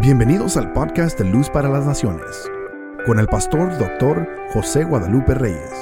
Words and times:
Bienvenidos 0.00 0.56
al 0.56 0.72
podcast 0.72 1.16
de 1.18 1.24
Luz 1.24 1.48
para 1.48 1.68
las 1.68 1.86
Naciones, 1.86 2.50
con 3.06 3.20
el 3.20 3.28
pastor 3.28 3.78
doctor 3.78 4.28
José 4.52 4.82
Guadalupe 4.82 5.34
Reyes. 5.34 5.72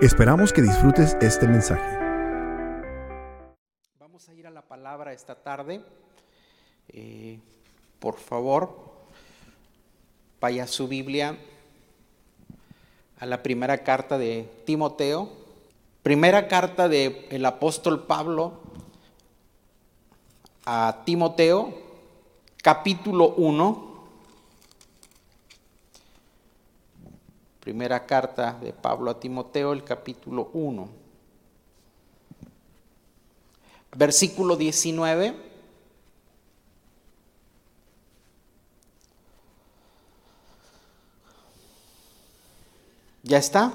Esperamos 0.00 0.50
que 0.50 0.62
disfrutes 0.62 1.14
este 1.20 1.46
mensaje. 1.46 1.98
Vamos 4.00 4.26
a 4.30 4.32
ir 4.32 4.46
a 4.46 4.50
la 4.50 4.62
palabra 4.62 5.12
esta 5.12 5.34
tarde. 5.34 5.82
Eh, 6.88 7.38
por 7.98 8.16
favor, 8.16 8.74
vaya 10.40 10.66
su 10.66 10.88
Biblia 10.88 11.36
a 13.18 13.26
la 13.26 13.42
primera 13.42 13.76
carta 13.84 14.16
de 14.16 14.48
Timoteo. 14.64 15.30
Primera 16.02 16.48
carta 16.48 16.88
del 16.88 17.44
apóstol 17.44 18.06
Pablo 18.06 18.62
a 20.64 21.02
Timoteo, 21.04 21.85
capítulo 22.66 23.28
1. 23.36 23.94
Primera 27.60 28.04
carta 28.04 28.58
de 28.60 28.72
Pablo 28.72 29.12
a 29.12 29.20
Timoteo, 29.20 29.72
el 29.72 29.84
capítulo 29.84 30.50
1. 30.52 30.88
Versículo 33.96 34.56
19. 34.56 35.36
¿Ya 43.22 43.38
está? 43.38 43.72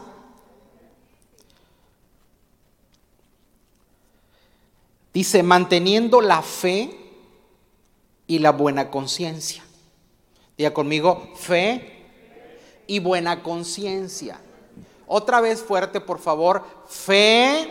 Dice, 5.14 5.44
manteniendo 5.44 6.20
la 6.20 6.42
fe 6.42 7.01
y 8.32 8.40
la 8.40 8.54
buena 8.54 8.90
conciencia. 8.90 9.62
Diga 10.58 10.74
conmigo, 10.74 11.34
fe 11.36 12.06
y 12.88 13.00
buena 13.00 13.44
conciencia. 13.44 14.40
Otra 15.06 15.42
vez 15.42 15.62
fuerte, 15.62 16.00
por 16.00 16.18
favor, 16.18 16.64
fe, 16.88 17.68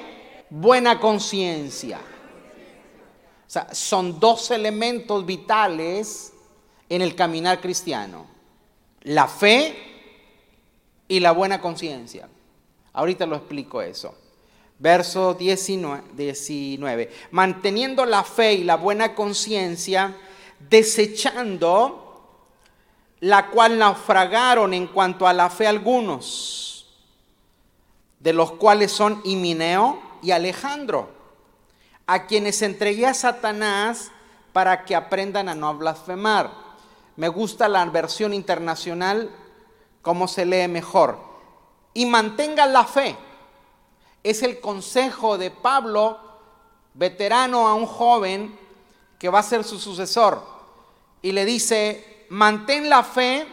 buena 0.51 1.01
conciencia. 1.01 1.97
O 1.97 3.51
sea, 3.51 3.73
son 3.73 4.21
dos 4.21 4.51
elementos 4.51 5.25
vitales 5.25 6.35
en 6.91 7.01
el 7.01 7.15
caminar 7.15 7.63
cristiano. 7.63 8.27
La 9.01 9.29
fe 9.29 9.75
y 11.09 11.21
la 11.21 11.33
buena 11.33 11.59
conciencia. 11.63 12.29
Ahorita 12.93 13.25
lo 13.25 13.37
explico 13.37 13.81
eso. 13.81 14.15
Verso 14.79 15.33
19, 15.33 17.11
Manteniendo 17.31 18.05
la 18.05 18.25
fe 18.25 18.53
y 18.53 18.65
la 18.65 18.77
buena 18.77 19.15
conciencia, 19.15 20.15
desechando 20.69 22.01
la 23.21 23.49
cual 23.49 23.79
naufragaron 23.79 24.73
en 24.73 24.87
cuanto 24.87 25.27
a 25.27 25.33
la 25.33 25.51
fe 25.51 25.67
algunos, 25.67 26.87
de 28.19 28.33
los 28.33 28.53
cuales 28.53 28.93
son 28.93 29.21
Himineo 29.25 30.01
y 30.23 30.31
Alejandro, 30.31 31.11
a 32.07 32.27
quienes 32.27 32.63
entregué 32.63 33.07
a 33.07 33.15
Satanás 33.15 34.11
para 34.53 34.85
que 34.85 34.97
aprendan 34.97 35.49
a 35.49 35.55
no 35.55 35.75
blasfemar. 35.75 36.51
Me 37.17 37.29
gusta 37.29 37.69
la 37.69 37.85
versión 37.87 38.33
internacional, 38.33 39.31
cómo 40.03 40.27
se 40.27 40.47
lee 40.47 40.69
mejor. 40.69 41.19
Y 41.93 42.07
mantengan 42.07 42.73
la 42.73 42.85
fe 42.85 43.17
es 44.23 44.43
el 44.43 44.61
consejo 44.61 45.39
de 45.39 45.51
Pablo, 45.51 46.19
veterano 46.95 47.69
a 47.69 47.75
un 47.75 47.87
joven 47.87 48.59
que 49.21 49.29
va 49.29 49.39
a 49.39 49.45
ser 49.45 49.63
su 49.63 49.79
sucesor. 49.79 50.43
Y 51.23 51.31
le 51.31 51.45
dice, 51.45 52.27
mantén 52.31 52.89
la 52.89 53.05
fe 53.05 53.47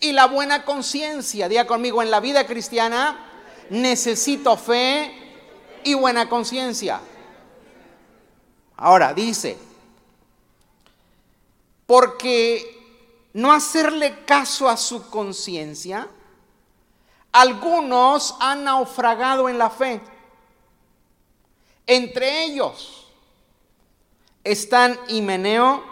y 0.00 0.12
la 0.12 0.26
buena 0.26 0.64
conciencia. 0.64 1.48
Diga 1.48 1.66
conmigo, 1.66 2.02
en 2.02 2.10
la 2.10 2.18
vida 2.18 2.46
cristiana 2.46 3.22
necesito 3.70 4.56
fe 4.56 5.12
y 5.84 5.92
buena 5.92 6.28
conciencia. 6.28 7.00
Ahora 8.78 9.12
dice, 9.12 9.58
porque 11.86 13.28
no 13.34 13.52
hacerle 13.52 14.24
caso 14.24 14.68
a 14.68 14.76
su 14.76 15.08
conciencia 15.10 16.08
algunos 17.36 18.34
han 18.40 18.64
naufragado 18.64 19.50
en 19.50 19.58
la 19.58 19.68
fe. 19.68 20.00
Entre 21.86 22.44
ellos 22.44 23.05
están 24.46 24.98
Himeneo 25.08 25.82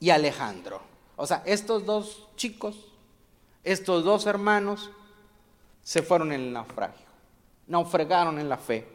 y 0.00 0.10
Alejandro. 0.10 0.80
O 1.16 1.26
sea, 1.26 1.42
estos 1.46 1.86
dos 1.86 2.26
chicos, 2.36 2.76
estos 3.64 4.04
dos 4.04 4.26
hermanos, 4.26 4.90
se 5.82 6.02
fueron 6.02 6.32
en 6.32 6.40
el 6.40 6.52
naufragio. 6.52 7.06
Naufragaron 7.66 8.38
en 8.38 8.48
la 8.48 8.58
fe. 8.58 8.86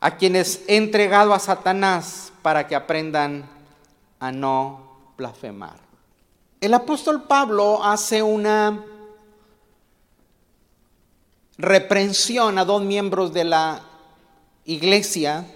A 0.00 0.16
quienes 0.16 0.64
he 0.68 0.76
entregado 0.76 1.32
a 1.32 1.38
Satanás 1.38 2.32
para 2.42 2.66
que 2.66 2.76
aprendan 2.76 3.48
a 4.20 4.30
no 4.30 5.12
blasfemar. 5.16 5.78
El 6.60 6.74
apóstol 6.74 7.24
Pablo 7.24 7.82
hace 7.82 8.22
una 8.22 8.84
reprensión 11.58 12.58
a 12.58 12.64
dos 12.64 12.82
miembros 12.82 13.32
de 13.32 13.44
la 13.44 13.82
iglesia 14.64 15.46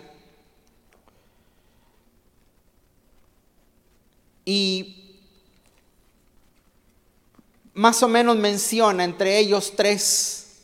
y 4.50 5.19
más 7.75 8.03
o 8.03 8.09
menos 8.09 8.37
menciona 8.37 9.05
entre 9.05 9.38
ellos 9.38 9.75
tres 9.77 10.62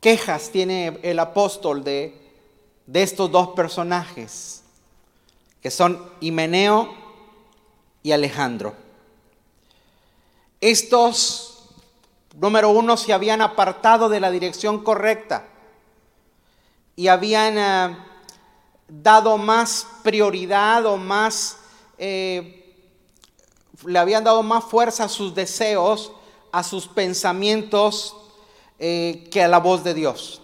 quejas 0.00 0.50
tiene 0.50 0.98
el 1.02 1.18
apóstol 1.18 1.82
de, 1.82 2.14
de 2.86 3.02
estos 3.02 3.30
dos 3.30 3.48
personajes, 3.48 4.62
que 5.62 5.70
son 5.70 6.02
Himeneo 6.20 6.94
y 8.02 8.12
Alejandro. 8.12 8.74
Estos 10.60 11.48
Número 12.38 12.70
uno, 12.70 12.96
se 12.96 13.12
habían 13.12 13.40
apartado 13.40 14.08
de 14.08 14.20
la 14.20 14.30
dirección 14.30 14.84
correcta 14.84 15.48
y 16.94 17.08
habían 17.08 17.58
eh, 17.58 17.96
dado 18.86 19.38
más 19.38 19.88
prioridad 20.04 20.86
o 20.86 20.96
más, 20.96 21.58
eh, 21.98 22.57
le 23.84 23.98
habían 23.98 24.24
dado 24.24 24.42
más 24.42 24.64
fuerza 24.64 25.04
a 25.04 25.08
sus 25.08 25.34
deseos, 25.34 26.12
a 26.52 26.62
sus 26.62 26.86
pensamientos, 26.88 28.16
eh, 28.78 29.28
que 29.30 29.42
a 29.42 29.48
la 29.48 29.58
voz 29.58 29.84
de 29.84 29.94
Dios. 29.94 30.42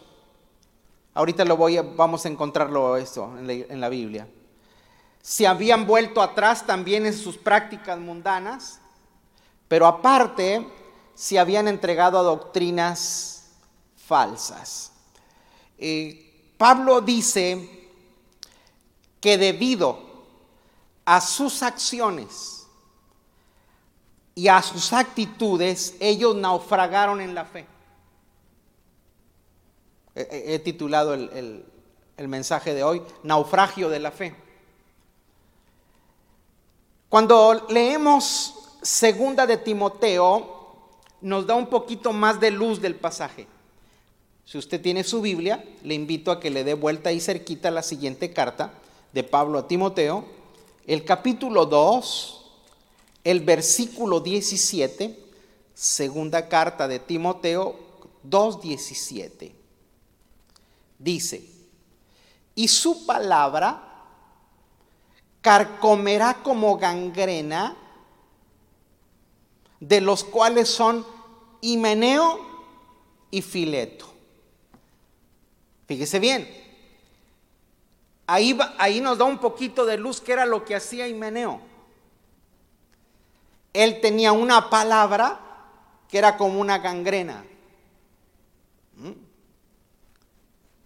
Ahorita 1.14 1.44
lo 1.44 1.56
voy 1.56 1.76
a, 1.76 1.82
vamos 1.82 2.24
a 2.24 2.28
encontrarlo 2.28 2.96
esto 2.96 3.32
en 3.38 3.46
la, 3.46 3.52
en 3.52 3.80
la 3.80 3.88
Biblia. 3.88 4.28
Se 5.22 5.46
habían 5.46 5.86
vuelto 5.86 6.20
atrás 6.20 6.66
también 6.66 7.06
en 7.06 7.14
sus 7.14 7.38
prácticas 7.38 7.98
mundanas, 7.98 8.80
pero 9.68 9.86
aparte 9.86 10.66
se 11.14 11.38
habían 11.38 11.68
entregado 11.68 12.18
a 12.18 12.22
doctrinas 12.22 13.52
falsas. 13.96 14.92
Eh, 15.78 16.52
Pablo 16.58 17.00
dice 17.00 17.90
que 19.20 19.38
debido 19.38 19.98
a 21.04 21.20
sus 21.20 21.62
acciones 21.62 22.53
y 24.34 24.48
a 24.48 24.60
sus 24.62 24.92
actitudes, 24.92 25.94
ellos 26.00 26.34
naufragaron 26.34 27.20
en 27.20 27.34
la 27.34 27.44
fe. 27.44 27.66
He, 30.14 30.58
titulado 30.60 31.14
el, 31.14 31.64
el 32.16 32.28
mensaje 32.28 32.74
de 32.74 32.84
hoy, 32.84 33.02
Naufragio 33.22 33.88
de 33.88 33.98
la 33.98 34.10
fe. 34.10 34.34
Cuando 37.08 37.66
leemos 37.68 38.78
segunda 38.82 39.46
de 39.46 39.56
Timoteo, 39.56 40.54
nos 41.20 41.46
da 41.46 41.54
un 41.54 41.66
poquito 41.66 42.12
más 42.12 42.38
de 42.40 42.50
luz 42.50 42.80
del 42.80 42.94
pasaje. 42.94 43.46
Si 44.44 44.58
usted 44.58 44.80
tiene 44.80 45.04
su 45.04 45.22
Biblia, 45.22 45.64
le 45.82 45.94
invito 45.94 46.30
a 46.30 46.38
que 46.38 46.50
le 46.50 46.64
dé 46.64 46.74
vuelta 46.74 47.08
ahí 47.08 47.20
cerquita 47.20 47.70
la 47.70 47.82
siguiente 47.82 48.32
carta 48.32 48.72
de 49.12 49.24
Pablo 49.24 49.58
a 49.58 49.68
Timoteo, 49.68 50.24
el 50.86 51.04
capítulo 51.04 51.64
2, 51.64 52.43
el 53.24 53.40
versículo 53.40 54.20
17, 54.20 55.18
segunda 55.74 56.48
carta 56.48 56.86
de 56.86 56.98
Timoteo 56.98 57.76
2.17. 58.28 59.52
Dice, 60.98 61.50
y 62.54 62.68
su 62.68 63.06
palabra 63.06 63.82
carcomerá 65.40 66.42
como 66.42 66.76
gangrena 66.76 67.76
de 69.80 70.00
los 70.00 70.22
cuales 70.22 70.68
son 70.68 71.04
Himeneo 71.60 72.40
y 73.30 73.42
Fileto. 73.42 74.06
Fíjese 75.86 76.18
bien. 76.18 76.48
Ahí, 78.26 78.56
ahí 78.78 79.00
nos 79.00 79.18
da 79.18 79.24
un 79.24 79.38
poquito 79.38 79.84
de 79.84 79.98
luz 79.98 80.20
que 80.20 80.32
era 80.32 80.46
lo 80.46 80.64
que 80.64 80.74
hacía 80.74 81.06
Himeneo. 81.08 81.73
Él 83.74 84.00
tenía 84.00 84.32
una 84.32 84.70
palabra 84.70 85.38
que 86.08 86.16
era 86.16 86.38
como 86.38 86.58
una 86.58 86.78
gangrena. 86.78 87.44
¿Mm? 88.94 89.12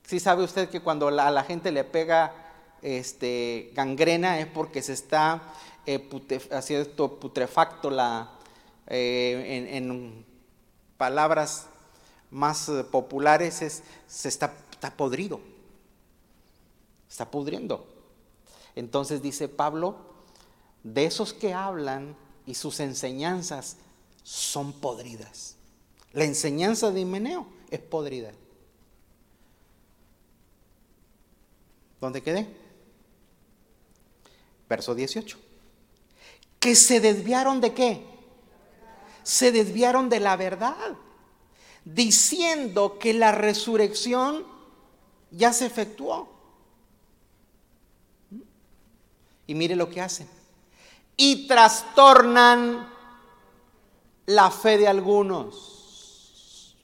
Si 0.05 0.19
sabe 0.19 0.43
usted 0.43 0.69
que 0.69 0.81
cuando 0.81 1.06
a 1.06 1.31
la 1.31 1.44
gente 1.44 1.70
le 1.70 1.85
pega 1.85 2.32
este, 2.82 3.70
gangrena 3.75 4.40
es 4.40 4.46
porque 4.46 4.82
se 4.82 4.94
está 4.94 5.43
eh, 5.87 6.08
haciendo 6.50 7.20
putrefacto 7.20 7.90
la, 7.90 8.32
eh, 8.88 9.70
en, 9.75 10.26
palabras 10.96 11.67
más 12.31 12.69
eh, 12.69 12.82
populares 12.82 13.62
es 13.62 13.85
se 14.08 14.29
está, 14.29 14.52
está 14.73 14.90
podrido 14.90 15.40
está 17.08 17.31
pudriendo. 17.31 17.87
Entonces 18.76 19.23
dice 19.23 19.49
Pablo, 19.49 19.96
de 20.85 21.06
esos 21.06 21.32
que 21.32 21.52
hablan 21.52 22.14
y 22.49 22.55
sus 22.55 22.81
enseñanzas 22.81 23.77
son 24.23 24.73
podridas. 24.73 25.55
La 26.15 26.25
enseñanza 26.25 26.91
de 26.91 27.00
Himeneo 27.00 27.47
es 27.71 27.79
podrida. 27.79 28.33
¿Dónde 32.00 32.23
quedé? 32.23 32.49
Verso 34.67 34.95
18. 34.95 35.39
Que 36.59 36.75
se 36.75 37.00
desviaron 37.00 37.61
de 37.61 37.75
qué? 37.75 38.03
Se 39.25 39.53
desviaron 39.53 40.09
de 40.09 40.21
la 40.21 40.37
verdad, 40.37 40.97
diciendo 41.85 42.99
que 42.99 43.12
la 43.12 43.33
resurrección 43.33 44.47
ya 45.31 45.53
se 45.53 45.67
efectuó. 45.67 46.31
Y 49.47 49.55
mire 49.55 49.77
lo 49.77 49.91
que 49.91 50.00
hacen. 50.00 50.38
Y 51.19 51.47
trastornan 51.47 52.88
la 54.25 54.50
fe 54.50 54.79
de 54.79 54.88
algunos. 54.88 56.76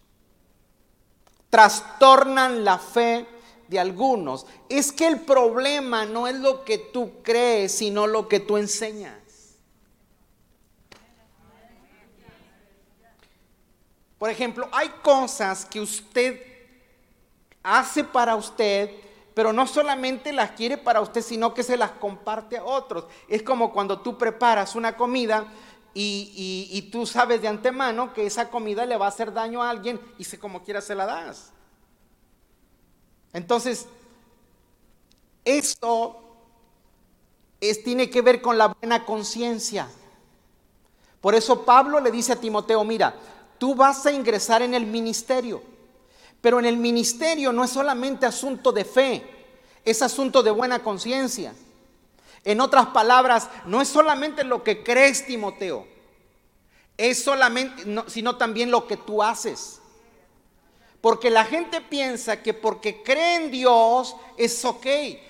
Trastornan 1.49 2.65
la 2.65 2.79
fe 2.79 3.27
de 3.69 3.79
algunos. 3.79 4.45
Es 4.69 4.93
que 4.93 5.07
el 5.07 5.21
problema 5.21 6.05
no 6.05 6.27
es 6.27 6.35
lo 6.35 6.65
que 6.65 6.79
tú 6.79 7.23
crees, 7.23 7.73
sino 7.73 8.07
lo 8.07 8.29
que 8.29 8.41
tú 8.41 8.57
enseñas. 8.57 9.25
Por 14.19 14.31
ejemplo, 14.31 14.69
hay 14.73 14.89
cosas 15.03 15.65
que 15.65 15.81
usted 15.81 16.41
hace 17.63 18.03
para 18.03 18.37
usted 18.37 18.91
pero 19.35 19.53
no 19.53 19.67
solamente 19.67 20.33
las 20.33 20.53
quiere 20.53 20.79
para 20.79 21.01
usted, 21.01 21.21
sino 21.21 21.53
que 21.53 21.65
se 21.65 21.77
las 21.77 21.91
comparte 21.91 22.57
a 22.57 22.65
otros. 22.65 23.07
Es 23.29 23.43
como 23.43 23.73
cuando 23.73 24.01
tú 24.01 24.17
preparas 24.17 24.77
una 24.77 24.97
comida 24.97 25.53
y, 25.93 26.89
tú 26.93 27.05
sabes 27.05 27.43
de 27.43 27.49
antemano 27.49 28.13
que 28.15 28.27
esa 28.27 28.49
comida 28.49 28.87
le 28.87 28.97
va 28.97 29.07
a 29.07 29.09
hacer 29.09 29.33
daño 29.33 29.63
a 29.63 29.71
alguien 29.71 30.01
y 30.19 30.25
se 30.25 30.39
como 30.39 30.63
quiera 30.63 30.81
se 30.81 30.95
la 30.95 31.07
das. 31.07 31.53
Entonces, 33.33 33.87
esto 35.45 36.21
es, 37.61 37.83
tiene 37.83 38.09
que 38.09 38.23
ver 38.23 38.41
con 38.41 38.57
la 38.57 38.69
buena 38.69 39.05
conciencia. 39.05 39.89
Por 41.21 41.35
eso 41.35 41.65
Pablo 41.65 41.99
le 41.99 42.13
dice 42.13 42.33
a 42.33 42.41
Timoteo, 42.41 42.85
mira, 42.85 43.17
tú 43.59 43.75
vas 43.75 44.07
a 44.07 44.13
ingresar 44.13 44.63
en 44.63 44.75
el 44.75 44.87
ministerio. 44.87 45.74
Pero 46.45 46.59
en 46.59 46.67
el 46.67 46.77
ministerio 46.77 47.55
no 47.55 47.65
es 47.65 47.71
solamente 47.71 48.27
asunto 48.27 48.71
de 48.71 48.85
fe, 48.85 49.27
es 49.83 50.03
asunto 50.03 50.43
de 50.43 50.51
buena 50.51 50.83
conciencia. 50.83 51.55
En 52.45 52.61
otras 52.61 52.89
palabras, 52.89 53.49
no 53.65 53.81
es 53.81 53.89
solamente 53.89 54.45
lo 54.45 54.63
que 54.63 54.85
crees, 54.85 55.25
Timoteo, 55.25 55.87
es 56.99 57.25
solamente, 57.25 57.83
sino 58.09 58.37
también 58.37 58.71
lo 58.71 58.87
que 58.87 58.99
tú 58.99 59.23
haces. 59.23 59.81
Porque 61.01 61.31
la 61.31 61.47
gente 61.47 61.81
piensa 61.81 62.43
que 62.43 62.53
porque 62.53 63.03
cree 63.03 63.37
en 63.37 63.51
Dios 63.51 64.15
es 64.37 64.63
ok. 64.67 64.87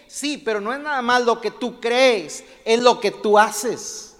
Sí, 0.08 0.36
pero 0.36 0.60
no 0.60 0.72
es 0.72 0.80
nada 0.80 1.00
más 1.00 1.22
lo 1.22 1.40
que 1.40 1.52
tú 1.52 1.78
crees, 1.78 2.42
es 2.64 2.82
lo 2.82 2.98
que 2.98 3.12
tú 3.12 3.38
haces. 3.38 4.16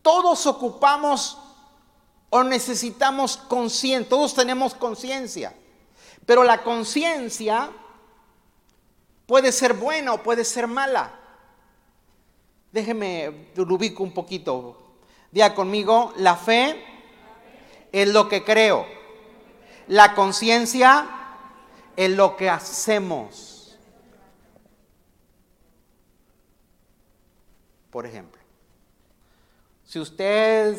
Todos 0.00 0.46
ocupamos 0.46 1.43
o 2.36 2.42
necesitamos 2.42 3.36
conciencia, 3.36 4.08
todos 4.08 4.34
tenemos 4.34 4.74
conciencia, 4.74 5.54
pero 6.26 6.42
la 6.42 6.64
conciencia 6.64 7.70
puede 9.24 9.52
ser 9.52 9.74
buena 9.74 10.14
o 10.14 10.22
puede 10.24 10.44
ser 10.44 10.66
mala. 10.66 11.16
Déjeme 12.72 13.50
lo 13.54 13.72
ubico 13.72 14.02
un 14.02 14.12
poquito. 14.12 14.96
Diga 15.30 15.54
conmigo, 15.54 16.12
la 16.16 16.34
fe 16.34 16.84
es 17.92 18.08
lo 18.08 18.28
que 18.28 18.42
creo. 18.42 18.84
La 19.86 20.16
conciencia 20.16 21.08
es 21.94 22.10
lo 22.10 22.36
que 22.36 22.50
hacemos. 22.50 23.78
Por 27.92 28.06
ejemplo, 28.06 28.42
si 29.84 30.00
usted 30.00 30.76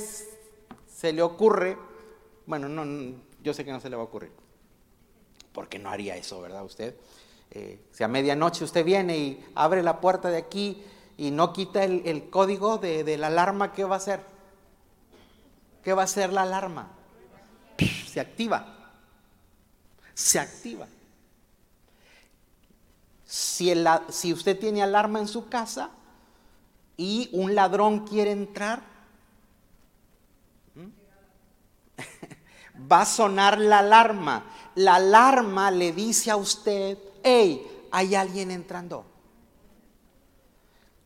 se 0.95 1.11
le 1.11 1.21
ocurre, 1.21 1.77
bueno, 2.45 2.69
no, 2.69 2.85
yo 3.43 3.53
sé 3.53 3.65
que 3.65 3.71
no 3.71 3.81
se 3.81 3.89
le 3.89 3.97
va 3.97 4.03
a 4.03 4.05
ocurrir, 4.05 4.31
porque 5.51 5.77
no 5.77 5.89
haría 5.89 6.15
eso, 6.15 6.39
¿verdad? 6.39 6.63
Usted, 6.63 6.95
eh, 7.51 7.81
si 7.91 8.03
a 8.05 8.07
medianoche 8.07 8.63
usted 8.63 8.85
viene 8.85 9.17
y 9.17 9.45
abre 9.55 9.83
la 9.83 9.99
puerta 9.99 10.29
de 10.29 10.37
aquí 10.37 10.81
y 11.17 11.31
no 11.31 11.51
quita 11.51 11.83
el, 11.83 12.29
código 12.29 12.77
de, 12.77 13.17
la 13.17 13.27
alarma, 13.27 13.73
¿qué 13.73 13.83
va 13.83 13.95
a 13.95 13.97
hacer? 13.97 14.21
¿Qué 15.83 15.93
va 15.93 16.03
a 16.03 16.05
hacer 16.05 16.31
la 16.31 16.43
alarma? 16.43 16.87
Se 18.07 18.21
activa. 18.21 18.93
Se 20.13 20.39
activa. 20.39 20.87
Si, 23.25 23.73
si 24.09 24.31
usted 24.31 24.57
tiene 24.57 24.81
alarma 24.81 25.19
en 25.19 25.27
su 25.27 25.49
casa 25.49 25.89
y 26.95 27.29
un 27.33 27.53
ladrón 27.53 28.07
quiere 28.07 28.31
entrar, 28.31 28.94
va 32.91 33.01
a 33.01 33.05
sonar 33.05 33.59
la 33.59 33.79
alarma. 33.79 34.45
La 34.75 34.95
alarma 34.95 35.71
le 35.71 35.91
dice 35.91 36.31
a 36.31 36.35
usted, 36.35 36.97
hey, 37.23 37.87
hay 37.91 38.15
alguien 38.15 38.51
entrando. 38.51 39.05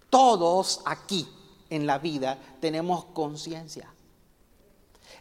Todos 0.10 0.82
aquí 0.86 1.28
en 1.70 1.86
la 1.86 2.00
vida 2.00 2.38
tenemos 2.60 3.06
conciencia. 3.06 3.94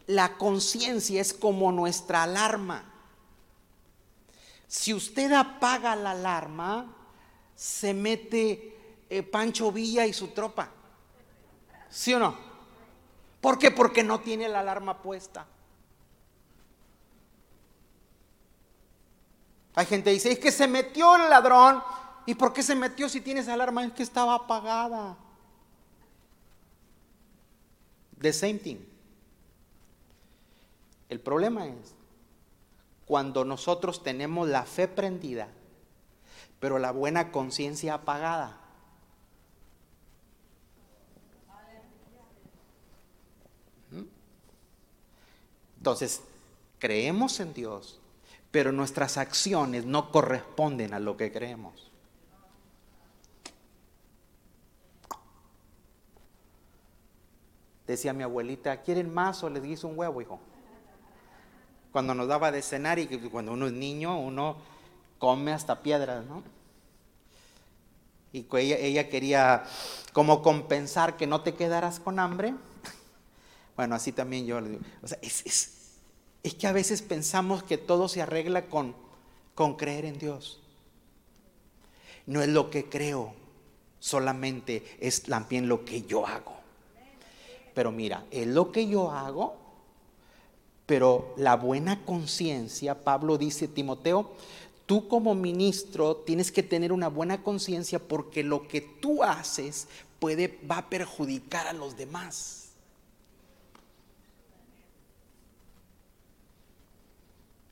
La 0.07 0.39
conciencia 0.39 1.21
es 1.21 1.35
como 1.35 1.71
nuestra 1.73 2.23
alarma. 2.23 2.85
Si 4.67 4.95
usted 4.95 5.33
apaga 5.33 5.95
la 5.97 6.13
alarma, 6.13 6.95
se 7.55 7.93
mete 7.93 9.05
eh, 9.11 9.23
Pancho 9.23 9.71
Villa 9.73 10.07
y 10.07 10.13
su 10.13 10.29
tropa. 10.29 10.71
¿Sí 11.91 12.15
o 12.15 12.19
no? 12.19 12.37
¿Por 13.41 13.59
qué? 13.59 13.71
Porque 13.71 14.03
no 14.03 14.21
tiene 14.21 14.49
la 14.49 14.61
alarma 14.61 15.03
puesta. 15.03 15.47
Hay 19.79 19.87
gente 19.87 20.11
que 20.11 20.15
dice, 20.15 20.33
es 20.33 20.41
que 20.41 20.51
se 20.51 20.67
metió 20.67 21.15
el 21.15 21.31
ladrón. 21.31 21.81
¿Y 22.27 22.35
por 22.35 22.53
qué 22.53 22.65
se 22.65 22.75
metió 22.75 23.09
si 23.09 23.21
tienes 23.21 23.47
alarma? 23.47 23.85
Es 23.85 23.93
que 23.93 24.03
estaba 24.03 24.35
apagada. 24.35 25.17
The 28.21 28.33
same 28.33 28.55
thing. 28.55 28.79
El 31.09 31.21
problema 31.21 31.69
es 31.69 31.95
cuando 33.07 33.45
nosotros 33.45 34.03
tenemos 34.03 34.49
la 34.49 34.65
fe 34.65 34.89
prendida, 34.89 35.47
pero 36.59 36.81
la 36.81 36.91
buena 36.91 37.31
conciencia 37.31 37.95
apagada. 37.95 38.59
¿Mm? 43.93 44.03
Entonces, 45.77 46.21
creemos 46.81 47.39
en 47.39 47.55
Dios, 47.55 48.01
pero 48.51 48.73
nuestras 48.73 49.19
acciones 49.19 49.85
no 49.85 50.11
corresponden 50.11 50.95
a 50.95 51.01
lo 51.01 51.17
que 51.17 51.31
creemos. 51.31 51.91
Decía 57.87 58.13
mi 58.13 58.23
abuelita, 58.23 58.83
¿quieren 58.83 59.13
más 59.13 59.43
o 59.43 59.49
les 59.49 59.63
guiso 59.63 59.89
un 59.89 59.99
huevo, 59.99 60.21
hijo? 60.21 60.39
Cuando 61.91 62.15
nos 62.15 62.29
daba 62.29 62.53
de 62.53 62.61
cenar 62.61 62.99
y 62.99 63.07
cuando 63.07 63.53
uno 63.53 63.67
es 63.67 63.73
niño, 63.73 64.21
uno 64.21 64.57
come 65.19 65.53
hasta 65.53 65.83
piedras, 65.83 66.25
¿no? 66.27 66.43
Y 68.33 68.47
ella, 68.57 68.77
ella 68.77 69.09
quería 69.09 69.65
como 70.13 70.43
compensar 70.43 71.17
que 71.17 71.27
no 71.27 71.41
te 71.41 71.55
quedaras 71.55 72.01
con 72.01 72.19
hambre. 72.19 72.55
Bueno, 73.77 73.95
así 73.95 74.11
también 74.11 74.45
yo 74.45 74.61
le 74.61 74.71
digo. 74.71 74.83
O 75.05 75.07
sea, 75.07 75.19
es, 75.23 75.47
es, 75.47 75.78
es 76.43 76.55
que 76.55 76.67
a 76.67 76.73
veces 76.73 77.03
pensamos 77.03 77.63
que 77.63 77.79
todo 77.79 78.09
se 78.09 78.23
arregla 78.23 78.67
con, 78.67 78.95
con 79.55 79.77
creer 79.77 80.05
en 80.05 80.19
Dios. 80.19 80.61
No 82.27 82.43
es 82.43 82.49
lo 82.49 82.71
que 82.71 82.89
creo, 82.89 83.35
solamente 84.01 84.85
es 85.01 85.23
también 85.23 85.69
lo 85.69 85.85
que 85.85 86.03
yo 86.03 86.27
hago. 86.27 86.57
Pero 87.75 87.93
mira, 87.93 88.25
es 88.31 88.47
lo 88.47 88.73
que 88.73 88.89
yo 88.89 89.11
hago, 89.11 89.57
pero 90.87 91.35
la 91.37 91.57
buena 91.57 92.05
conciencia, 92.05 93.03
Pablo 93.05 93.39
dice, 93.39 93.69
Timoteo, 93.69 94.33
tú 94.87 95.07
como 95.07 95.35
ministro 95.35 96.17
tienes 96.17 96.51
que 96.51 96.63
tener 96.63 96.93
una 96.93 97.09
buena 97.09 97.43
conciencia 97.43 97.99
porque 97.99 98.43
lo 98.43 98.67
que 98.67 98.81
tú 98.81 99.23
haces 99.23 99.87
puede, 100.19 100.59
va 100.69 100.79
a 100.79 100.89
perjudicar 100.89 101.67
a 101.67 101.73
los 101.73 101.97
demás. 101.97 102.68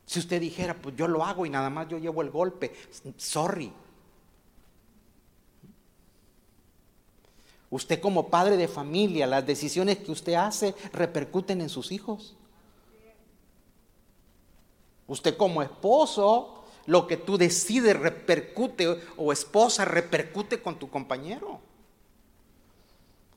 Si 0.06 0.20
usted 0.20 0.40
dijera, 0.40 0.74
pues 0.74 0.94
yo 0.96 1.08
lo 1.08 1.24
hago 1.24 1.44
y 1.44 1.50
nada 1.50 1.68
más 1.68 1.88
yo 1.88 1.98
llevo 1.98 2.22
el 2.22 2.30
golpe, 2.30 2.72
sorry. 3.16 3.72
Usted 7.68 8.00
como 8.00 8.28
padre 8.28 8.56
de 8.56 8.68
familia, 8.68 9.26
las 9.26 9.44
decisiones 9.44 9.98
que 9.98 10.12
usted 10.12 10.34
hace 10.34 10.74
repercuten 10.92 11.60
en 11.60 11.68
sus 11.68 11.90
hijos. 11.90 12.36
Usted 15.08 15.36
como 15.36 15.60
esposo, 15.62 16.64
lo 16.86 17.08
que 17.08 17.16
tú 17.16 17.36
decides 17.36 17.98
repercute 17.98 19.00
o 19.16 19.32
esposa 19.32 19.84
repercute 19.84 20.62
con 20.62 20.78
tu 20.78 20.88
compañero. 20.88 21.60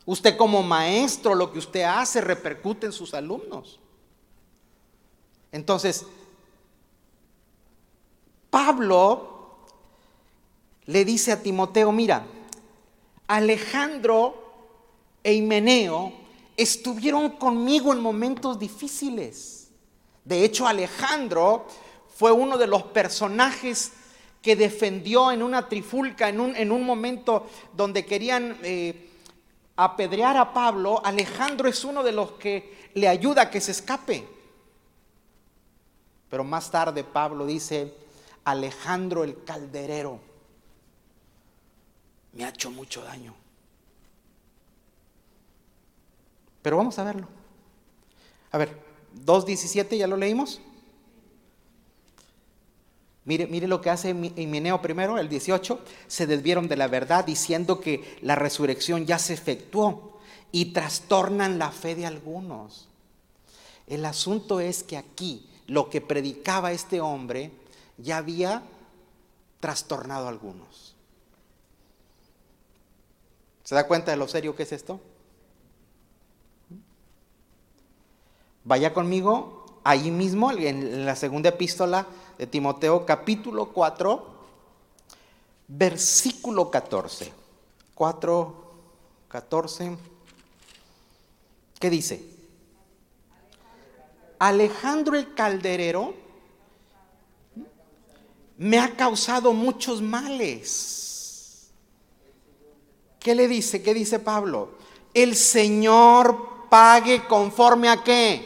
Usted 0.05 0.37
como 0.37 0.61
maestro, 0.61 1.33
lo 1.33 1.51
que 1.51 1.59
usted 1.59 1.81
hace 1.81 2.21
repercute 2.21 2.85
en 2.85 2.91
sus 2.91 3.15
alumnos. 3.15 3.79
Entonces, 5.51 6.05
Pablo 8.49 9.57
le 10.85 11.05
dice 11.05 11.31
a 11.31 11.41
Timoteo, 11.41 11.91
mira, 11.91 12.25
Alejandro 13.27 14.33
e 15.23 15.33
Himeneo 15.33 16.13
estuvieron 16.57 17.31
conmigo 17.31 17.93
en 17.93 17.99
momentos 17.99 18.57
difíciles. 18.57 19.69
De 20.25 20.43
hecho, 20.43 20.67
Alejandro 20.67 21.67
fue 22.15 22.31
uno 22.31 22.57
de 22.57 22.67
los 22.67 22.83
personajes 22.83 23.93
que 24.41 24.55
defendió 24.55 25.31
en 25.31 25.43
una 25.43 25.67
trifulca, 25.67 26.29
en 26.29 26.39
un, 26.39 26.55
en 26.55 26.71
un 26.71 26.83
momento 26.83 27.45
donde 27.73 28.05
querían 28.05 28.57
eh, 28.63 29.09
apedrear 29.75 30.37
a 30.37 30.53
Pablo. 30.53 31.01
Alejandro 31.05 31.69
es 31.69 31.83
uno 31.83 32.03
de 32.03 32.11
los 32.11 32.31
que 32.31 32.89
le 32.93 33.07
ayuda 33.07 33.43
a 33.43 33.49
que 33.49 33.61
se 33.61 33.71
escape. 33.71 34.27
Pero 36.29 36.43
más 36.43 36.69
tarde 36.71 37.03
Pablo 37.03 37.45
dice, 37.45 37.93
Alejandro 38.51 39.23
el 39.23 39.43
calderero 39.43 40.19
me 42.33 42.45
ha 42.45 42.49
hecho 42.49 42.71
mucho 42.71 43.03
daño. 43.03 43.33
Pero 46.61 46.77
vamos 46.77 46.99
a 46.99 47.03
verlo. 47.03 47.27
A 48.51 48.57
ver, 48.57 48.77
2.17 49.25 49.97
ya 49.97 50.07
lo 50.07 50.17
leímos. 50.17 50.61
Mire, 53.25 53.47
mire 53.47 53.67
lo 53.67 53.81
que 53.81 53.89
hace 53.89 54.09
Himeneo 54.09 54.81
primero, 54.81 55.17
el 55.17 55.29
18. 55.29 55.79
Se 56.07 56.27
desvieron 56.27 56.67
de 56.67 56.77
la 56.77 56.87
verdad 56.87 57.25
diciendo 57.25 57.79
que 57.79 58.17
la 58.21 58.35
resurrección 58.35 59.05
ya 59.05 59.19
se 59.19 59.33
efectuó 59.33 60.19
y 60.51 60.73
trastornan 60.73 61.59
la 61.59 61.71
fe 61.71 61.95
de 61.95 62.05
algunos. 62.05 62.87
El 63.87 64.05
asunto 64.05 64.59
es 64.59 64.83
que 64.83 64.97
aquí 64.97 65.47
lo 65.67 65.89
que 65.89 66.01
predicaba 66.01 66.71
este 66.71 67.01
hombre 67.01 67.51
ya 68.01 68.17
había 68.17 68.63
trastornado 69.59 70.25
a 70.25 70.29
algunos. 70.29 70.95
¿Se 73.63 73.75
da 73.75 73.87
cuenta 73.87 74.11
de 74.11 74.17
lo 74.17 74.27
serio 74.27 74.55
que 74.55 74.63
es 74.63 74.71
esto? 74.71 74.99
Vaya 78.63 78.93
conmigo 78.93 79.81
ahí 79.83 80.11
mismo 80.11 80.51
en 80.51 81.05
la 81.05 81.15
segunda 81.15 81.49
epístola 81.49 82.07
de 82.37 82.47
Timoteo 82.47 83.05
capítulo 83.05 83.71
4, 83.73 84.25
versículo 85.67 86.71
14. 86.71 87.31
4, 87.93 88.71
14. 89.27 89.97
¿Qué 91.79 91.89
dice? 91.89 92.23
Alejandro 94.39 95.17
el 95.17 95.33
calderero 95.33 96.13
me 98.59 98.77
ha 98.77 98.93
causado 98.95 99.53
muchos 99.53 100.01
males. 100.01 101.71
¿Qué 103.17 103.33
le 103.33 103.47
dice? 103.47 103.81
¿Qué 103.81 103.93
dice 103.93 104.19
Pablo? 104.19 104.71
El 105.13 105.33
Señor 105.35 106.67
pague 106.69 107.25
conforme 107.25 107.87
a 107.87 108.03
qué? 108.03 108.45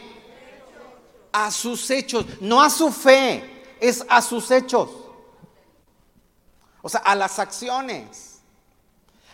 A 1.32 1.50
sus 1.50 1.90
hechos, 1.90 2.24
no 2.40 2.62
a 2.62 2.70
su 2.70 2.92
fe 2.92 3.64
es 3.80 4.06
a 4.08 4.22
sus 4.22 4.52
hechos. 4.52 4.88
O 6.80 6.88
sea, 6.88 7.00
a 7.00 7.16
las 7.16 7.40
acciones. 7.40 8.40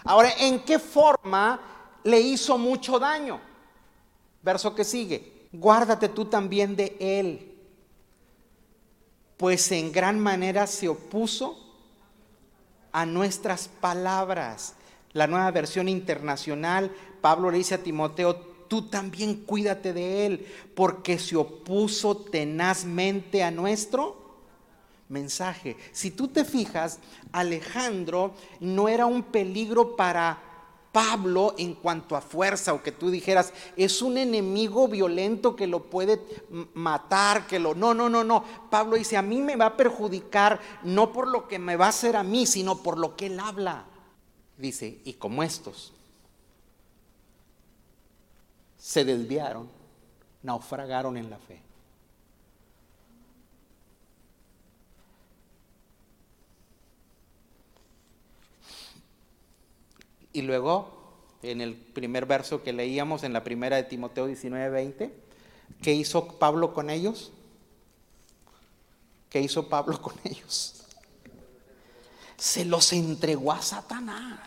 Ahora, 0.03 0.33
¿en 0.39 0.65
qué 0.65 0.79
forma 0.79 1.61
le 2.05 2.21
hizo 2.21 2.57
mucho 2.57 2.99
daño? 2.99 3.39
Verso 4.43 4.75
que 4.75 4.85
sigue. 4.85 5.49
Guárdate 5.53 6.09
tú 6.09 6.25
también 6.25 6.75
de 6.75 6.97
él, 6.99 7.50
pues 9.41 9.73
en 9.73 9.91
gran 9.91 10.21
manera 10.21 10.67
se 10.67 10.87
opuso 10.87 11.59
a 12.93 13.07
nuestras 13.07 13.69
palabras. 13.69 14.75
La 15.15 15.27
nueva 15.27 15.51
versión 15.51 15.89
internacional, 15.89 16.95
Pablo 17.23 17.51
le 17.51 17.57
dice 17.57 17.77
a 17.77 17.83
Timoteo, 17.83 18.37
tú 18.69 18.91
también 18.91 19.37
cuídate 19.47 19.95
de 19.95 20.27
él, 20.27 20.47
porque 20.75 21.19
se 21.19 21.37
opuso 21.37 22.19
tenazmente 22.19 23.43
a 23.43 23.51
nuestro 23.51 24.45
mensaje. 25.09 25.79
Si 25.91 26.11
tú 26.11 26.29
te 26.29 26.45
fijas, 26.45 26.99
Alejandro 27.33 28.35
no 28.61 28.91
era 28.91 29.07
un 29.07 29.23
peligro 29.23 29.97
para 29.97 30.39
Pablo 30.93 31.55
en 31.57 31.75
cuanto 31.75 32.17
a 32.17 32.21
fuerza 32.21 32.75
o 32.75 32.83
que 32.83 32.91
tú 32.93 33.11
dijeras, 33.11 33.53
es 33.77 34.03
un 34.03 34.19
enemigo 34.19 34.89
violento 34.89 35.55
que 35.55 35.67
lo 35.67 35.85
puede 35.85 36.21
matar, 36.75 37.47
que 37.47 37.59
lo... 37.59 37.75
No, 37.75 37.95
no, 37.95 38.09
no, 38.09 38.25
no. 38.25 38.45
Pablo 38.71 38.97
dice, 38.97 39.17
a 39.17 39.23
mí 39.23 39.41
me 39.41 39.57
va 39.57 39.67
a 39.67 39.77
perjudicar 39.77 40.61
no 40.83 41.13
por 41.13 41.29
lo 41.29 41.47
que 41.47 41.59
me 41.59 41.77
va 41.77 41.87
a 41.87 41.91
hacer 41.91 42.17
a 42.17 42.23
mí, 42.23 42.47
sino 42.47 42.83
por 42.83 42.99
lo 42.99 43.17
que 43.17 43.27
él 43.27 43.39
habla. 43.39 43.85
Dice, 44.59 45.01
y 45.05 45.15
como 45.15 45.43
estos 45.43 45.93
se 48.77 49.05
desviaron, 49.05 49.69
naufragaron 50.43 51.17
en 51.17 51.31
la 51.31 51.39
fe. 51.39 51.70
Y 60.33 60.43
luego, 60.43 60.91
en 61.43 61.61
el 61.61 61.75
primer 61.75 62.27
verso 62.27 62.63
que 62.63 62.73
leíamos 62.73 63.23
en 63.23 63.33
la 63.33 63.45
primera 63.45 63.77
de 63.77 63.85
Timoteo 63.85 64.27
19, 64.27 64.71
20, 64.71 65.15
¿qué 65.83 65.93
hizo 65.95 66.39
Pablo 66.39 66.73
con 66.73 66.91
ellos? 66.91 67.33
¿Qué 69.29 69.41
hizo 69.41 69.69
Pablo 69.69 70.01
con 70.01 70.15
ellos? 70.25 70.85
Se 72.37 72.65
los 72.65 72.93
entregó 72.93 73.53
a 73.53 73.63
Satanás. 73.63 74.41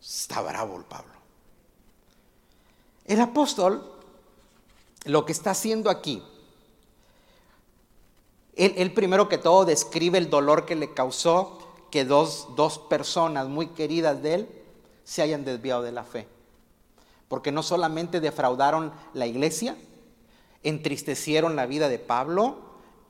Está 0.00 0.40
bravo 0.40 0.76
el 0.76 0.84
Pablo. 0.84 1.12
El 3.04 3.20
apóstol 3.20 3.96
lo 5.06 5.24
que 5.24 5.32
está 5.32 5.52
haciendo 5.52 5.88
aquí, 5.88 6.22
él, 8.54 8.92
primero 8.92 9.28
que 9.28 9.38
todo 9.38 9.64
describe 9.64 10.18
el 10.18 10.30
dolor 10.30 10.64
que 10.64 10.74
le 10.74 10.94
causó 10.94 11.58
que 11.96 12.04
dos, 12.04 12.48
dos 12.56 12.78
personas 12.78 13.48
muy 13.48 13.68
queridas 13.68 14.22
de 14.22 14.34
él 14.34 14.48
se 15.04 15.22
hayan 15.22 15.46
desviado 15.46 15.80
de 15.80 15.92
la 15.92 16.04
fe. 16.04 16.28
Porque 17.26 17.50
no 17.50 17.62
solamente 17.62 18.20
defraudaron 18.20 18.92
la 19.14 19.26
iglesia, 19.26 19.78
entristecieron 20.62 21.56
la 21.56 21.64
vida 21.64 21.88
de 21.88 21.98
Pablo 21.98 22.58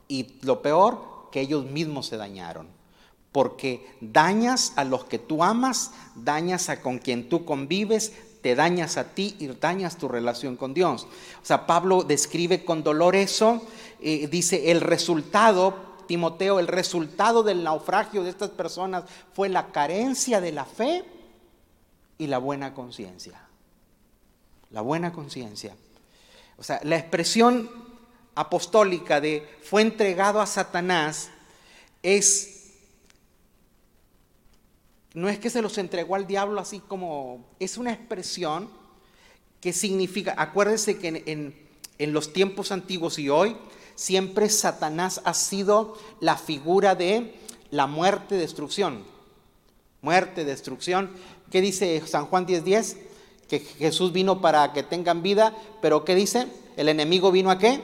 y 0.07 0.39
lo 0.43 0.63
peor, 0.63 1.27
que 1.33 1.41
ellos 1.41 1.65
mismos 1.65 2.07
se 2.07 2.17
dañaron. 2.17 2.69
Porque 3.33 3.85
dañas 4.01 4.73
a 4.77 4.85
los 4.85 5.05
que 5.05 5.19
tú 5.19 5.43
amas, 5.43 5.91
dañas 6.15 6.69
a 6.69 6.81
con 6.81 7.01
quien 7.01 7.29
tú 7.29 7.45
convives, 7.45 8.13
te 8.41 8.55
dañas 8.55 8.99
a 8.99 9.15
ti 9.15 9.35
y 9.41 9.49
dañas 9.49 9.97
tu 9.97 10.07
relación 10.07 10.55
con 10.55 10.75
Dios. 10.75 11.09
O 11.43 11.45
sea, 11.45 11.67
Pablo 11.67 12.05
describe 12.05 12.65
con 12.65 12.85
dolor 12.85 13.17
eso, 13.17 13.67
eh, 14.01 14.29
dice, 14.29 14.71
el 14.71 14.81
resultado 14.81 15.86
Timoteo, 16.07 16.59
el 16.59 16.69
resultado 16.69 17.43
del 17.43 17.65
naufragio 17.65 18.23
de 18.25 18.31
estas 18.31 18.51
personas 18.51 19.05
fue 19.33 19.49
la 19.49 19.73
carencia 19.73 20.41
de 20.41 20.53
la 20.53 20.65
fe 20.65 21.05
y 22.19 22.27
la 22.27 22.39
buena 22.39 22.75
conciencia. 22.75 23.41
La 24.71 24.81
buena 24.81 25.13
conciencia. 25.13 25.77
O 26.59 26.63
sea, 26.63 26.81
la 26.83 26.97
expresión 26.97 27.71
apostólica 28.35 29.21
de 29.21 29.49
fue 29.63 29.83
entregado 29.83 30.41
a 30.41 30.47
Satanás 30.47 31.31
es 32.03 32.53
no 35.15 35.31
es 35.31 35.39
que 35.39 35.49
se 35.49 35.63
los 35.63 35.79
entregó 35.79 36.15
al 36.15 36.27
diablo 36.27 36.61
así 36.61 36.79
como 36.79 37.47
es 37.59 37.79
una 37.79 37.91
expresión 37.91 38.69
que 39.63 39.73
significa, 39.73 40.35
acuérdense 40.37 40.99
que 40.99 41.23
en, 41.25 41.57
en 41.99 42.13
los 42.13 42.35
tiempos 42.35 42.71
antiguos 42.71 43.19
y 43.19 43.31
hoy 43.31 43.57
siempre 43.97 44.49
Satanás 44.49 45.21
ha 45.25 45.35
sido 45.35 45.97
la 46.21 46.37
figura 46.37 46.95
de 46.95 47.35
la 47.71 47.89
muerte, 47.89 48.37
destrucción. 48.37 49.03
Muerte, 50.03 50.45
destrucción. 50.45 51.11
¿Qué 51.51 51.61
dice 51.61 52.01
San 52.07 52.27
Juan 52.27 52.47
10:10? 52.47 52.63
10? 52.63 52.97
Que 53.49 53.61
Jesús 53.61 54.13
vino 54.13 54.41
para 54.41 54.73
que 54.73 54.83
tengan 54.83 55.23
vida, 55.23 55.53
pero 55.83 56.05
¿qué 56.05 56.15
dice? 56.15 56.47
El 56.77 56.89
enemigo 56.89 57.33
vino 57.33 57.51
a 57.51 57.59
qué? 57.59 57.81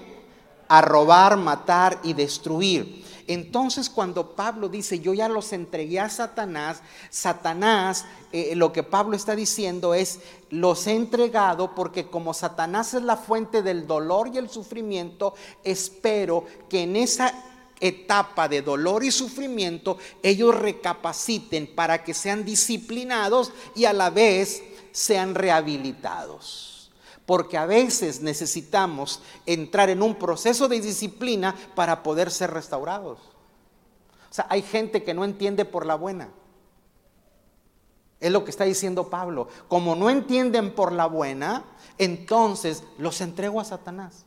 A 0.69 0.81
robar, 0.83 1.37
matar 1.37 2.01
y 2.05 2.13
destruir. 2.13 3.05
Entonces 3.27 3.91
cuando 3.91 4.35
Pablo 4.35 4.69
dice, 4.69 5.01
yo 5.01 5.15
ya 5.15 5.29
los 5.29 5.53
entregué 5.53 6.01
a 6.01 6.09
Satanás, 6.09 6.83
Satanás, 7.11 8.05
eh, 8.33 8.55
lo 8.57 8.73
que 8.73 8.83
Pablo 8.83 9.17
está 9.17 9.37
diciendo 9.37 9.95
es, 9.95 10.21
los 10.51 10.87
he 10.87 10.93
entregado 10.93 11.75
porque 11.75 12.07
como 12.07 12.35
Satanás 12.35 12.95
es 12.95 13.03
la 13.03 13.17
fuente 13.17 13.63
del 13.63 13.87
dolor 13.87 14.31
y 14.33 14.39
el 14.39 14.49
sufrimiento, 14.49 15.35
espero 15.65 16.45
que 16.69 16.83
en 16.83 16.97
esa 16.97 17.33
etapa 17.81 18.49
de 18.49 18.63
dolor 18.63 19.03
y 19.05 19.11
sufrimiento 19.11 19.99
ellos 20.23 20.55
recapaciten 20.55 21.67
para 21.67 22.05
que 22.05 22.15
sean 22.15 22.45
disciplinados 22.45 23.53
y 23.75 23.87
a 23.87 23.93
la 23.93 24.11
vez 24.11 24.63
sean 24.93 25.35
rehabilitados 25.35 26.72
porque 27.27 27.57
a 27.57 27.67
veces 27.67 28.21
necesitamos 28.21 29.21
entrar 29.47 29.91
en 29.91 30.03
un 30.03 30.17
proceso 30.17 30.69
de 30.69 30.81
disciplina 30.81 31.55
para 31.75 32.03
poder 32.03 32.31
ser 32.31 32.51
restaurados. 32.51 33.19
O 34.31 34.35
sea, 34.35 34.47
hay 34.49 34.63
gente 34.63 35.03
que 35.03 35.15
no 35.15 35.25
entiende 35.25 35.65
por 35.65 35.87
la 35.87 35.95
buena. 35.95 36.31
Es 38.19 38.33
lo 38.33 38.45
que 38.45 38.51
está 38.51 38.65
diciendo 38.65 39.11
Pablo. 39.11 39.49
Como 39.69 39.95
no 39.95 40.09
entienden 40.09 40.75
por 40.75 40.93
la 40.93 41.07
buena, 41.07 41.65
entonces 41.99 42.83
los 42.99 43.21
entrego 43.21 43.61
a 43.61 43.65
Satanás. 43.65 44.25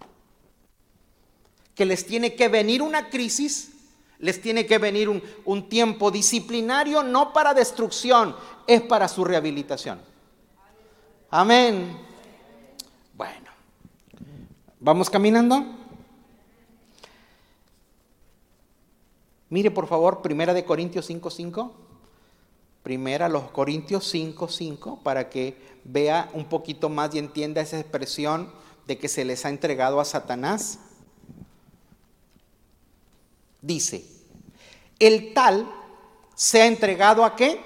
Que 1.73 1.85
les 1.85 2.05
tiene 2.05 2.35
que 2.35 2.47
venir 2.47 2.81
una 2.81 3.09
crisis, 3.09 3.71
les 4.19 4.41
tiene 4.41 4.65
que 4.65 4.77
venir 4.77 5.09
un, 5.09 5.23
un 5.43 5.67
tiempo 5.67 6.11
disciplinario, 6.11 7.03
no 7.03 7.33
para 7.33 7.53
destrucción, 7.53 8.35
es 8.67 8.81
para 8.81 9.07
su 9.07 9.25
rehabilitación. 9.25 9.99
Amén. 11.29 12.04
¿Vamos 14.85 15.09
caminando? 15.09 15.65
Mire 19.49 19.71
por 19.71 19.87
favor, 19.87 20.21
Primera 20.21 20.53
de 20.53 20.63
Corintios 20.63 21.09
5.5. 21.09 21.71
Primera 22.83 23.27
los 23.27 23.49
Corintios 23.49 24.13
5.5 24.13 25.01
para 25.01 25.27
que 25.27 25.57
vea 25.85 26.29
un 26.33 26.45
poquito 26.45 26.89
más 26.89 27.15
y 27.15 27.17
entienda 27.17 27.61
esa 27.61 27.79
expresión 27.79 28.51
de 28.85 28.99
que 28.99 29.07
se 29.07 29.25
les 29.25 29.43
ha 29.43 29.49
entregado 29.49 29.99
a 29.99 30.05
Satanás. 30.05 30.77
Dice, 33.63 34.05
el 34.99 35.33
tal 35.33 35.67
se 36.35 36.61
ha 36.61 36.67
entregado 36.67 37.25
a 37.25 37.35
qué? 37.35 37.59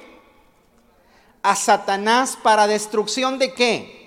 A 1.44 1.58
Satanás 1.58 2.38
para 2.42 2.66
destrucción 2.66 3.38
de 3.40 3.54
qué? 3.54 3.99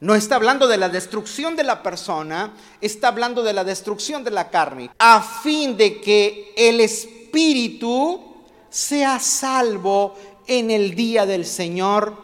No 0.00 0.14
está 0.14 0.36
hablando 0.36 0.66
de 0.66 0.78
la 0.78 0.88
destrucción 0.88 1.56
de 1.56 1.62
la 1.62 1.82
persona, 1.82 2.54
está 2.80 3.08
hablando 3.08 3.42
de 3.42 3.52
la 3.52 3.64
destrucción 3.64 4.24
de 4.24 4.30
la 4.30 4.48
carne, 4.48 4.90
a 4.98 5.22
fin 5.22 5.76
de 5.76 6.00
que 6.00 6.54
el 6.56 6.80
espíritu 6.80 8.34
sea 8.70 9.18
salvo 9.18 10.14
en 10.46 10.70
el 10.70 10.94
día 10.94 11.26
del 11.26 11.44
Señor 11.44 12.16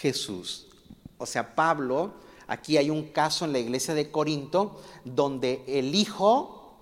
Jesús. 0.00 0.68
O 1.18 1.26
sea, 1.26 1.56
Pablo, 1.56 2.12
aquí 2.46 2.76
hay 2.76 2.90
un 2.90 3.08
caso 3.08 3.44
en 3.44 3.52
la 3.52 3.58
iglesia 3.58 3.94
de 3.94 4.12
Corinto 4.12 4.80
donde 5.04 5.64
el 5.66 5.94
hijo 5.96 6.76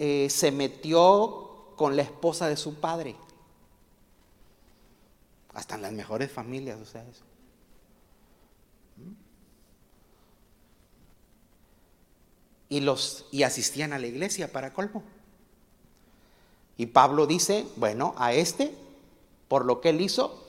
eh, 0.00 0.28
se 0.28 0.50
metió 0.50 1.72
con 1.76 1.94
la 1.94 2.02
esposa 2.02 2.48
de 2.48 2.56
su 2.56 2.74
padre. 2.74 3.14
Hasta 5.52 5.76
en 5.76 5.82
las 5.82 5.92
mejores 5.92 6.32
familias, 6.32 6.80
o 6.80 6.84
sea, 6.84 7.04
eso. 7.08 7.22
Y, 12.74 12.80
los, 12.80 13.24
y 13.30 13.44
asistían 13.44 13.92
a 13.92 14.00
la 14.00 14.08
iglesia 14.08 14.50
para 14.50 14.72
colmo. 14.72 15.04
Y 16.76 16.86
Pablo 16.86 17.28
dice, 17.28 17.64
bueno, 17.76 18.16
a 18.18 18.32
este, 18.32 18.74
por 19.46 19.64
lo 19.64 19.80
que 19.80 19.90
él 19.90 20.00
hizo, 20.00 20.44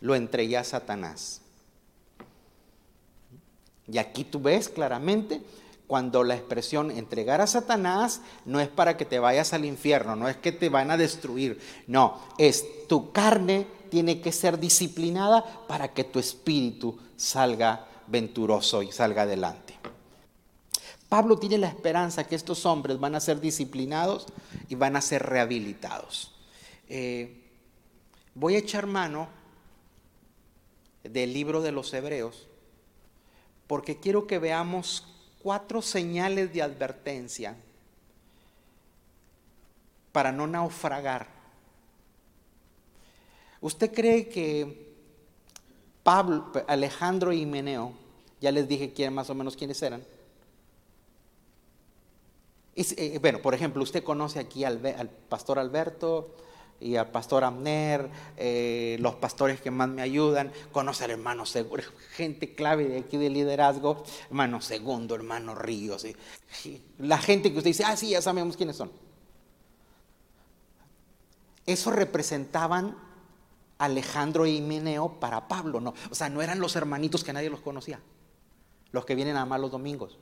lo 0.00 0.14
entregué 0.14 0.56
a 0.56 0.64
Satanás. 0.64 1.42
Y 3.86 3.98
aquí 3.98 4.24
tú 4.24 4.40
ves 4.40 4.70
claramente 4.70 5.42
cuando 5.86 6.24
la 6.24 6.36
expresión 6.36 6.90
entregar 6.90 7.42
a 7.42 7.46
Satanás 7.46 8.22
no 8.46 8.60
es 8.60 8.68
para 8.68 8.96
que 8.96 9.04
te 9.04 9.18
vayas 9.18 9.52
al 9.52 9.66
infierno, 9.66 10.16
no 10.16 10.26
es 10.26 10.38
que 10.38 10.52
te 10.52 10.70
van 10.70 10.90
a 10.90 10.96
destruir, 10.96 11.60
no, 11.86 12.18
es 12.38 12.64
tu 12.88 13.12
carne 13.12 13.66
tiene 13.90 14.22
que 14.22 14.32
ser 14.32 14.58
disciplinada 14.58 15.44
para 15.66 15.92
que 15.92 16.04
tu 16.04 16.18
espíritu 16.18 16.98
salga 17.18 17.86
venturoso 18.06 18.82
y 18.82 18.90
salga 18.90 19.22
adelante. 19.22 19.67
Pablo 21.08 21.38
tiene 21.38 21.58
la 21.58 21.68
esperanza 21.68 22.26
que 22.26 22.34
estos 22.34 22.66
hombres 22.66 23.00
van 23.00 23.14
a 23.14 23.20
ser 23.20 23.40
disciplinados 23.40 24.26
y 24.68 24.74
van 24.74 24.94
a 24.96 25.00
ser 25.00 25.22
rehabilitados. 25.22 26.34
Eh, 26.88 27.44
voy 28.34 28.56
a 28.56 28.58
echar 28.58 28.86
mano 28.86 29.28
del 31.02 31.32
libro 31.32 31.62
de 31.62 31.72
los 31.72 31.92
Hebreos 31.94 32.46
porque 33.66 33.98
quiero 34.00 34.26
que 34.26 34.38
veamos 34.38 35.06
cuatro 35.42 35.82
señales 35.82 36.52
de 36.52 36.62
advertencia 36.62 37.56
para 40.12 40.32
no 40.32 40.46
naufragar. 40.46 41.28
¿Usted 43.60 43.92
cree 43.92 44.28
que 44.28 44.88
Pablo, 46.02 46.50
Alejandro 46.66 47.32
y 47.32 47.44
Meneo, 47.44 47.92
ya 48.40 48.52
les 48.52 48.68
dije 48.68 48.92
quién, 48.92 49.12
más 49.12 49.30
o 49.30 49.34
menos 49.34 49.56
quiénes 49.56 49.82
eran, 49.82 50.02
eh, 52.96 53.18
bueno, 53.20 53.40
por 53.40 53.54
ejemplo, 53.54 53.82
usted 53.82 54.04
conoce 54.04 54.38
aquí 54.38 54.64
al, 54.64 54.78
pastor 55.28 55.58
Alberto 55.58 56.34
y 56.80 56.94
al 56.94 57.10
pastor 57.10 57.42
Amner, 57.42 58.08
eh, 58.36 58.96
los 59.00 59.16
pastores 59.16 59.60
que 59.60 59.72
más 59.72 59.88
me 59.88 60.00
ayudan, 60.00 60.52
conoce 60.70 61.04
al 61.04 61.10
hermano 61.10 61.44
Segundo, 61.44 61.82
gente 62.12 62.54
clave 62.54 62.86
de 62.86 62.98
aquí 62.98 63.16
de 63.16 63.30
liderazgo, 63.30 64.04
hermano 64.28 64.60
Segundo, 64.60 65.16
hermano 65.16 65.56
Ríos, 65.56 66.06
la 66.98 67.18
gente 67.18 67.50
que 67.50 67.58
usted 67.58 67.70
dice, 67.70 67.84
ah, 67.84 67.96
sí, 67.96 68.10
ya 68.10 68.22
sabemos 68.22 68.56
quiénes 68.56 68.76
son. 68.76 68.92
Eso 71.66 71.90
representaban 71.90 72.96
Alejandro 73.78 74.46
y 74.46 74.60
Meneo 74.60 75.20
para 75.20 75.48
Pablo, 75.48 75.80
¿no? 75.80 75.94
O 76.10 76.14
sea, 76.14 76.28
no 76.28 76.42
eran 76.42 76.60
los 76.60 76.76
hermanitos 76.76 77.24
que 77.24 77.32
nadie 77.32 77.50
los 77.50 77.60
conocía, 77.60 78.00
los 78.92 79.04
que 79.04 79.14
vienen 79.14 79.36
a 79.36 79.42
amar 79.42 79.60
los 79.60 79.70
domingos. 79.70 80.16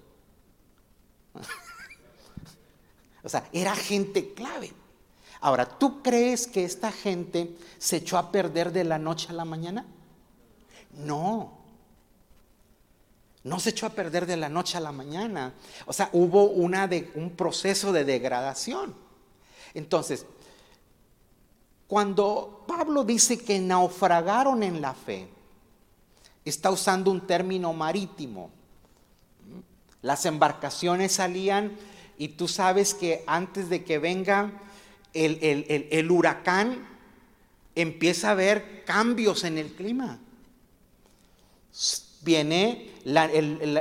O 3.26 3.28
sea, 3.28 3.48
era 3.52 3.74
gente 3.74 4.34
clave. 4.34 4.72
Ahora, 5.40 5.66
¿tú 5.66 6.00
crees 6.00 6.46
que 6.46 6.64
esta 6.64 6.92
gente 6.92 7.56
se 7.76 7.96
echó 7.96 8.18
a 8.18 8.30
perder 8.30 8.70
de 8.70 8.84
la 8.84 9.00
noche 9.00 9.26
a 9.30 9.32
la 9.32 9.44
mañana? 9.44 9.84
No. 10.92 11.58
No 13.42 13.58
se 13.58 13.70
echó 13.70 13.86
a 13.86 13.90
perder 13.90 14.26
de 14.26 14.36
la 14.36 14.48
noche 14.48 14.76
a 14.76 14.80
la 14.80 14.92
mañana. 14.92 15.54
O 15.86 15.92
sea, 15.92 16.08
hubo 16.12 16.44
una 16.44 16.86
de, 16.86 17.10
un 17.16 17.30
proceso 17.30 17.90
de 17.92 18.04
degradación. 18.04 18.94
Entonces, 19.74 20.24
cuando 21.88 22.64
Pablo 22.68 23.02
dice 23.02 23.40
que 23.40 23.58
naufragaron 23.58 24.62
en 24.62 24.80
la 24.80 24.94
fe, 24.94 25.28
está 26.44 26.70
usando 26.70 27.10
un 27.10 27.26
término 27.26 27.72
marítimo. 27.72 28.50
Las 30.00 30.26
embarcaciones 30.26 31.10
salían 31.10 31.76
y 32.18 32.28
tú 32.28 32.48
sabes 32.48 32.94
que 32.94 33.24
antes 33.26 33.68
de 33.68 33.84
que 33.84 33.98
venga 33.98 34.52
el, 35.12 36.10
huracán, 36.10 36.86
empieza 37.74 38.28
a 38.28 38.32
haber 38.32 38.84
cambios 38.84 39.44
en 39.44 39.58
el 39.58 39.72
clima. 39.72 40.18
Viene, 42.22 42.90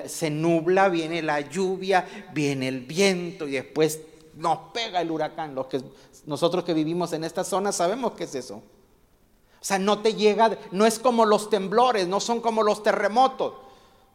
se 0.08 0.30
nubla, 0.30 0.89
viene 0.89 1.21
la 1.21 1.41
lluvia, 1.41 2.30
viene 2.34 2.67
el 2.67 2.82
viento 2.82 3.48
y 3.48 3.52
después 3.52 4.02
nos 4.36 4.71
pega 4.74 5.02
el 5.02 5.12
huracán. 5.12 5.56
Los 5.56 5.67
que, 5.67 5.82
nosotros 6.26 6.63
que 6.63 6.74
vivimos 6.74 7.13
en 7.13 7.24
esta 7.24 7.43
zona 7.43 7.71
sabemos 7.71 8.13
qué 8.13 8.26
es 8.26 8.36
eso. 8.36 8.56
O 8.56 9.67
sea, 9.67 9.80
no 9.80 10.00
te 10.00 10.13
llega, 10.13 10.60
no 10.71 10.86
es 10.86 11.00
como 11.00 11.26
los 11.26 11.50
temblores, 11.50 12.08
no 12.08 12.19
son 12.19 12.39
como 12.39 12.62
los 12.62 12.84
terremotos. 12.84 13.54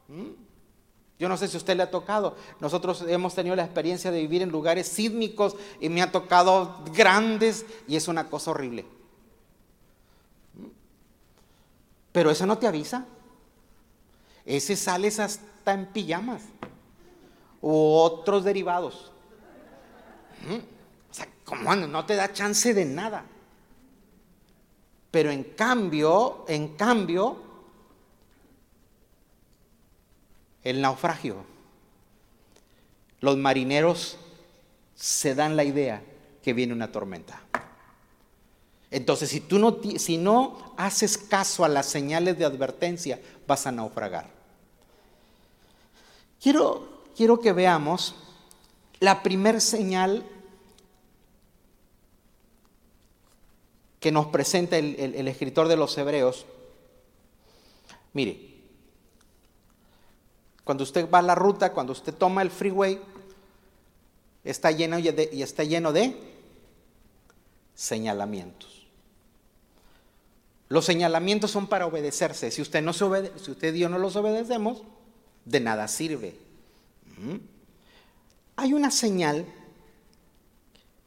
¿Mm? 0.09 0.50
Yo 1.21 1.29
no 1.29 1.37
sé 1.37 1.49
si 1.49 1.57
a 1.57 1.59
usted 1.59 1.77
le 1.77 1.83
ha 1.83 1.91
tocado. 1.91 2.35
Nosotros 2.61 3.05
hemos 3.07 3.35
tenido 3.35 3.55
la 3.55 3.65
experiencia 3.65 4.11
de 4.11 4.23
vivir 4.23 4.41
en 4.41 4.49
lugares 4.49 4.89
sísmicos 4.89 5.55
y 5.79 5.91
me 5.91 6.01
ha 6.01 6.11
tocado 6.11 6.83
grandes 6.95 7.67
y 7.87 7.97
es 7.97 8.09
una 8.09 8.31
cosa 8.31 8.53
horrible. 8.53 8.87
Pero 12.11 12.31
eso 12.31 12.47
no 12.47 12.57
te 12.57 12.67
avisa. 12.67 13.05
Ese 14.47 14.75
sales 14.77 15.21
hasta 15.21 15.75
en 15.75 15.89
pijamas 15.93 16.41
u 17.61 17.71
otros 17.71 18.43
derivados. 18.43 19.13
O 21.11 21.15
sea, 21.15 21.29
como 21.45 21.77
no 21.77 22.07
te 22.07 22.17
da 22.17 22.33
chance 22.33 22.73
de 22.73 22.87
nada. 22.87 23.27
Pero 25.11 25.31
en 25.31 25.45
cambio, 25.45 26.47
en 26.49 26.77
cambio, 26.77 27.50
el 30.65 30.81
naufragio, 30.81 31.45
los 33.21 33.37
marineros 33.37 34.19
se 34.95 35.35
dan 35.35 35.57
la 35.57 35.65
idea 35.65 36.03
que 36.43 36.53
viene 36.53 36.73
una 36.73 36.93
tormenta. 36.93 37.43
Entonces, 38.91 39.31
si 39.31 39.41
tú 39.41 39.59
no, 39.59 39.79
si 39.99 40.19
no 40.19 40.75
haces 40.77 41.17
caso 41.17 41.65
a 41.65 41.69
las 41.69 41.87
señales 41.87 42.37
de 42.39 42.45
advertencia, 42.45 43.21
vas 43.47 43.67
a 43.67 43.73
naufragar. 43.73 44.29
Quiero, 46.41 47.05
quiero 47.17 47.41
que 47.41 47.53
veamos 47.53 48.15
la 48.99 49.23
primer 49.23 49.61
señal 49.61 50.25
que 54.01 54.11
nos 54.11 54.27
presenta 54.27 54.79
el, 54.79 55.29
escritor 55.29 55.69
de 55.69 55.77
los 55.77 55.97
Hebreos. 55.99 56.47
Mire, 58.15 58.50
cuando 60.71 60.85
usted 60.85 61.11
va 61.11 61.19
a 61.19 61.23
la 61.23 61.35
ruta, 61.35 61.73
cuando 61.73 61.93
usted 61.93 62.15
toma 62.15 62.43
el 62.43 62.51
freeway, 62.53 63.01
está 64.45 64.71
lleno 64.71 65.01
y 65.01 65.09
está 65.43 65.65
lleno 65.65 65.93
de 65.93 66.17
señalamientos. 67.75 68.87
Los 70.69 70.85
señalamientos 70.85 71.51
son 71.51 71.67
para 71.67 71.89
obedecerse. 71.89 72.53
Si 72.53 72.63
usted, 72.63 72.83
no 72.83 72.93
se 72.93 73.03
obede 73.03 73.33
si 73.37 73.51
usted 73.51 73.75
y 73.75 73.81
yo 73.81 73.89
no 73.89 73.99
los 73.99 74.15
obedecemos, 74.15 74.85
de 75.45 75.59
nada 75.59 75.89
sirve. 75.89 76.37
Hay 78.55 78.73
una 78.73 78.93
señal 78.93 79.47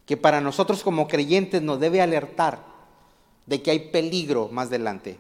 que 0.06 0.18
para 0.18 0.42
nosotros 0.42 0.84
como 0.84 1.08
creyentes 1.08 1.62
nos 1.62 1.80
debe 1.80 2.02
alertar 2.02 2.60
de 3.46 3.62
que 3.62 3.72
hay 3.72 3.80
peligro 3.92 4.50
más 4.50 4.68
adelante. 4.68 5.18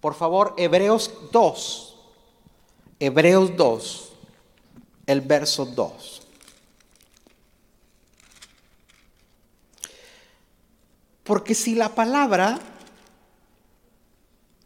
Por 0.00 0.14
favor, 0.14 0.54
Hebreos 0.56 1.12
2, 1.32 1.90
Hebreos 3.04 3.56
2, 3.56 4.12
el 5.06 5.22
verso 5.22 5.66
2. 5.66 6.22
Porque 11.24 11.56
si 11.56 11.74
la 11.74 11.92
palabra 11.96 12.60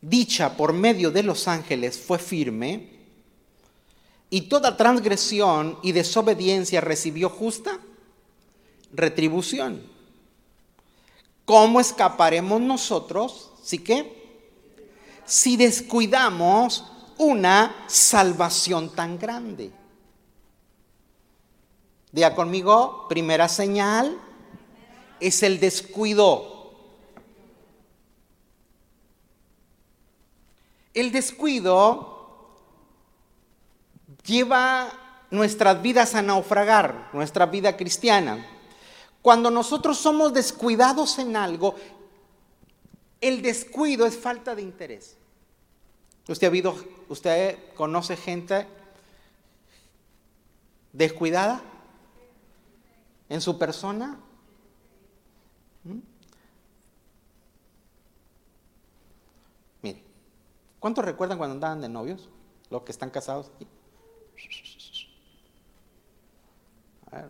dicha 0.02 0.54
por 0.54 0.74
medio 0.74 1.10
de 1.10 1.22
los 1.22 1.48
ángeles 1.48 1.98
fue 1.98 2.18
firme, 2.18 2.90
y 4.28 4.42
toda 4.42 4.76
transgresión 4.76 5.78
y 5.82 5.92
desobediencia 5.92 6.82
recibió 6.82 7.30
justa 7.30 7.80
retribución. 8.92 9.82
¿Cómo 11.46 11.80
escaparemos 11.80 12.60
nosotros? 12.60 13.52
¿Sí 13.62 13.78
que? 13.78 14.42
Si 15.24 15.56
descuidamos 15.56 16.84
una 17.18 17.84
salvación 17.86 18.90
tan 18.90 19.18
grande. 19.18 19.70
Diga 22.12 22.34
conmigo, 22.34 23.06
primera 23.08 23.48
señal 23.48 24.18
es 25.20 25.42
el 25.42 25.60
descuido. 25.60 26.54
El 30.94 31.12
descuido 31.12 32.16
lleva 34.24 34.90
nuestras 35.30 35.82
vidas 35.82 36.14
a 36.14 36.22
naufragar, 36.22 37.10
nuestra 37.12 37.46
vida 37.46 37.76
cristiana. 37.76 38.46
Cuando 39.20 39.50
nosotros 39.50 39.98
somos 39.98 40.32
descuidados 40.32 41.18
en 41.18 41.36
algo, 41.36 41.74
el 43.20 43.42
descuido 43.42 44.06
es 44.06 44.16
falta 44.16 44.54
de 44.54 44.62
interés. 44.62 45.16
¿Usted 46.28 46.46
ha 46.46 46.50
habido, 46.50 46.74
usted 47.08 47.56
conoce 47.74 48.16
gente 48.16 48.66
descuidada 50.92 51.62
en 53.28 53.40
su 53.40 53.58
persona? 53.58 54.18
¿Mm? 55.84 55.98
Mire, 59.82 60.02
¿cuántos 60.80 61.04
recuerdan 61.04 61.38
cuando 61.38 61.54
andaban 61.54 61.80
de 61.80 61.88
novios? 61.88 62.28
Los 62.70 62.82
que 62.82 62.92
están 62.92 63.10
casados. 63.10 63.52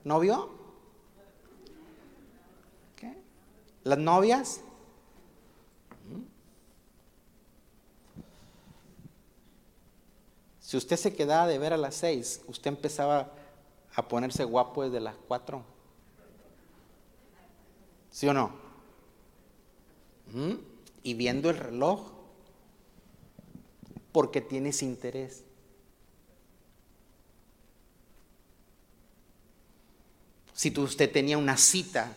¿Novio? 0.05 0.67
Las 3.87 3.99
novias. 3.99 4.63
Si 10.67 10.77
usted 10.77 10.97
se 10.97 11.15
quedaba 11.15 11.47
de 11.47 11.61
ver 11.61 11.73
a 11.73 11.77
las 11.77 11.95
seis, 11.95 12.41
usted 12.49 12.67
empezaba 12.67 13.31
a 13.95 14.09
ponerse 14.09 14.43
guapo 14.43 14.83
desde 14.83 14.99
las 14.99 15.15
cuatro. 15.29 15.63
¿Sí 18.11 18.27
o 18.27 18.35
no? 18.35 18.51
¿Mm? 20.33 20.55
Y 21.05 21.15
viendo 21.15 21.51
el 21.51 21.59
reloj, 21.59 22.11
porque 24.11 24.41
tienes 24.41 24.83
interés. 24.83 25.45
Si 30.53 30.77
usted 30.81 31.13
tenía 31.13 31.39
una 31.39 31.59
cita 31.59 32.13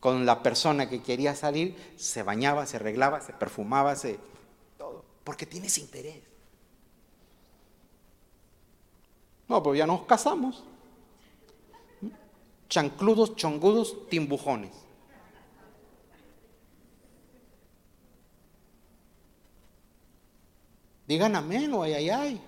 con 0.00 0.24
la 0.24 0.42
persona 0.42 0.88
que 0.88 1.02
quería 1.02 1.34
salir, 1.34 1.76
se 1.98 2.22
bañaba, 2.22 2.64
se 2.64 2.76
arreglaba, 2.76 3.20
se 3.20 3.34
perfumaba, 3.34 3.94
se 3.94 4.18
porque 5.28 5.44
tienes 5.44 5.76
interés. 5.76 6.22
No, 9.46 9.62
pues 9.62 9.78
ya 9.78 9.86
nos 9.86 10.06
casamos. 10.06 10.64
Chancludos, 12.70 13.36
chongudos, 13.36 14.08
timbujones. 14.08 14.72
Digan 21.06 21.36
amén 21.36 21.74
o 21.74 21.82
ay, 21.82 21.92
ay, 21.92 22.08
ay. 22.08 22.40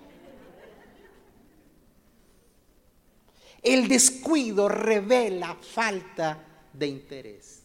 El 3.61 3.87
descuido 3.87 4.67
revela 4.67 5.53
falta 5.53 6.43
de 6.73 6.87
interés. 6.87 7.60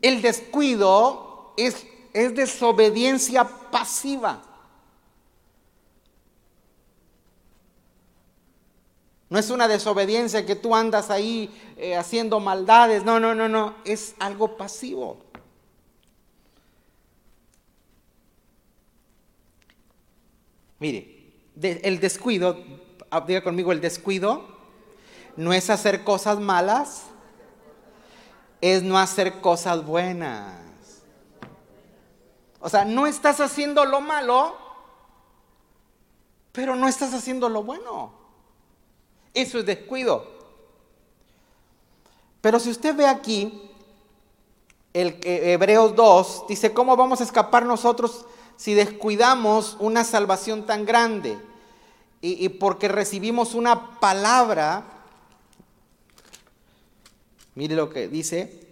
El 0.00 0.22
descuido 0.22 1.52
es, 1.56 1.86
es 2.12 2.34
desobediencia 2.34 3.44
pasiva. 3.44 4.42
No 9.30 9.38
es 9.38 9.50
una 9.50 9.68
desobediencia 9.68 10.46
que 10.46 10.56
tú 10.56 10.74
andas 10.74 11.10
ahí 11.10 11.50
eh, 11.76 11.96
haciendo 11.96 12.40
maldades. 12.40 13.04
No, 13.04 13.20
no, 13.20 13.34
no, 13.34 13.48
no. 13.48 13.74
Es 13.84 14.14
algo 14.18 14.56
pasivo. 14.56 15.18
Mire, 20.78 21.32
el 21.60 21.98
descuido, 21.98 22.64
ah, 23.10 23.24
diga 23.26 23.42
conmigo, 23.42 23.72
el 23.72 23.80
descuido 23.80 24.56
no 25.36 25.52
es 25.52 25.70
hacer 25.70 26.04
cosas 26.04 26.38
malas, 26.38 27.04
es 28.60 28.82
no 28.82 28.98
hacer 28.98 29.40
cosas 29.40 29.84
buenas. 29.84 30.54
O 32.60 32.68
sea, 32.68 32.84
no 32.84 33.06
estás 33.06 33.40
haciendo 33.40 33.84
lo 33.84 34.00
malo, 34.00 34.56
pero 36.52 36.74
no 36.74 36.88
estás 36.88 37.14
haciendo 37.14 37.48
lo 37.48 37.62
bueno. 37.62 38.12
Eso 39.34 39.58
es 39.58 39.66
descuido. 39.66 40.26
Pero 42.40 42.58
si 42.58 42.70
usted 42.70 42.96
ve 42.96 43.06
aquí, 43.06 43.70
el 44.92 45.18
Hebreos 45.22 45.94
2 45.94 46.44
dice, 46.48 46.72
¿cómo 46.72 46.96
vamos 46.96 47.20
a 47.20 47.24
escapar 47.24 47.64
nosotros 47.64 48.24
si 48.56 48.74
descuidamos 48.74 49.76
una 49.78 50.02
salvación 50.02 50.66
tan 50.66 50.84
grande 50.84 51.38
y, 52.20 52.48
porque 52.48 52.88
recibimos 52.88 53.54
una 53.54 54.00
palabra, 54.00 54.97
Mire 57.58 57.74
lo 57.74 57.90
que 57.90 58.06
dice, 58.06 58.68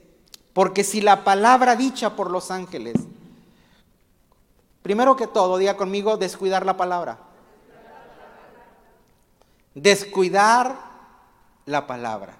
porque 0.53 0.85
si 0.85 1.01
la 1.01 1.25
palabra 1.25 1.75
dicha 1.75 2.15
por 2.15 2.31
los 2.31 2.53
ángeles, 2.53 2.95
primero 4.81 5.17
que 5.17 5.27
todo, 5.27 5.59
diga 5.59 5.77
conmigo, 5.77 6.17
descuidar 6.17 6.65
la 6.65 6.77
palabra. 6.77 7.19
Descuidar 9.75 10.79
la 11.65 11.89
palabra. 11.89 12.37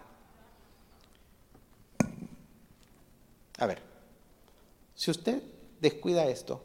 A 3.59 3.67
ver, 3.67 3.83
si 4.95 5.11
usted 5.11 5.43
descuida 5.81 6.27
esto, 6.27 6.63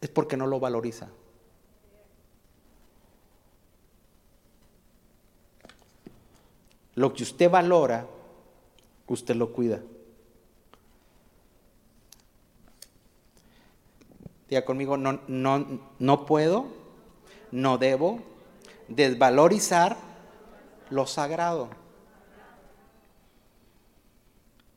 es 0.00 0.08
porque 0.08 0.36
no 0.36 0.48
lo 0.48 0.58
valoriza. 0.58 1.06
Lo 6.98 7.14
que 7.14 7.22
usted 7.22 7.48
valora, 7.48 8.08
usted 9.06 9.36
lo 9.36 9.52
cuida. 9.52 9.78
Diga 14.48 14.64
conmigo, 14.64 14.96
no, 14.96 15.20
no, 15.28 15.78
no 16.00 16.26
puedo, 16.26 16.66
no 17.52 17.78
debo 17.78 18.18
desvalorizar 18.88 19.96
lo 20.90 21.06
sagrado. 21.06 21.68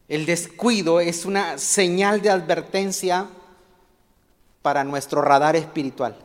El 0.07 0.27
descuido 0.27 0.99
es 0.99 1.25
una 1.25 1.57
señal 1.57 2.21
de 2.21 2.29
advertencia 2.29 3.29
para 4.61 4.83
nuestro 4.83 5.23
radar 5.23 5.55
espiritual. 5.55 6.15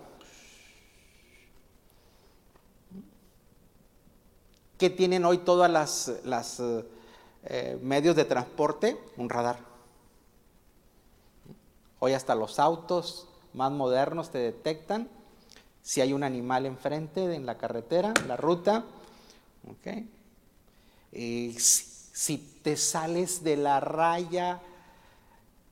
¿Qué 4.78 4.90
tienen 4.90 5.24
hoy 5.24 5.38
todas 5.38 5.70
las, 5.70 6.12
las 6.24 6.60
eh, 7.44 7.78
medios 7.80 8.14
de 8.14 8.26
transporte? 8.26 8.98
Un 9.16 9.30
radar. 9.30 9.58
Hoy 11.98 12.12
hasta 12.12 12.34
los 12.34 12.58
autos 12.58 13.26
más 13.54 13.72
modernos 13.72 14.30
te 14.30 14.38
detectan 14.38 15.08
si 15.82 16.02
hay 16.02 16.12
un 16.12 16.24
animal 16.24 16.66
enfrente 16.66 17.34
en 17.34 17.46
la 17.46 17.56
carretera, 17.56 18.12
en 18.20 18.28
la 18.28 18.36
ruta. 18.36 18.84
Y 21.10 21.54
si 21.58 22.36
te 22.62 22.76
sales 22.76 23.42
de 23.42 23.56
la 23.56 23.80
raya 23.80 24.60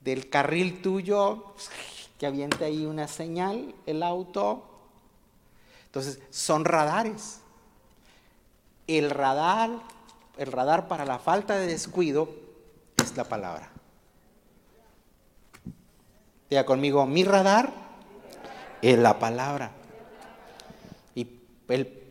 del 0.00 0.30
carril 0.30 0.80
tuyo, 0.80 1.54
que 2.18 2.26
aviente 2.26 2.64
ahí 2.64 2.86
una 2.86 3.06
señal 3.06 3.74
el 3.84 4.02
auto. 4.02 4.64
Entonces, 5.86 6.20
son 6.30 6.64
radares. 6.64 7.40
El 8.86 9.10
radar, 9.10 9.70
el 10.36 10.52
radar 10.52 10.88
para 10.88 11.04
la 11.04 11.18
falta 11.18 11.56
de 11.56 11.66
descuido 11.66 12.28
es 13.02 13.16
la 13.16 13.24
palabra. 13.24 13.70
Diga 16.50 16.66
conmigo, 16.66 17.06
mi 17.06 17.24
radar 17.24 17.72
es 18.82 18.98
la 18.98 19.18
palabra. 19.18 19.72
Y 21.14 21.26
el 21.68 22.02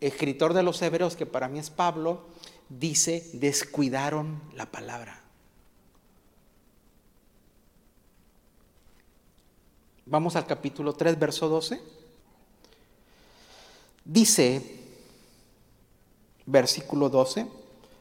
escritor 0.00 0.54
de 0.54 0.62
los 0.62 0.80
Hebreos, 0.82 1.16
que 1.16 1.26
para 1.26 1.48
mí 1.48 1.58
es 1.58 1.70
Pablo, 1.70 2.26
dice, 2.68 3.28
descuidaron 3.34 4.40
la 4.54 4.66
palabra. 4.66 5.20
Vamos 10.06 10.36
al 10.36 10.46
capítulo 10.46 10.94
3, 10.94 11.18
verso 11.18 11.48
12. 11.48 11.80
Dice, 14.04 14.81
versículo 16.46 17.08
12, 17.08 17.46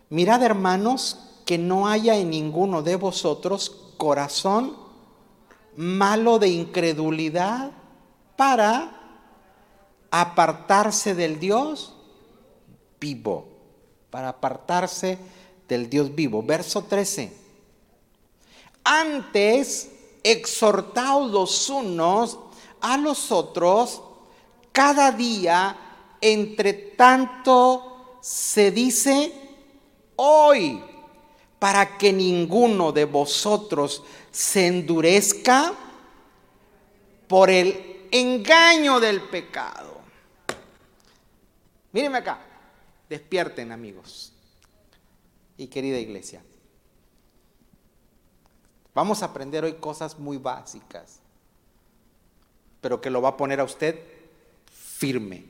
mirad 0.09 0.43
hermanos 0.43 1.17
que 1.45 1.57
no 1.57 1.87
haya 1.87 2.15
en 2.17 2.29
ninguno 2.29 2.81
de 2.81 2.95
vosotros 2.95 3.69
corazón 3.97 4.75
malo 5.75 6.39
de 6.39 6.49
incredulidad 6.49 7.71
para 8.35 8.91
apartarse 10.09 11.15
del 11.15 11.39
Dios 11.39 11.93
vivo, 12.99 13.47
para 14.09 14.29
apartarse 14.29 15.17
del 15.67 15.89
Dios 15.89 16.13
vivo. 16.13 16.43
Verso 16.43 16.83
13. 16.83 17.33
Antes 18.83 19.91
exhortaos 20.23 21.31
los 21.31 21.69
unos 21.69 22.39
a 22.81 22.97
los 22.97 23.31
otros 23.31 24.01
cada 24.71 25.11
día, 25.11 25.77
entre 26.19 26.73
tanto 26.73 27.90
se 28.21 28.71
dice 28.71 29.33
hoy, 30.15 30.81
para 31.59 31.97
que 31.97 32.13
ninguno 32.13 32.91
de 32.91 33.05
vosotros 33.05 34.03
se 34.31 34.67
endurezca 34.67 35.73
por 37.27 37.49
el 37.49 38.07
engaño 38.11 38.99
del 38.99 39.21
pecado. 39.21 40.01
Mírenme 41.91 42.19
acá, 42.19 42.39
despierten 43.09 43.71
amigos 43.71 44.33
y 45.57 45.67
querida 45.67 45.97
iglesia. 45.97 46.41
Vamos 48.93 49.21
a 49.21 49.27
aprender 49.27 49.63
hoy 49.63 49.73
cosas 49.73 50.17
muy 50.17 50.37
básicas, 50.37 51.19
pero 52.81 53.01
que 53.01 53.09
lo 53.09 53.21
va 53.21 53.29
a 53.29 53.37
poner 53.37 53.59
a 53.59 53.63
usted 53.63 53.99
firme 54.65 55.45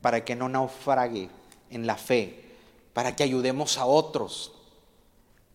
para 0.00 0.24
que 0.24 0.34
no 0.34 0.48
naufrague 0.48 1.28
en 1.72 1.86
la 1.86 1.96
fe, 1.96 2.44
para 2.92 3.16
que 3.16 3.22
ayudemos 3.22 3.78
a 3.78 3.86
otros. 3.86 4.52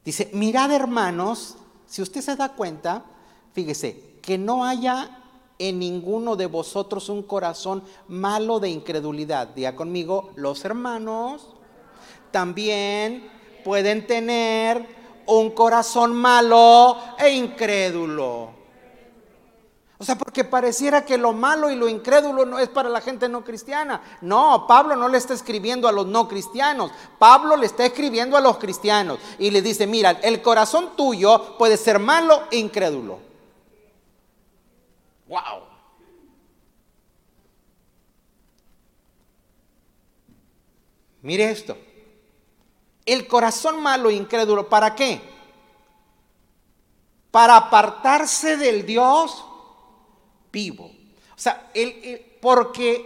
Dice, 0.03 0.29
mirad 0.33 0.71
hermanos, 0.71 1.55
si 1.85 2.01
usted 2.01 2.21
se 2.21 2.35
da 2.35 2.49
cuenta, 2.49 3.03
fíjese, 3.53 4.19
que 4.21 4.37
no 4.37 4.65
haya 4.65 5.23
en 5.59 5.79
ninguno 5.79 6.35
de 6.35 6.45
vosotros 6.45 7.09
un 7.09 7.23
corazón 7.23 7.83
malo 8.07 8.59
de 8.59 8.69
incredulidad. 8.69 9.49
Diga 9.49 9.75
conmigo, 9.75 10.31
los 10.35 10.63
hermanos 10.65 11.47
también 12.31 13.29
pueden 13.63 14.05
tener 14.05 14.85
un 15.25 15.51
corazón 15.51 16.15
malo 16.15 16.97
e 17.17 17.31
incrédulo. 17.31 18.56
O 19.99 20.03
sea, 20.03 20.15
porque 20.15 20.43
pareciera 20.43 21.03
que 21.05 21.17
lo 21.17 21.33
malo 21.33 21.71
y 21.71 21.75
lo 21.75 21.89
incrédulo 21.89 22.45
no 22.45 22.59
es 22.59 22.69
para 22.69 22.87
la 22.87 23.01
gente 23.01 23.27
no 23.27 23.43
cristiana. 23.43 24.01
No, 24.21 24.67
Pablo 24.67 24.95
no 24.95 25.07
le 25.07 25.17
está 25.17 25.33
escribiendo 25.33 25.87
a 25.87 25.91
los 25.91 26.05
no 26.05 26.27
cristianos. 26.27 26.91
Pablo 27.17 27.57
le 27.57 27.65
está 27.65 27.85
escribiendo 27.85 28.37
a 28.37 28.41
los 28.41 28.57
cristianos. 28.57 29.17
Y 29.39 29.49
le 29.49 29.63
dice, 29.63 29.87
mira, 29.87 30.11
el 30.11 30.43
corazón 30.43 30.95
tuyo 30.95 31.57
puede 31.57 31.77
ser 31.77 31.97
malo 31.97 32.43
e 32.51 32.57
incrédulo. 32.57 33.19
Wow. 35.27 35.63
Mire 41.23 41.49
esto. 41.49 41.75
El 43.03 43.27
corazón 43.27 43.81
malo 43.81 44.11
e 44.11 44.13
incrédulo, 44.13 44.69
¿para 44.69 44.93
qué? 44.93 45.21
Para 47.31 47.57
apartarse 47.57 48.57
del 48.57 48.85
Dios 48.85 49.46
vivo. 50.51 50.85
O 50.85 51.39
sea, 51.39 51.71
porque 52.41 53.05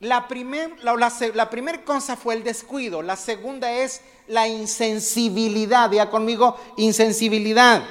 la 0.00 0.28
primera 0.28 0.74
la, 0.82 1.50
primer 1.50 1.84
cosa 1.84 2.16
fue 2.16 2.34
el 2.34 2.44
descuido, 2.44 3.02
la 3.02 3.16
segunda 3.16 3.72
es 3.72 4.02
la 4.26 4.48
insensibilidad. 4.48 5.90
Diga 5.90 6.10
conmigo, 6.10 6.56
insensibilidad. 6.76 7.82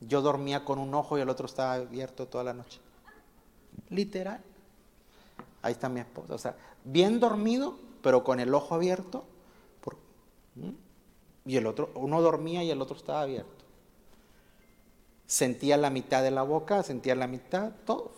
yo 0.00 0.22
dormía 0.22 0.64
con 0.64 0.78
un 0.78 0.94
ojo 0.94 1.18
y 1.18 1.20
el 1.20 1.28
otro 1.28 1.46
estaba 1.46 1.74
abierto 1.74 2.26
toda 2.28 2.44
la 2.44 2.54
noche. 2.54 2.80
Literal. 3.90 4.40
Ahí 5.62 5.72
está 5.72 5.88
mi 5.88 6.00
esposa. 6.00 6.34
O 6.34 6.38
sea, 6.38 6.56
bien 6.84 7.18
dormido, 7.18 7.76
pero 8.02 8.22
con 8.22 8.38
el 8.38 8.54
ojo 8.54 8.74
abierto. 8.74 9.24
Y 11.44 11.56
el 11.56 11.66
otro, 11.66 11.92
uno 11.94 12.22
dormía 12.22 12.62
y 12.62 12.70
el 12.70 12.80
otro 12.80 12.96
estaba 12.96 13.22
abierto. 13.22 13.64
Sentía 15.26 15.76
la 15.76 15.90
mitad 15.90 16.22
de 16.22 16.30
la 16.30 16.42
boca, 16.42 16.82
sentía 16.82 17.14
la 17.14 17.26
mitad, 17.26 17.72
todo. 17.84 18.12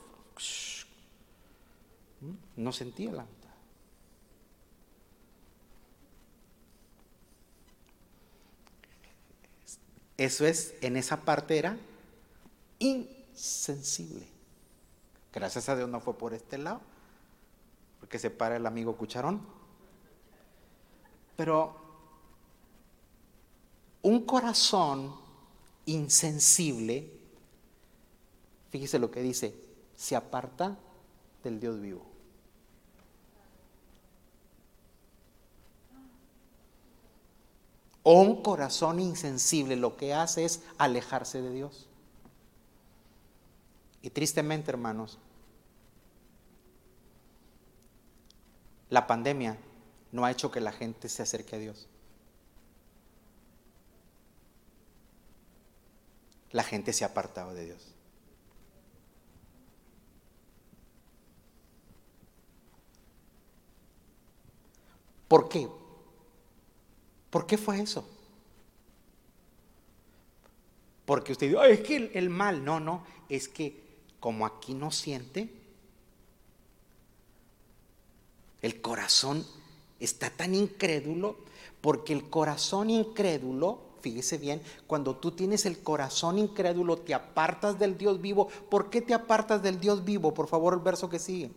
No 2.57 2.72
sentía 2.72 3.12
la 3.12 3.25
mitad. 3.25 3.37
Eso 10.16 10.46
es, 10.46 10.75
en 10.81 10.96
esa 10.96 11.20
parte 11.20 11.59
era 11.59 11.77
insensible. 12.79 14.27
Gracias 15.33 15.68
a 15.68 15.77
Dios 15.77 15.88
no 15.88 16.01
fue 16.01 16.16
por 16.16 16.33
este 16.33 16.57
lado, 16.57 16.81
porque 18.01 18.18
se 18.18 18.31
para 18.31 18.57
el 18.57 18.66
amigo 18.66 18.96
cucharón. 18.96 19.42
Pero 21.37 21.86
un 24.03 24.25
corazón 24.25 25.15
insensible, 25.87 27.11
fíjese 28.71 28.99
lo 28.99 29.11
que 29.11 29.23
dice, 29.23 29.55
se 29.97 30.17
aparta 30.17 30.77
del 31.43 31.61
Dios 31.61 31.81
vivo. 31.81 32.05
O 38.03 38.21
un 38.21 38.43
corazón 38.43 39.01
insensible 39.01 39.75
lo 39.75 39.97
que 39.97 40.15
hace 40.15 40.45
es 40.45 40.63
alejarse 40.79 41.43
de 41.43 41.51
Dios. 41.53 41.89
Y 44.01 44.11
tristemente, 44.11 44.71
hermanos, 44.71 45.19
la 48.91 49.09
pandemia 49.09 49.59
no 50.13 50.25
ha 50.25 50.31
hecho 50.31 50.53
que 50.53 50.61
la 50.61 50.71
gente 50.71 51.09
se 51.09 51.23
acerque 51.23 51.57
a 51.57 51.59
Dios. 51.59 51.89
La 56.57 56.64
gente 56.64 56.95
se 56.95 57.05
ha 57.05 57.09
apartado 57.09 57.53
de 57.53 57.66
Dios. 57.66 57.92
¿Por 65.29 65.51
qué? 65.51 65.69
¿Por 67.29 67.47
qué 67.47 67.59
fue 67.59 67.79
eso? 67.79 68.09
Porque 71.05 71.33
usted 71.33 71.51
dice, 71.51 71.71
es 71.71 71.81
que 71.81 72.11
el, 72.14 72.31
mal, 72.31 72.64
no, 72.64 72.81
no, 72.81 73.05
es 73.29 73.49
que 73.49 73.79
como 74.19 74.47
aquí 74.47 74.73
no 74.73 74.90
siente, 74.90 75.51
el 78.62 78.81
corazón 78.81 79.47
está 80.01 80.31
tan 80.31 80.55
incrédulo, 80.55 81.37
porque 81.83 82.14
el 82.14 82.31
corazón 82.31 82.88
incrédulo, 82.88 83.83
fíjese 84.01 84.39
bien, 84.39 84.63
cuando 84.87 85.17
tú 85.17 85.33
tienes 85.33 85.67
el 85.67 85.83
corazón 85.83 86.39
incrédulo, 86.39 86.99
te 86.99 87.15
apartas 87.15 87.79
del 87.79 87.99
Dios 87.99 88.21
vivo. 88.21 88.49
¿Por 88.69 88.91
qué 88.91 89.01
te 89.01 89.15
apartas 89.15 89.63
del 89.63 89.81
Dios 89.81 90.05
vivo? 90.05 90.33
Por 90.35 90.49
favor, 90.49 90.75
el 90.75 90.81
verso 90.81 91.09
que 91.09 91.19
sigue. 91.19 91.51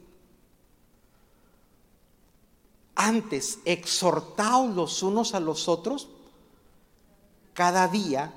Antes, 2.96 3.60
exhortaos 3.66 4.76
los 4.76 5.04
unos 5.04 5.34
a 5.34 5.40
los 5.40 5.70
otros 5.70 6.10
cada 7.54 7.88
día, 7.88 8.34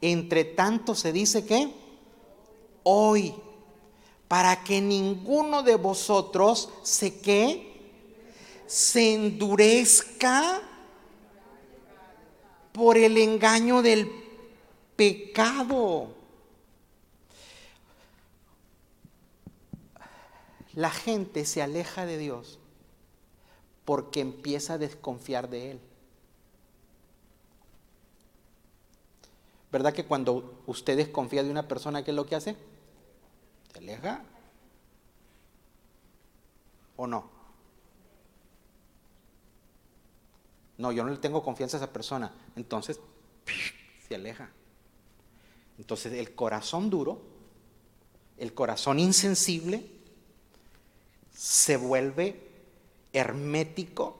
entre 0.00 0.44
tanto 0.44 0.94
se 0.94 1.12
dice 1.12 1.44
que 1.44 1.72
hoy, 2.82 3.34
para 4.28 4.62
que 4.64 4.80
ninguno 4.80 5.62
de 5.62 5.76
vosotros 5.76 6.70
se 6.82 7.20
que 7.20 7.66
se 8.66 9.14
endurezca 9.14 10.62
por 12.76 12.98
el 12.98 13.16
engaño 13.16 13.80
del 13.80 14.12
pecado. 14.96 16.14
La 20.74 20.90
gente 20.90 21.46
se 21.46 21.62
aleja 21.62 22.04
de 22.04 22.18
Dios 22.18 22.58
porque 23.86 24.20
empieza 24.20 24.74
a 24.74 24.78
desconfiar 24.78 25.48
de 25.48 25.70
Él. 25.70 25.80
¿Verdad 29.72 29.94
que 29.94 30.04
cuando 30.04 30.62
usted 30.66 30.98
desconfía 30.98 31.42
de 31.42 31.50
una 31.50 31.66
persona, 31.66 32.04
¿qué 32.04 32.10
es 32.10 32.14
lo 32.14 32.26
que 32.26 32.36
hace? 32.36 32.56
Se 33.72 33.78
aleja. 33.78 34.22
¿O 36.96 37.06
no? 37.06 37.35
No, 40.78 40.92
yo 40.92 41.04
no 41.04 41.10
le 41.10 41.16
tengo 41.18 41.42
confianza 41.42 41.76
a 41.76 41.80
esa 41.80 41.92
persona. 41.92 42.32
Entonces, 42.54 43.00
se 44.08 44.14
aleja. 44.14 44.50
Entonces, 45.78 46.12
el 46.14 46.34
corazón 46.34 46.90
duro, 46.90 47.20
el 48.38 48.52
corazón 48.54 48.98
insensible, 48.98 49.86
se 51.34 51.76
vuelve 51.76 52.40
hermético 53.12 54.18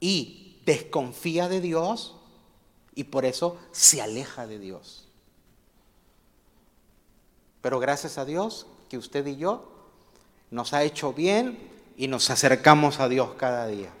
y 0.00 0.58
desconfía 0.64 1.48
de 1.48 1.60
Dios 1.60 2.16
y 2.94 3.04
por 3.04 3.24
eso 3.24 3.58
se 3.72 4.00
aleja 4.00 4.46
de 4.46 4.58
Dios. 4.58 5.06
Pero 7.62 7.78
gracias 7.78 8.18
a 8.18 8.24
Dios 8.24 8.66
que 8.88 8.98
usted 8.98 9.26
y 9.26 9.36
yo 9.36 9.70
nos 10.50 10.72
ha 10.72 10.82
hecho 10.82 11.12
bien 11.12 11.58
y 11.96 12.08
nos 12.08 12.30
acercamos 12.30 13.00
a 13.00 13.08
Dios 13.08 13.34
cada 13.36 13.66
día. 13.66 13.92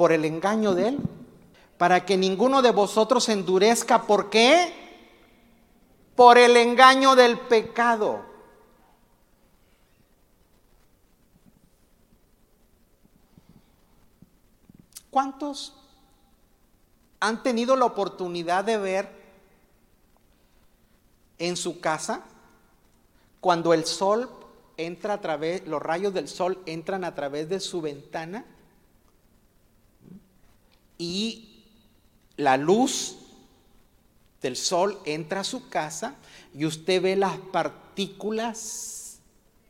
Por 0.00 0.12
el 0.12 0.24
engaño 0.24 0.74
de 0.74 0.88
Él, 0.88 0.98
para 1.76 2.06
que 2.06 2.16
ninguno 2.16 2.62
de 2.62 2.70
vosotros 2.70 3.28
endurezca. 3.28 4.06
¿Por 4.06 4.30
qué? 4.30 4.72
Por 6.16 6.38
el 6.38 6.56
engaño 6.56 7.14
del 7.14 7.38
pecado. 7.38 8.24
¿Cuántos 15.10 15.76
han 17.20 17.42
tenido 17.42 17.76
la 17.76 17.84
oportunidad 17.84 18.64
de 18.64 18.78
ver 18.78 19.10
en 21.38 21.58
su 21.58 21.78
casa 21.78 22.24
cuando 23.42 23.74
el 23.74 23.84
sol 23.84 24.30
entra 24.78 25.12
a 25.12 25.20
través, 25.20 25.66
los 25.66 25.82
rayos 25.82 26.14
del 26.14 26.26
sol 26.26 26.62
entran 26.64 27.04
a 27.04 27.14
través 27.14 27.50
de 27.50 27.60
su 27.60 27.82
ventana 27.82 28.46
y 31.00 31.64
la 32.36 32.58
luz 32.58 33.16
del 34.42 34.54
sol 34.54 35.00
entra 35.06 35.40
a 35.40 35.44
su 35.44 35.70
casa 35.70 36.14
y 36.52 36.66
usted 36.66 37.00
ve 37.00 37.16
las 37.16 37.38
partículas 37.38 39.18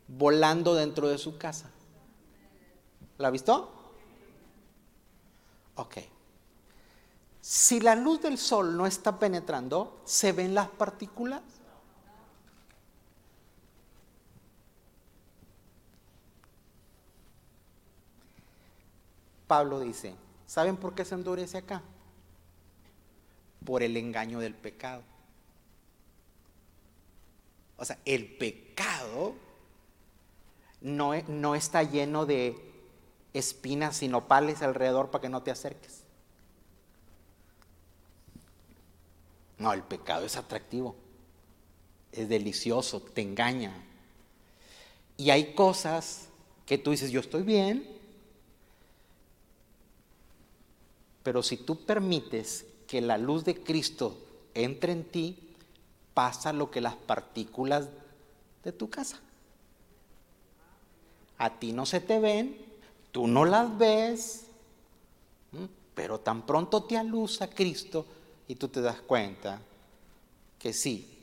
volando 0.08 0.74
dentro 0.74 1.08
de 1.08 1.18
su 1.18 1.38
casa. 1.38 1.70
¿La 3.16 3.30
visto? 3.30 3.70
Ok. 5.76 5.98
Si 7.40 7.78
la 7.78 7.94
luz 7.94 8.20
del 8.22 8.36
sol 8.36 8.76
no 8.76 8.84
está 8.86 9.20
penetrando, 9.20 10.00
¿se 10.04 10.32
ven 10.32 10.52
las 10.52 10.68
partículas? 10.68 11.42
Pablo 19.46 19.78
dice, 19.78 20.16
¿Saben 20.51 20.76
por 20.76 20.96
qué 20.96 21.05
se 21.05 21.14
endurece 21.14 21.59
acá? 21.59 21.80
Por 23.64 23.84
el 23.84 23.96
engaño 23.96 24.40
del 24.40 24.53
pecado. 24.53 25.05
O 27.76 27.84
sea, 27.84 27.96
el 28.05 28.36
pecado 28.36 29.36
no, 30.80 31.14
e, 31.14 31.22
no 31.28 31.55
está 31.55 31.84
lleno 31.84 32.26
de 32.26 32.57
espinas 33.32 34.03
y 34.03 34.09
nopales 34.09 34.61
alrededor 34.61 35.12
para 35.12 35.22
que 35.22 35.28
no 35.28 35.40
te 35.44 35.53
acerques. 35.53 36.03
No, 39.57 39.72
el 39.72 39.84
pecado 39.84 40.26
es 40.26 40.36
atractivo, 40.36 40.96
es 42.11 42.28
delicioso, 42.28 43.01
te 43.01 43.22
engaña. 43.22 43.72
Y 45.16 45.30
hay 45.30 45.55
cosas 45.55 46.26
que 46.66 46.76
tú 46.76 46.90
dices, 46.90 47.12
yo 47.12 47.20
estoy 47.20 47.44
bien, 47.44 47.99
pero 51.22 51.42
si 51.42 51.58
tú 51.58 51.84
permites 51.84 52.66
que 52.86 53.00
la 53.00 53.18
luz 53.18 53.44
de 53.44 53.62
Cristo 53.62 54.18
entre 54.54 54.92
en 54.92 55.04
ti, 55.04 55.38
pasa 56.14 56.52
lo 56.52 56.70
que 56.70 56.80
las 56.80 56.96
partículas 56.96 57.88
de 58.64 58.72
tu 58.72 58.90
casa. 58.90 59.20
A 61.38 61.58
ti 61.58 61.72
no 61.72 61.86
se 61.86 62.00
te 62.00 62.18
ven, 62.18 62.56
tú 63.12 63.26
no 63.26 63.44
las 63.44 63.78
ves, 63.78 64.46
pero 65.94 66.20
tan 66.20 66.46
pronto 66.46 66.84
te 66.84 66.98
alusa 66.98 67.48
Cristo 67.48 68.06
y 68.48 68.56
tú 68.56 68.68
te 68.68 68.80
das 68.80 69.00
cuenta 69.00 69.60
que 70.58 70.72
sí, 70.72 71.18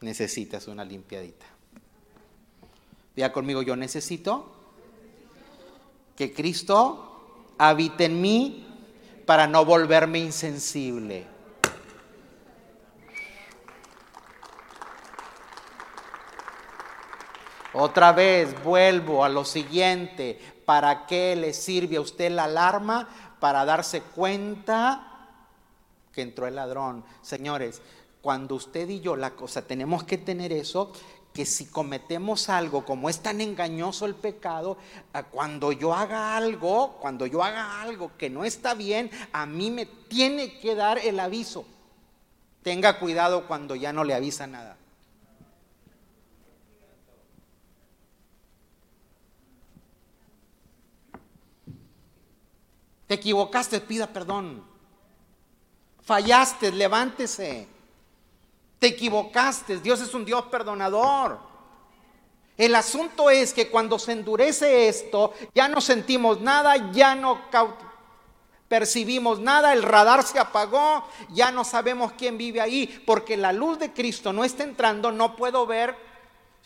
necesitas 0.00 0.66
una 0.66 0.84
limpiadita. 0.84 1.46
Vea 3.16 3.32
conmigo, 3.32 3.62
yo 3.62 3.76
necesito 3.76 4.52
que 6.16 6.32
Cristo 6.32 7.09
habite 7.62 8.06
en 8.06 8.22
mí 8.22 8.66
para 9.26 9.46
no 9.46 9.66
volverme 9.66 10.18
insensible. 10.18 11.26
Otra 17.74 18.12
vez 18.12 18.60
vuelvo 18.64 19.22
a 19.22 19.28
lo 19.28 19.44
siguiente. 19.44 20.40
¿Para 20.64 21.06
qué 21.06 21.36
le 21.36 21.52
sirve 21.52 21.98
a 21.98 22.00
usted 22.00 22.32
la 22.32 22.44
alarma? 22.44 23.06
Para 23.38 23.66
darse 23.66 24.00
cuenta 24.00 25.28
que 26.14 26.22
entró 26.22 26.46
el 26.46 26.56
ladrón. 26.56 27.04
Señores, 27.20 27.82
cuando 28.22 28.54
usted 28.54 28.88
y 28.88 29.00
yo 29.00 29.16
la 29.16 29.32
cosa 29.32 29.66
tenemos 29.66 30.02
que 30.04 30.16
tener 30.16 30.50
eso, 30.50 30.92
que 31.32 31.46
si 31.46 31.66
cometemos 31.66 32.48
algo, 32.48 32.84
como 32.84 33.08
es 33.08 33.20
tan 33.20 33.40
engañoso 33.40 34.04
el 34.06 34.14
pecado, 34.14 34.76
cuando 35.30 35.72
yo 35.72 35.94
haga 35.94 36.36
algo, 36.36 36.98
cuando 37.00 37.26
yo 37.26 37.42
haga 37.44 37.80
algo 37.82 38.10
que 38.18 38.28
no 38.28 38.44
está 38.44 38.74
bien, 38.74 39.10
a 39.32 39.46
mí 39.46 39.70
me 39.70 39.86
tiene 39.86 40.58
que 40.58 40.74
dar 40.74 40.98
el 40.98 41.20
aviso. 41.20 41.64
Tenga 42.62 42.98
cuidado 42.98 43.46
cuando 43.46 43.76
ya 43.76 43.92
no 43.92 44.04
le 44.04 44.14
avisa 44.14 44.46
nada. 44.46 44.76
Te 53.06 53.14
equivocaste, 53.14 53.80
pida 53.80 54.06
perdón. 54.06 54.64
Fallaste, 56.02 56.70
levántese. 56.70 57.66
Te 58.80 58.88
equivocaste, 58.88 59.78
Dios 59.78 60.00
es 60.00 60.12
un 60.14 60.24
Dios 60.24 60.46
perdonador. 60.46 61.38
El 62.56 62.74
asunto 62.74 63.30
es 63.30 63.54
que 63.54 63.68
cuando 63.68 63.98
se 63.98 64.12
endurece 64.12 64.88
esto, 64.88 65.34
ya 65.54 65.68
no 65.68 65.80
sentimos 65.80 66.40
nada, 66.40 66.90
ya 66.90 67.14
no 67.14 67.42
percibimos 68.68 69.38
nada, 69.38 69.72
el 69.72 69.82
radar 69.82 70.22
se 70.22 70.38
apagó, 70.38 71.06
ya 71.30 71.50
no 71.52 71.62
sabemos 71.62 72.12
quién 72.12 72.38
vive 72.38 72.60
ahí, 72.60 73.02
porque 73.04 73.36
la 73.36 73.52
luz 73.52 73.78
de 73.78 73.92
Cristo 73.92 74.32
no 74.32 74.44
está 74.44 74.64
entrando, 74.64 75.12
no 75.12 75.36
puedo 75.36 75.66
ver. 75.66 75.94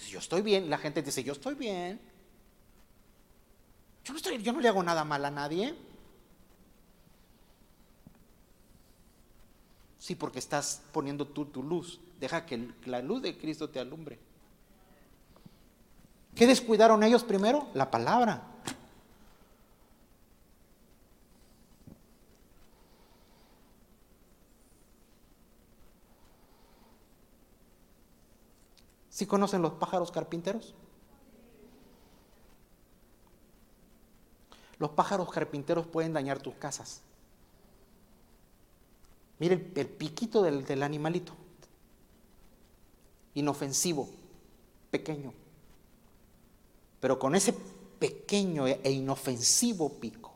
Yo 0.08 0.20
estoy 0.20 0.42
bien, 0.42 0.70
la 0.70 0.78
gente 0.78 1.02
dice, 1.02 1.24
yo 1.24 1.32
estoy 1.32 1.54
bien. 1.56 2.00
Yo 4.04 4.12
no, 4.12 4.18
estoy, 4.18 4.40
yo 4.40 4.52
no 4.52 4.60
le 4.60 4.68
hago 4.68 4.82
nada 4.82 5.04
mal 5.04 5.24
a 5.24 5.30
nadie. 5.30 5.74
Sí, 10.04 10.14
porque 10.14 10.38
estás 10.38 10.82
poniendo 10.92 11.26
tú 11.26 11.46
tu 11.46 11.62
luz. 11.62 11.98
Deja 12.20 12.44
que 12.44 12.68
la 12.84 13.00
luz 13.00 13.22
de 13.22 13.38
Cristo 13.38 13.70
te 13.70 13.80
alumbre. 13.80 14.18
¿Qué 16.34 16.46
descuidaron 16.46 17.02
ellos 17.02 17.24
primero? 17.24 17.68
La 17.72 17.90
palabra. 17.90 18.42
¿Sí 29.08 29.24
conocen 29.24 29.62
los 29.62 29.72
pájaros 29.72 30.10
carpinteros? 30.10 30.74
Los 34.78 34.90
pájaros 34.90 35.30
carpinteros 35.32 35.86
pueden 35.86 36.12
dañar 36.12 36.40
tus 36.40 36.54
casas. 36.56 37.00
Mire 39.38 39.54
el, 39.74 39.86
piquito 39.86 40.42
del, 40.42 40.82
animalito. 40.82 41.34
Inofensivo, 43.34 44.08
pequeño. 44.90 45.32
Pero 47.00 47.18
con 47.18 47.34
ese 47.34 47.52
pequeño 47.98 48.66
e 48.66 48.90
inofensivo 48.90 49.88
pico. 49.88 50.34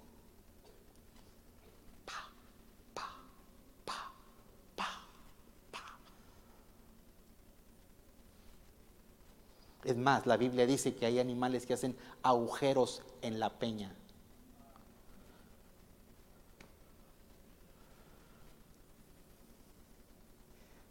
Es 9.89 9.97
más, 9.97 10.27
la 10.27 10.37
Biblia 10.37 10.67
dice 10.67 10.95
que 10.95 11.07
hay 11.07 11.19
animales 11.19 11.65
que 11.65 11.73
hacen 11.73 11.97
agujeros 12.23 13.01
en 13.23 13.41
la 13.41 13.59
peña. 13.59 13.91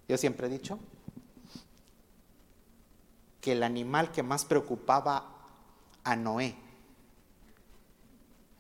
Yo 0.08 0.18
siempre 0.18 0.48
he 0.48 0.50
dicho 0.50 0.80
que 3.42 3.52
el 3.52 3.64
animal 3.64 4.12
que 4.12 4.24
más 4.24 4.46
preocupaba 4.46 5.26
a 6.04 6.16
Noé 6.16 6.56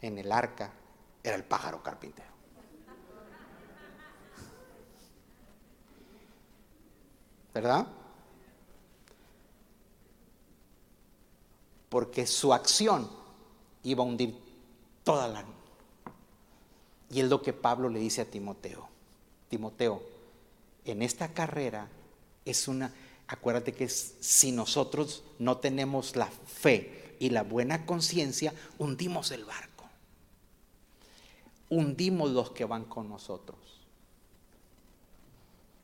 en 0.01 0.17
el 0.17 0.31
arca 0.31 0.71
era 1.23 1.35
el 1.35 1.43
pájaro 1.43 1.81
carpintero. 1.81 2.27
¿Verdad? 7.53 7.87
Porque 11.89 12.27
su 12.27 12.53
acción 12.53 13.09
iba 13.83 14.03
a 14.03 14.07
hundir 14.07 14.37
toda 15.03 15.27
la... 15.27 15.43
Y 17.09 17.21
es 17.21 17.29
lo 17.29 17.41
que 17.41 17.53
Pablo 17.53 17.89
le 17.89 17.99
dice 17.99 18.21
a 18.21 18.25
Timoteo. 18.25 18.87
Timoteo, 19.49 20.03
en 20.91 21.01
esta 21.01 21.33
carrera 21.33 21.89
es 22.45 22.67
una, 22.67 22.93
acuérdate 23.27 23.73
que 23.73 23.89
si 23.89 24.51
nosotros 24.51 25.23
no 25.39 25.57
tenemos 25.57 26.15
la 26.15 26.27
fe 26.27 27.15
y 27.19 27.29
la 27.29 27.43
buena 27.43 27.85
conciencia, 27.85 28.53
hundimos 28.77 29.31
el 29.31 29.45
barco. 29.45 29.85
Hundimos 31.69 32.31
los 32.31 32.51
que 32.51 32.65
van 32.65 32.85
con 32.85 33.09
nosotros. 33.09 33.57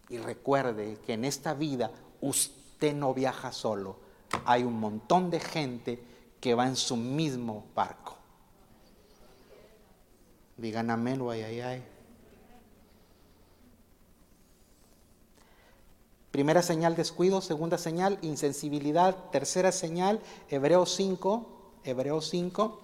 Y 0.09 0.17
recuerde 0.17 0.97
que 1.05 1.13
en 1.13 1.25
esta 1.25 1.53
vida 1.53 1.91
usted 2.21 2.93
no 2.93 3.13
viaja 3.13 3.51
solo. 3.51 3.97
Hay 4.45 4.63
un 4.63 4.79
montón 4.79 5.29
de 5.29 5.39
gente 5.39 5.99
que 6.39 6.53
va 6.53 6.67
en 6.67 6.75
su 6.75 6.95
mismo 6.95 7.65
barco. 7.75 8.17
Digan 10.57 10.89
amén 10.89 11.21
o 11.21 11.31
ay, 11.31 11.41
ay, 11.41 11.59
ay. 11.61 11.83
Primera 16.33 16.63
señal, 16.63 16.95
descuido. 16.95 17.41
Segunda 17.41 17.77
señal, 17.77 18.17
insensibilidad. 18.23 19.15
Tercera 19.31 19.71
señal, 19.71 20.19
Hebreos 20.49 20.95
5. 20.95 21.47
Hebreos 21.83 22.27
5. 22.31 22.81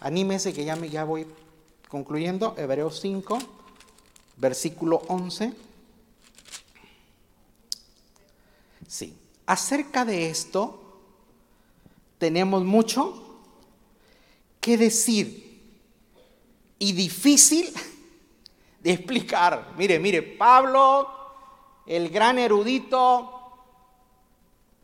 Anímese 0.00 0.52
que 0.52 0.66
ya, 0.66 0.76
me, 0.76 0.90
ya 0.90 1.04
voy 1.04 1.26
concluyendo. 1.88 2.54
Hebreos 2.58 3.00
5, 3.00 3.38
versículo 4.36 5.00
11. 5.08 5.54
Sí. 8.86 9.16
Acerca 9.46 10.04
de 10.04 10.28
esto, 10.28 11.00
tenemos 12.18 12.64
mucho 12.64 13.40
que 14.60 14.76
decir 14.76 15.72
y 16.78 16.92
difícil 16.92 17.72
de 18.82 18.92
explicar. 18.92 19.72
Mire, 19.78 19.98
mire, 19.98 20.20
Pablo 20.20 21.19
el 21.86 22.08
gran 22.10 22.38
erudito, 22.38 23.52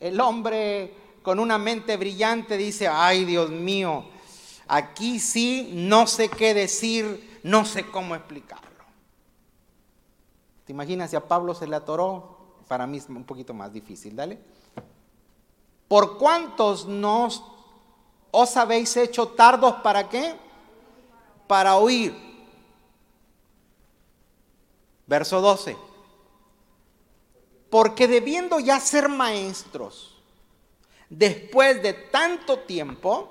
el 0.01 0.21
hombre 0.21 0.95
con 1.23 1.39
una 1.39 1.59
mente 1.59 1.97
brillante 1.97 2.57
dice, 2.57 2.89
ay 2.89 3.25
Dios 3.25 3.51
mío, 3.51 4.05
Aquí 4.69 5.21
sí, 5.21 5.71
no 5.75 6.07
sé 6.07 6.29
qué 6.29 6.53
decir, 6.53 7.41
no 7.45 7.65
sé 7.65 7.89
cómo 7.91 8.15
explicarlo. 8.17 8.67
¿Te 10.65 10.73
imaginas 10.73 11.11
si 11.11 11.17
a 11.17 11.27
Pablo 11.27 11.55
se 11.55 11.69
le 11.69 11.77
atoró? 11.77 12.37
Para 12.67 12.87
mí 12.87 12.99
es 12.99 13.09
un 13.09 13.23
poquito 13.23 13.55
más 13.55 13.73
difícil, 13.73 14.17
dale. 14.17 14.41
¿Por 15.87 16.19
cuántos 16.19 16.87
nos 16.87 17.45
os 18.33 18.57
habéis 18.57 18.97
hecho 18.97 19.29
tardos 19.29 19.77
para 19.77 20.09
qué? 20.09 20.35
Para 21.47 21.77
oír. 21.77 22.13
Verso 25.07 25.41
12. 25.41 25.77
Porque 27.77 28.09
debiendo 28.09 28.59
ya 28.59 28.81
ser 28.81 29.07
maestros, 29.11 30.15
después 31.11 31.83
de 31.83 31.93
tanto 31.93 32.61
tiempo, 32.61 33.29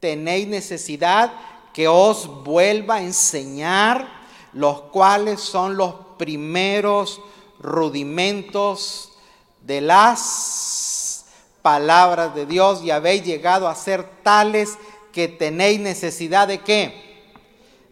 tenéis 0.00 0.48
necesidad 0.48 1.30
que 1.74 1.86
os 1.86 2.26
vuelva 2.44 2.94
a 2.94 3.02
enseñar 3.02 4.08
los 4.54 4.80
cuales 4.84 5.42
son 5.42 5.76
los 5.76 5.94
primeros 6.16 7.20
rudimentos 7.58 9.12
de 9.60 9.82
las 9.82 11.26
palabras 11.60 12.34
de 12.34 12.46
Dios 12.46 12.82
y 12.82 12.90
habéis 12.90 13.22
llegado 13.22 13.68
a 13.68 13.74
ser 13.74 14.22
tales 14.22 14.78
que 15.12 15.28
tenéis 15.28 15.78
necesidad 15.78 16.48
de 16.48 16.60
qué? 16.60 17.22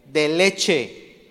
De 0.07 0.27
leche, 0.27 1.29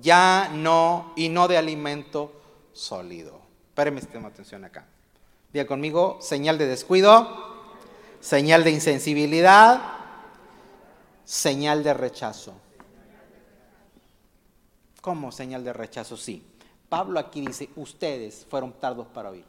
ya 0.00 0.52
no, 0.54 1.12
y 1.16 1.28
no 1.28 1.48
de 1.48 1.56
alimento 1.56 2.30
sólido. 2.76 3.40
Espérenme, 3.68 4.02
tengo 4.02 4.28
atención 4.28 4.64
acá. 4.64 4.84
Diga 5.52 5.66
conmigo, 5.66 6.18
señal 6.20 6.58
de 6.58 6.66
descuido, 6.66 7.26
señal 8.20 8.64
de 8.64 8.70
insensibilidad, 8.70 9.80
señal 11.24 11.82
de 11.82 11.94
rechazo. 11.94 12.54
¿Cómo 15.00 15.32
señal 15.32 15.64
de 15.64 15.72
rechazo? 15.72 16.16
Sí. 16.16 16.44
Pablo 16.88 17.18
aquí 17.18 17.40
dice, 17.40 17.70
ustedes 17.76 18.46
fueron 18.48 18.72
tardos 18.74 19.06
para 19.08 19.30
oír. 19.30 19.44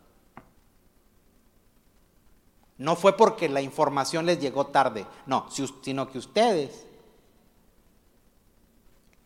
No 2.77 2.95
fue 2.95 3.17
porque 3.17 3.49
la 3.49 3.61
información 3.61 4.25
les 4.25 4.39
llegó 4.39 4.67
tarde, 4.67 5.05
no, 5.25 5.47
sino 5.81 6.09
que 6.09 6.19
ustedes 6.19 6.85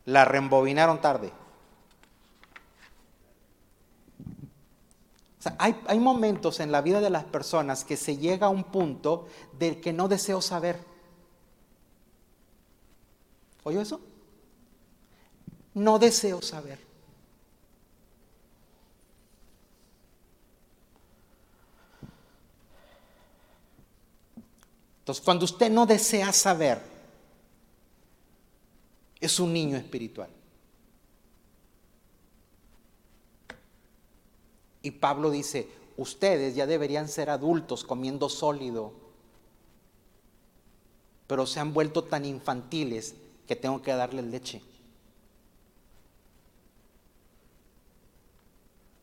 la 0.05 0.25
reembobinaron 0.25 1.01
tarde. 1.01 1.31
Hay, 5.57 5.79
hay, 5.87 5.99
momentos 5.99 6.59
en 6.59 6.71
la 6.71 6.81
vida 6.81 7.01
de 7.01 7.09
las 7.09 7.23
personas 7.23 7.83
que 7.83 7.97
se 7.97 8.17
llega 8.17 8.47
a 8.47 8.49
un 8.49 8.65
punto 8.65 9.27
del 9.57 9.81
que 9.81 9.91
no 9.91 10.07
deseo 10.07 10.41
saber. 10.41 10.77
¿Oyó 13.63 13.81
eso? 13.81 14.01
No 15.73 15.99
deseo 15.99 16.41
saber. 16.41 16.79
Entonces, 24.99 25.23
cuando 25.23 25.45
usted 25.45 25.71
no 25.71 25.85
desea 25.85 26.31
saber, 26.31 26.79
es 29.19 29.39
un 29.39 29.51
niño 29.53 29.77
espiritual. 29.77 30.29
Y 34.81 34.91
Pablo 34.91 35.29
dice, 35.29 35.69
ustedes 35.97 36.55
ya 36.55 36.65
deberían 36.65 37.07
ser 37.07 37.29
adultos 37.29 37.83
comiendo 37.83 38.29
sólido, 38.29 38.93
pero 41.27 41.45
se 41.45 41.59
han 41.59 41.73
vuelto 41.73 42.03
tan 42.03 42.25
infantiles 42.25 43.15
que 43.47 43.55
tengo 43.55 43.81
que 43.81 43.91
darles 43.93 44.25
leche. 44.25 44.61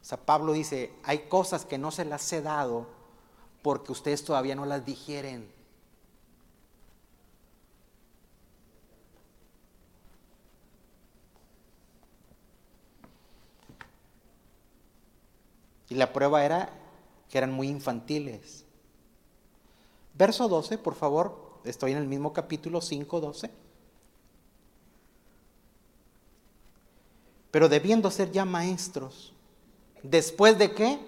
O 0.03 0.05
sea, 0.05 0.19
Pablo 0.19 0.53
dice, 0.53 0.93
hay 1.03 1.29
cosas 1.29 1.65
que 1.65 1.79
no 1.79 1.91
se 1.91 2.05
las 2.05 2.33
he 2.33 2.41
dado 2.41 2.87
porque 3.63 3.93
ustedes 3.93 4.25
todavía 4.25 4.55
no 4.55 4.65
las 4.65 4.85
digieren. 4.87 5.58
Y 15.89 15.95
la 15.95 16.13
prueba 16.13 16.45
era 16.45 16.71
que 17.31 17.39
eran 17.39 17.53
muy 17.53 17.69
infantiles. 17.69 18.65
Verso 20.15 20.49
12, 20.49 20.79
por 20.79 20.95
favor, 20.95 21.61
estoy 21.65 21.93
en 21.93 21.99
el 21.99 22.09
mismo 22.09 22.33
capítulo 22.33 22.81
5, 22.81 23.21
12. 23.21 23.51
Pero 27.51 27.69
debiendo 27.69 28.11
ser 28.11 28.31
ya 28.31 28.45
maestros, 28.45 29.33
¿Después 30.03 30.59
de 30.59 30.73
qué? 30.73 30.99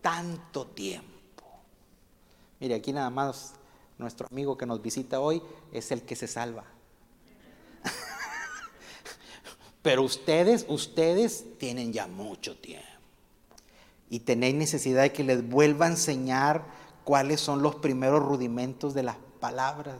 Tanto 0.00 0.66
tiempo. 0.66 1.10
Mire, 2.58 2.74
aquí 2.74 2.92
nada 2.92 3.10
más 3.10 3.54
nuestro 3.98 4.26
amigo 4.30 4.56
que 4.56 4.66
nos 4.66 4.80
visita 4.80 5.20
hoy 5.20 5.42
es 5.72 5.90
el 5.90 6.02
que 6.02 6.16
se 6.16 6.26
salva. 6.26 6.64
Pero 9.82 10.02
ustedes, 10.02 10.64
ustedes 10.68 11.58
tienen 11.58 11.92
ya 11.92 12.06
mucho 12.06 12.56
tiempo. 12.56 12.86
Y 14.10 14.20
tenéis 14.20 14.56
necesidad 14.56 15.02
de 15.02 15.12
que 15.12 15.24
les 15.24 15.48
vuelva 15.48 15.86
a 15.86 15.90
enseñar 15.90 16.66
cuáles 17.04 17.40
son 17.40 17.62
los 17.62 17.76
primeros 17.76 18.22
rudimentos 18.22 18.92
de 18.92 19.04
las 19.04 19.16
palabras 19.38 19.96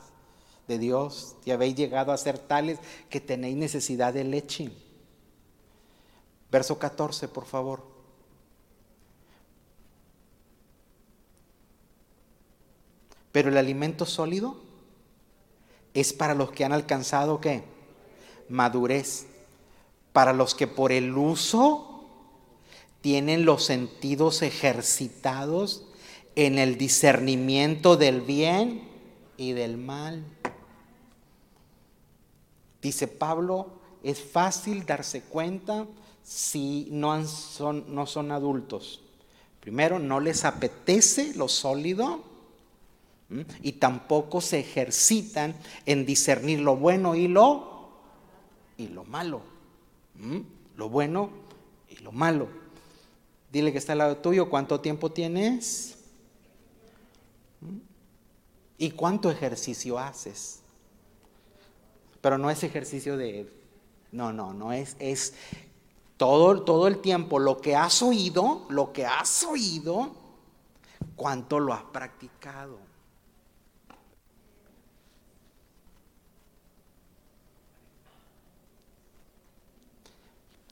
de 0.68 0.78
Dios. 0.78 1.36
Y 1.44 1.52
habéis 1.52 1.76
llegado 1.76 2.12
a 2.12 2.18
ser 2.18 2.38
tales 2.38 2.78
que 3.08 3.20
tenéis 3.20 3.56
necesidad 3.56 4.12
de 4.12 4.24
leche. 4.24 4.72
Verso 6.50 6.78
14, 6.78 7.28
por 7.28 7.46
favor. 7.46 7.82
Pero 13.32 13.48
el 13.48 13.56
alimento 13.56 14.06
sólido 14.06 14.56
es 15.94 16.12
para 16.12 16.34
los 16.34 16.50
que 16.50 16.64
han 16.64 16.72
alcanzado 16.72 17.40
qué? 17.40 17.64
Madurez. 18.48 19.26
Para 20.12 20.32
los 20.32 20.54
que 20.54 20.66
por 20.66 20.90
el 20.90 21.16
uso 21.16 21.89
tienen 23.01 23.44
los 23.44 23.64
sentidos 23.64 24.42
ejercitados 24.42 25.86
en 26.36 26.59
el 26.59 26.76
discernimiento 26.78 27.96
del 27.96 28.20
bien 28.20 28.88
y 29.36 29.53
del 29.53 29.76
mal. 29.76 30.24
Dice 32.82 33.09
Pablo, 33.09 33.72
es 34.03 34.20
fácil 34.20 34.86
darse 34.86 35.22
cuenta 35.22 35.86
si 36.22 36.88
no 36.90 37.26
son, 37.26 38.32
adultos. 38.32 39.03
Primero, 39.61 39.98
no 39.98 40.20
les 40.20 40.44
apetece 40.44 41.34
lo 41.34 41.48
sólido 41.48 42.24
y 43.62 43.72
tampoco 43.72 44.40
se 44.40 44.61
ejercitan 44.61 45.55
en 45.86 46.07
discernir 46.07 46.61
lo 46.61 46.76
bueno 46.76 47.14
y 47.14 47.28
lo, 47.28 47.90
y 48.76 48.88
lo 48.88 49.05
malo. 49.05 49.42
Lo 50.76 50.88
bueno 50.88 51.30
y 51.88 51.96
lo 51.96 52.12
malo. 52.12 52.59
Dile 53.51 53.72
que 53.72 53.78
está 53.78 53.92
al 53.92 53.98
lado 53.98 54.16
tuyo, 54.16 54.48
¿cuánto 54.48 54.80
tiempo 54.80 55.11
tienes? 55.11 55.98
¿Y 58.78 58.92
cuánto 58.92 59.30
ejercicio 59.30 59.98
haces? 59.98 60.61
Pero 62.20 62.38
no 62.38 62.51
es 62.51 62.62
ejercicio 62.62 63.16
de... 63.16 63.53
No, 64.12 64.32
no, 64.32 64.55
no 64.55 64.72
es, 64.72 64.96
es 64.98 65.34
todo, 66.16 66.62
todo 66.62 66.86
el 66.86 66.98
tiempo 66.98 67.38
lo 67.38 67.61
que 67.61 67.76
has 67.76 68.03
oído, 68.03 68.66
lo 68.68 68.92
que 68.92 69.07
has 69.07 69.44
oído, 69.44 70.12
cuánto 71.16 71.61
lo 71.61 71.72
has 71.72 71.84
practicado. 71.84 72.89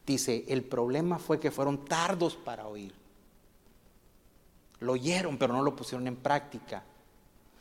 Dice, 0.09 0.47
el 0.49 0.65
problema 0.65 1.19
fue 1.19 1.39
que 1.39 1.51
fueron 1.51 1.85
tardos 1.85 2.35
para 2.35 2.67
oír. 2.67 2.95
Lo 4.81 4.95
oyeron, 4.95 5.37
pero 5.37 5.53
no 5.53 5.63
lo 5.63 5.77
pusieron 5.77 6.07
en 6.07 6.17
práctica. 6.17 6.83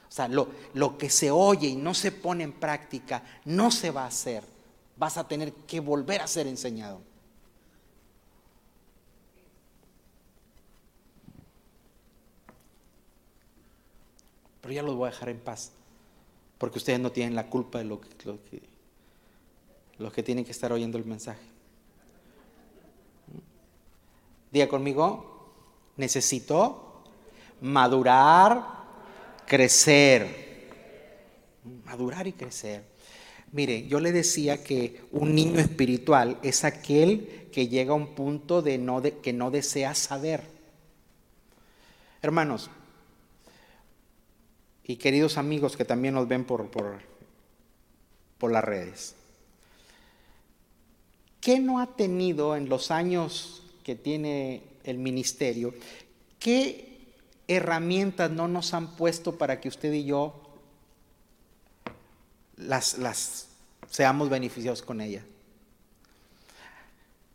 O 0.08 0.12
sea, 0.12 0.30
lo, 0.30 0.48
lo, 0.74 0.98
que 0.98 1.10
se 1.10 1.30
oye 1.30 1.68
y 1.68 1.76
no 1.76 1.94
se 1.94 2.14
pone 2.14 2.46
en 2.46 2.54
práctica 2.54 3.22
no 3.44 3.70
se 3.70 3.92
va 3.92 4.06
a 4.06 4.08
hacer. 4.08 4.46
Vas 4.96 5.18
a 5.18 5.28
tener 5.28 5.52
que 5.52 5.82
volver 5.82 6.22
a 6.22 6.28
ser 6.28 6.48
enseñado. 6.48 7.02
Pero 14.62 14.74
ya 14.74 14.84
los 14.84 14.96
voy 14.96 15.10
a 15.10 15.12
dejar 15.12 15.28
en 15.28 15.40
paz, 15.42 15.74
porque 16.58 16.78
ustedes 16.78 17.02
no 17.02 17.12
tienen 17.12 17.36
la 17.36 17.50
culpa 17.50 17.80
de 17.80 17.84
lo 17.84 18.00
los 19.98 20.14
que 20.14 20.24
tienen 20.24 20.46
que 20.46 20.52
estar 20.52 20.72
oyendo 20.72 20.98
el 20.98 21.04
mensaje. 21.04 21.57
Diga 24.52 24.68
conmigo, 24.68 25.52
necesito 25.98 27.04
madurar, 27.62 28.64
crecer. 29.46 30.48
Madurar 31.86 32.28
y 32.28 32.34
crecer. 32.34 32.84
Mire, 33.52 33.88
yo 33.88 34.00
le 34.00 34.12
decía 34.12 34.64
que 34.64 35.02
un 35.12 35.34
niño 35.34 35.60
espiritual 35.60 36.38
es 36.44 36.64
aquel 36.64 37.50
que 37.52 37.68
llega 37.68 37.92
a 37.92 37.96
un 37.96 38.14
punto 38.14 38.62
de, 38.62 38.78
no 38.78 39.02
que 39.02 39.34
no 39.34 39.52
desea 39.52 39.96
saber. 39.96 40.44
Hermanos, 42.22 42.70
y 44.84 44.98
queridos 44.98 45.38
amigos 45.38 45.76
que 45.76 45.86
también 45.86 46.14
nos 46.14 46.28
ven 46.28 46.46
por, 46.46 46.70
por, 46.70 47.00
por 48.38 48.52
las 48.52 48.64
redes, 48.64 49.16
¿qué 51.42 51.60
no 51.60 51.80
ha 51.80 51.88
tenido 51.96 52.56
en 52.56 52.70
los 52.70 52.92
años 52.92 53.64
que 53.88 53.96
tiene 53.96 54.64
el 54.84 54.98
ministerio? 54.98 55.74
¿Qué 56.40 57.08
herramientas 57.48 58.30
no 58.30 58.50
nos 58.50 58.74
han 58.74 58.98
puesto 58.98 59.38
para 59.38 59.62
que 59.62 59.70
usted 59.70 59.94
y 59.94 60.04
yo 60.04 60.42
las, 62.58 62.98
las 62.98 63.48
seamos 63.90 64.30
beneficiados 64.30 64.82
con 64.82 65.00
ella? 65.00 65.24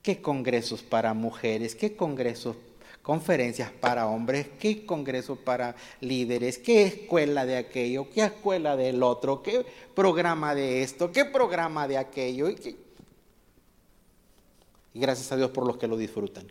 ¿Qué 0.03 0.21
congresos 0.21 0.83
para 0.83 1.15
mujeres? 1.15 1.75
¿Qué 1.75 1.97
congresos 1.97 2.55
conferencias 3.01 3.71
para 3.71 4.07
hombres, 4.07 4.47
qué 4.61 4.85
congreso 4.85 5.37
para 5.37 5.75
líderes, 6.01 6.59
qué 6.59 6.85
escuela 6.85 7.47
de 7.47 7.57
aquello, 7.57 8.09
qué 8.11 8.25
escuela 8.25 8.77
del 8.77 9.03
otro, 9.03 9.43
qué 9.43 9.65
programa 9.95 10.55
de 10.55 10.83
esto, 10.83 11.11
qué 11.11 11.25
programa 11.25 11.89
de 11.89 11.97
aquello. 11.97 12.49
Y, 12.51 12.77
y 14.95 15.01
gracias 15.01 15.33
a 15.33 15.37
Dios 15.37 15.51
por 15.51 15.67
los 15.67 15.77
que 15.77 15.89
lo 15.89 15.97
disfrutan. 15.97 16.51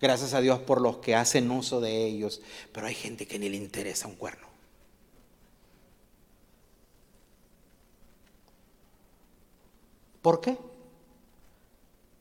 Gracias 0.00 0.34
a 0.34 0.40
Dios 0.40 0.58
por 0.60 0.80
los 0.80 0.98
que 0.98 1.14
hacen 1.14 1.50
uso 1.50 1.80
de 1.80 2.04
ellos. 2.04 2.42
Pero 2.72 2.86
hay 2.86 2.94
gente 2.94 3.26
que 3.26 3.38
ni 3.38 3.48
le 3.48 3.56
interesa 3.56 4.06
un 4.06 4.16
cuerno. 4.16 4.46
¿Por 10.20 10.40
qué? 10.40 10.58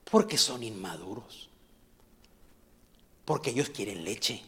Porque 0.10 0.38
son 0.38 0.64
inmaduros 0.64 1.50
porque 3.26 3.50
ellos 3.50 3.70
quieren 3.70 4.06
leche. 4.06 4.42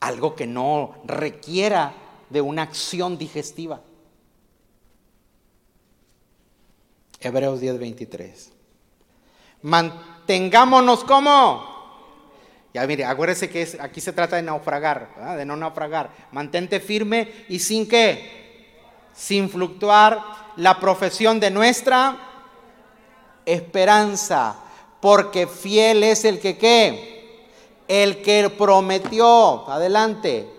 Algo 0.00 0.36
que 0.36 0.46
no 0.46 0.94
requiera 1.04 1.94
de 2.30 2.40
una 2.40 2.62
acción 2.62 3.18
digestiva. 3.18 3.80
Hebreos 7.20 7.60
10:23. 7.60 8.50
Mantengámonos 9.62 11.04
como. 11.04 11.74
Ya 12.74 12.86
mire, 12.86 13.04
acuérdese 13.06 13.48
que 13.48 13.66
aquí 13.80 14.00
se 14.00 14.12
trata 14.12 14.36
de 14.36 14.42
naufragar, 14.42 15.36
de 15.36 15.46
no 15.46 15.56
naufragar. 15.56 16.10
Mantente 16.32 16.78
firme 16.78 17.46
y 17.48 17.58
sin 17.58 17.88
qué? 17.88 18.74
Sin 19.14 19.48
fluctuar 19.48 20.22
la 20.56 20.78
profesión 20.78 21.40
de 21.40 21.50
nuestra 21.50 22.18
esperanza 23.46 24.56
porque 25.00 25.46
fiel 25.46 26.02
es 26.02 26.24
el 26.24 26.40
que 26.40 26.58
qué, 26.58 27.48
el 27.88 28.22
que 28.22 28.50
prometió, 28.50 29.68
adelante, 29.70 30.52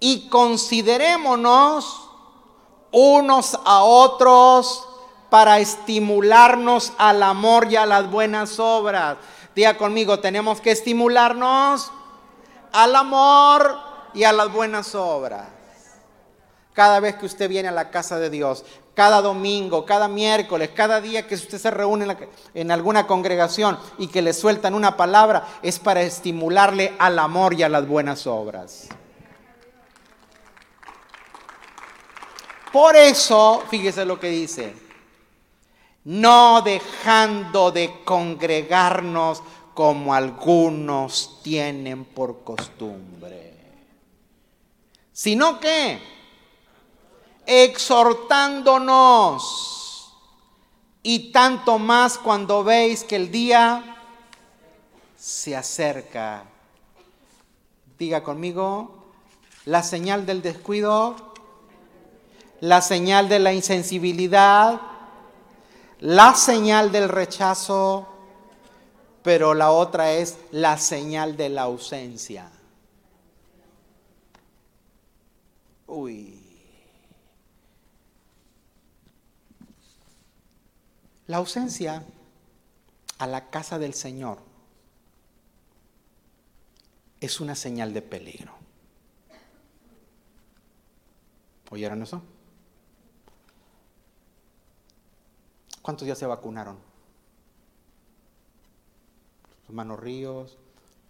y 0.00 0.28
considerémonos 0.28 2.08
unos 2.90 3.58
a 3.64 3.82
otros 3.82 4.88
para 5.34 5.58
estimularnos 5.58 6.92
al 6.96 7.20
amor 7.20 7.66
y 7.68 7.74
a 7.74 7.86
las 7.86 8.08
buenas 8.08 8.60
obras. 8.60 9.16
Diga 9.52 9.76
conmigo, 9.76 10.20
tenemos 10.20 10.60
que 10.60 10.70
estimularnos 10.70 11.90
al 12.70 12.94
amor 12.94 13.76
y 14.14 14.22
a 14.22 14.32
las 14.32 14.52
buenas 14.52 14.94
obras. 14.94 15.48
Cada 16.72 17.00
vez 17.00 17.16
que 17.16 17.26
usted 17.26 17.48
viene 17.48 17.68
a 17.68 17.72
la 17.72 17.90
casa 17.90 18.20
de 18.20 18.30
Dios, 18.30 18.64
cada 18.94 19.20
domingo, 19.22 19.84
cada 19.84 20.06
miércoles, 20.06 20.70
cada 20.72 21.00
día 21.00 21.26
que 21.26 21.34
usted 21.34 21.58
se 21.58 21.72
reúne 21.72 22.16
en, 22.54 22.70
alguna 22.70 23.08
congregación 23.08 23.76
y 23.98 24.06
que 24.06 24.22
le 24.22 24.34
sueltan 24.34 24.72
una 24.72 24.96
palabra, 24.96 25.48
es 25.62 25.80
para 25.80 26.02
estimularle 26.02 26.94
al 26.96 27.18
amor 27.18 27.54
y 27.54 27.64
a 27.64 27.68
las 27.68 27.88
buenas 27.88 28.28
obras. 28.28 28.86
Por 32.72 32.94
eso, 32.94 33.64
fíjese 33.68 34.04
lo 34.04 34.20
que 34.20 34.28
dice, 34.28 34.83
no 36.04 36.62
dejando 36.62 37.70
de 37.70 38.02
congregarnos 38.04 39.42
como 39.74 40.14
algunos 40.14 41.40
tienen 41.42 42.04
por 42.04 42.44
costumbre, 42.44 43.54
sino 45.12 45.58
que 45.58 45.98
exhortándonos. 47.46 49.70
Y 51.06 51.32
tanto 51.32 51.78
más 51.78 52.16
cuando 52.16 52.64
veis 52.64 53.04
que 53.04 53.16
el 53.16 53.30
día 53.30 53.94
se 55.18 55.54
acerca. 55.54 56.44
Diga 57.98 58.22
conmigo, 58.22 59.04
la 59.66 59.82
señal 59.82 60.24
del 60.24 60.40
descuido, 60.40 61.34
la 62.60 62.80
señal 62.80 63.28
de 63.28 63.38
la 63.38 63.52
insensibilidad, 63.52 64.80
la 66.04 66.34
señal 66.34 66.92
del 66.92 67.08
rechazo, 67.08 68.06
pero 69.22 69.54
la 69.54 69.70
otra 69.70 70.12
es 70.12 70.36
la 70.50 70.76
señal 70.76 71.34
de 71.34 71.48
la 71.48 71.62
ausencia. 71.62 72.50
Uy. 75.86 76.42
La 81.26 81.38
ausencia 81.38 82.04
a 83.16 83.26
la 83.26 83.48
casa 83.48 83.78
del 83.78 83.94
Señor 83.94 84.40
es 87.18 87.40
una 87.40 87.54
señal 87.54 87.94
de 87.94 88.02
peligro. 88.02 88.52
¿Oyeron 91.70 92.02
eso? 92.02 92.20
¿Cuántos 95.84 96.08
ya 96.08 96.14
se 96.16 96.24
vacunaron? 96.24 96.78
hermano 99.68 99.96
Ríos, 99.96 100.56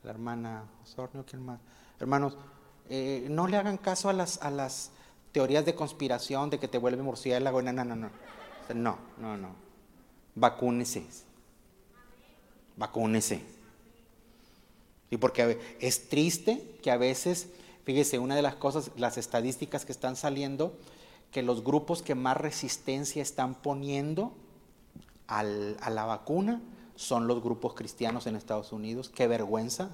la 0.03 0.11
hermana 0.11 0.64
Osornio, 0.83 1.25
¿quién 1.25 1.45
más? 1.45 1.61
Hermanos, 2.01 2.37
eh, 2.89 3.27
no 3.31 3.47
le 3.47 3.57
hagan 3.57 3.79
caso 3.79 4.09
a 4.09 4.12
las, 4.12 4.43
a 4.43 4.51
las 4.51 4.91
teorías 5.33 5.64
de 5.64 5.77
conspiración 5.77 6.51
de 6.51 6.59
que 6.59 6.66
te 6.68 6.79
vuelve 6.79 7.03
murciélago. 7.03 7.62
No, 7.62 7.72
no, 7.72 7.85
no, 7.85 7.95
no. 7.95 8.11
No, 8.75 8.99
no, 9.18 9.37
no 9.37 9.64
vacúnese. 10.35 11.07
Vacúnese. 12.77 13.43
Y 15.09 15.18
porque 15.18 15.77
es 15.79 16.09
triste 16.09 16.79
que 16.83 16.91
a 16.91 16.97
veces, 16.97 17.49
fíjese, 17.85 18.18
una 18.18 18.35
de 18.35 18.43
las 18.43 18.57
cosas, 18.57 18.91
las 18.97 19.18
estadísticas 19.18 19.85
que 19.85 19.93
están 19.93 20.16
saliendo, 20.16 20.77
que 21.31 21.43
los 21.43 21.62
grupos 21.62 22.03
que 22.03 22.16
más 22.16 22.37
resistencia 22.37 23.22
están 23.22 23.55
poniendo 23.55 24.33
a 25.27 25.43
la 25.43 26.05
vacuna 26.05 26.61
son 26.97 27.27
los 27.27 27.43
grupos 27.43 27.75
cristianos 27.75 28.27
en 28.27 28.37
Estados 28.37 28.72
Unidos. 28.72 29.09
Qué 29.09 29.27
vergüenza. 29.27 29.91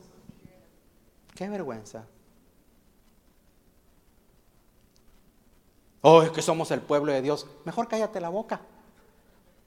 Qué 1.35 1.49
vergüenza. 1.49 2.07
Oh, 6.03 6.22
es 6.22 6.31
que 6.31 6.43
somos 6.43 6.70
el 6.70 6.81
pueblo 6.81 7.12
de 7.12 7.22
Dios. 7.22 7.47
Mejor 7.64 7.89
cállate 7.89 8.20
la 8.20 8.28
boca 8.28 8.61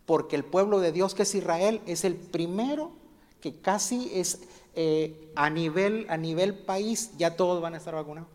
porque 0.05 0.35
el 0.35 0.43
pueblo 0.43 0.79
de 0.79 0.91
Dios 0.91 1.13
que 1.13 1.23
es 1.23 1.35
Israel 1.35 1.81
es 1.85 2.03
el 2.03 2.15
primero 2.15 2.91
que 3.41 3.55
casi 3.59 4.09
es 4.13 4.41
eh, 4.75 5.31
a, 5.35 5.49
nivel, 5.49 6.05
a 6.09 6.17
nivel 6.17 6.57
país, 6.57 7.11
ya 7.17 7.35
todos 7.35 7.61
van 7.61 7.73
a 7.73 7.77
estar 7.77 7.93
vacunados. 7.93 8.29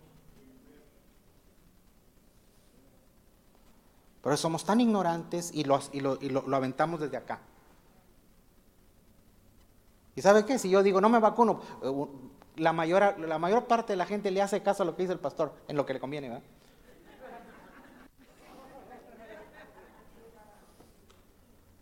Pero 4.29 4.37
somos 4.37 4.63
tan 4.63 4.79
ignorantes 4.79 5.51
y, 5.55 5.65
lo, 5.65 5.81
y, 5.91 6.01
lo, 6.01 6.19
lo, 6.21 6.55
aventamos 6.55 7.01
desde 7.01 7.17
acá. 7.17 7.41
¿Y 10.15 10.21
sabe 10.21 10.45
qué? 10.45 10.59
Si 10.59 10.69
yo 10.69 10.83
digo, 10.83 11.01
no 11.01 11.09
me 11.09 11.19
vacuno, 11.19 11.63
eh, 11.83 12.07
la 12.57 12.75
mayor, 12.75 13.19
la 13.21 13.39
mayor 13.39 13.65
parte 13.65 13.95
de 13.95 13.97
la 13.97 14.05
gente 14.05 14.31
le 14.31 14.43
hace 14.43 14.63
caso 14.63 14.83
a 14.83 14.87
lo 14.87 14.95
que 14.95 15.05
dice 15.05 15.15
el 15.15 15.19
pastor, 15.19 15.55
en 15.67 15.79
lo 15.79 15.87
que 15.87 15.95
le 15.95 16.01
conviene, 16.01 16.29
¿verdad? 16.29 16.45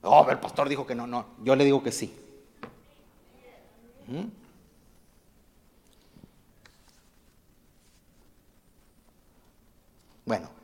Oh, 0.02 0.24
el 0.30 0.38
pastor 0.38 0.68
dijo 0.68 0.86
que 0.86 0.94
no, 0.94 1.08
no. 1.08 1.26
Yo 1.42 1.56
le 1.56 1.64
digo 1.64 1.82
que 1.82 1.90
sí. 1.90 2.16
¿Mm? 4.06 4.26
Bueno, 10.24 10.55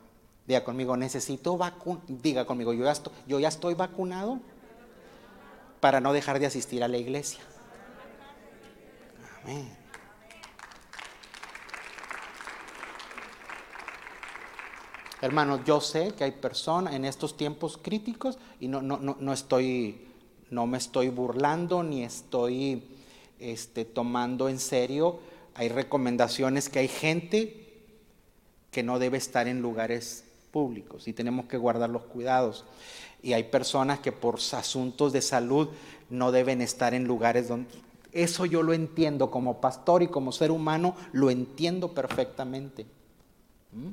diga 0.47 0.63
conmigo, 0.63 0.97
necesito 0.97 1.57
vacunar. 1.57 2.03
Diga 2.07 2.45
conmigo, 2.45 2.73
yo 2.73 2.83
ya, 3.39 3.47
estoy, 3.47 3.73
vacunado 3.75 4.39
para 5.79 5.99
no 5.99 6.13
dejar 6.13 6.39
de 6.39 6.45
asistir 6.45 6.83
a 6.83 6.87
la 6.87 6.97
iglesia. 6.97 7.41
Amén. 9.43 9.83
Hermanos, 15.21 15.61
yo 15.65 15.79
sé 15.79 16.13
que 16.13 16.25
hay 16.25 16.31
personas 16.31 16.95
en 16.95 17.05
estos 17.05 17.37
tiempos 17.37 17.79
críticos 17.81 18.37
y 18.59 18.67
no, 18.67 18.81
no, 18.81 18.97
no, 18.97 19.15
no 19.19 19.31
estoy, 19.31 20.05
no 20.49 20.67
me 20.67 20.77
estoy 20.77 21.07
burlando 21.07 21.81
ni 21.81 22.03
estoy 22.03 22.83
este, 23.39 23.85
tomando 23.85 24.49
en 24.49 24.59
serio. 24.59 25.19
Hay 25.55 25.69
recomendaciones 25.69 26.67
que 26.67 26.79
hay 26.79 26.87
gente 26.89 27.63
que 28.71 28.83
no 28.83 28.99
debe 28.99 29.17
estar 29.17 29.47
en 29.47 29.61
lugares 29.61 30.22
públicos 30.53 31.07
y 31.07 31.13
tenemos 31.13 31.47
que 31.47 31.57
guardar 31.57 31.89
los 31.89 32.03
cuidados. 32.03 32.63
Y 33.21 33.33
hay 33.33 33.45
personas 33.45 33.99
que 33.99 34.11
por 34.11 34.35
asuntos 34.35 35.11
de 35.11 35.21
salud 35.21 35.69
no 36.09 36.31
deben 36.31 36.61
estar 36.61 36.93
en 36.93 37.05
lugares 37.05 37.49
donde... 37.49 37.69
Eso 38.13 38.45
yo 38.45 38.61
lo 38.61 38.73
entiendo 38.73 39.31
como 39.31 39.59
pastor 39.59 40.03
y 40.03 40.07
como 40.07 40.31
ser 40.31 40.51
humano, 40.51 40.95
lo 41.13 41.31
entiendo 41.31 41.95
perfectamente. 41.95 42.85
¿Mm? 43.71 43.89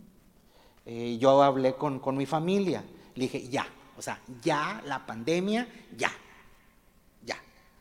Eh, 0.85 1.17
yo 1.19 1.43
hablé 1.43 1.75
con, 1.75 1.99
con 1.99 2.19
mi 2.19 2.27
familia, 2.27 2.85
le 3.15 3.23
dije, 3.23 3.49
ya, 3.49 3.67
o 3.97 4.03
sea, 4.03 4.21
ya 4.43 4.83
la 4.85 5.07
pandemia, 5.07 5.67
ya, 5.97 6.13
ya. 7.25 7.37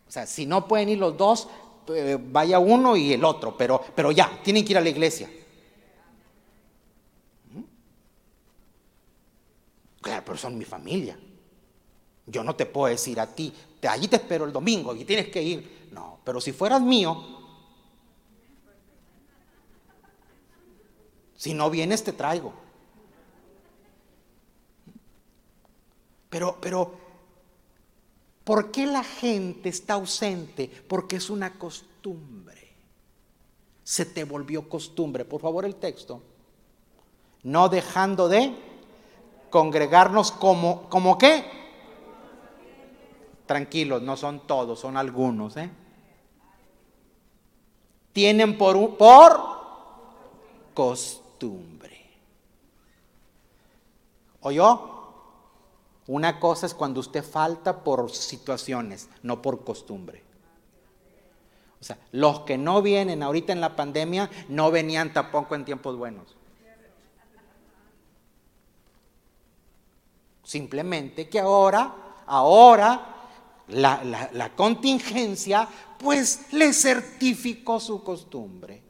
O 0.08 0.12
sea, 0.12 0.26
si 0.26 0.46
no 0.46 0.66
pueden 0.66 0.88
ir 0.88 1.00
los 1.00 1.18
dos, 1.18 1.50
eh, 1.90 2.18
vaya 2.22 2.60
uno 2.60 2.96
y 2.96 3.12
el 3.12 3.26
otro, 3.26 3.58
pero, 3.58 3.82
pero 3.94 4.12
ya, 4.12 4.40
tienen 4.42 4.64
que 4.64 4.72
ir 4.72 4.78
a 4.78 4.82
la 4.82 4.90
iglesia. 4.90 5.30
Claro, 10.02 10.19
pero 10.30 10.38
son 10.38 10.60
mi 10.60 10.64
familia. 10.64 11.18
Yo 12.28 12.44
no 12.44 12.56
te 12.56 12.68
puedo 12.68 12.86
decir 12.86 13.20
a 13.20 13.26
ti, 13.26 13.52
te, 13.80 13.88
allí 13.88 14.08
te 14.08 14.18
espero 14.18 14.46
el 14.46 14.54
domingo 14.54 14.96
y 14.96 15.04
tienes 15.04 15.30
que 15.30 15.42
ir. 15.42 15.90
No, 15.92 16.20
pero 16.24 16.40
si 16.40 16.52
fueras 16.52 16.84
mío, 16.84 17.20
si 21.36 21.56
no 21.56 21.72
vienes 21.72 22.04
te 22.04 22.14
traigo. 22.14 22.54
Pero, 26.30 26.60
pero, 26.62 26.94
¿por 28.44 28.70
qué 28.70 28.86
la 28.86 29.04
gente 29.04 29.70
está 29.70 29.96
ausente? 29.96 30.70
Porque 30.88 31.16
es 31.16 31.32
una 31.32 31.58
costumbre. 31.58 32.72
Se 33.84 34.06
te 34.06 34.26
volvió 34.26 34.70
costumbre. 34.70 35.26
Por 35.26 35.42
favor, 35.42 35.66
el 35.66 35.78
texto. 35.78 36.22
No 37.42 37.68
dejando 37.68 38.30
de 38.30 38.69
congregarnos 39.50 40.32
como, 40.32 40.90
¿como 40.90 41.18
qué? 41.18 41.46
Tranquilos, 43.46 44.02
no 44.02 44.16
son 44.16 44.42
todos, 44.42 44.80
son 44.80 44.98
algunos. 44.98 45.58
¿eh? 45.58 45.70
Tienen 48.14 48.58
por, 48.58 48.98
por 48.98 49.42
costumbre. 50.74 52.06
¿Oyó? 54.42 54.98
Una 56.08 56.40
cosa 56.40 56.66
es 56.66 56.74
cuando 56.74 57.00
usted 57.00 57.24
falta 57.24 57.84
por 57.84 58.10
situaciones, 58.10 59.10
no 59.22 59.42
por 59.42 59.64
costumbre. 59.64 60.24
O 61.80 61.84
sea, 61.84 61.98
los 62.12 62.42
que 62.42 62.58
no 62.58 62.82
vienen 62.82 63.24
ahorita 63.24 63.54
en 63.54 63.62
la 63.62 63.76
pandemia 63.76 64.30
no 64.48 64.72
venían 64.72 65.14
tampoco 65.14 65.56
en 65.56 65.66
tiempos 65.66 65.96
buenos. 65.96 66.36
Simplemente 70.50 71.30
que 71.30 71.40
ahora, 71.40 71.94
ahora, 72.26 73.06
la, 73.68 74.52
contingencia, 74.56 75.68
pues 76.00 76.52
le 76.52 76.74
certificó 76.74 77.80
su 77.80 78.04
costumbre. 78.04 78.82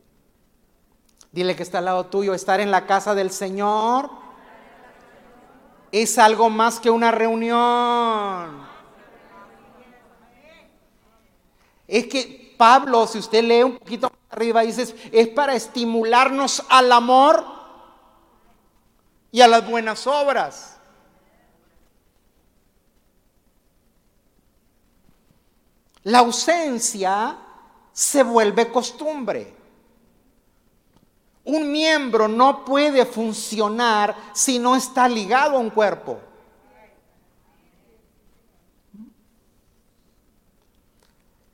Dile 1.33 1.57
que 1.57 1.63
está 1.63 1.79
al 1.79 1.85
lado 1.85 2.05
tuyo, 2.05 2.33
estar 2.33 2.61
en 2.61 2.71
la 2.71 2.85
casa 2.85 3.13
del 3.13 3.29
Señor 3.29 4.09
es 5.91 6.17
algo 6.17 6.49
más 6.49 6.79
que 6.79 6.89
una 6.89 7.11
reunión. 7.11 8.65
Es 11.89 12.07
que 12.07 12.55
Pablo, 12.57 13.05
si 13.05 13.17
usted 13.17 13.43
lee 13.43 13.63
un 13.63 13.79
poquito 13.79 14.09
más 14.09 14.19
arriba, 14.29 14.61
dice, 14.61 14.95
es 15.11 15.27
para 15.27 15.55
estimularnos 15.55 16.63
al 16.69 16.89
amor 16.93 17.43
y 19.29 19.41
a 19.41 19.47
las 19.49 19.69
buenas 19.69 20.07
obras. 20.07 20.78
La 26.09 26.19
ausencia 26.19 27.37
se 27.91 28.23
vuelve 28.23 28.71
costumbre. 28.71 29.53
Un 31.43 31.71
miembro 31.71 32.27
no 32.27 32.65
puede 32.65 33.05
funcionar 33.05 34.15
si 34.33 34.57
no 34.57 34.75
está 34.75 35.07
ligado 35.07 35.57
a 35.57 35.59
un 35.59 35.69
cuerpo. 35.69 36.19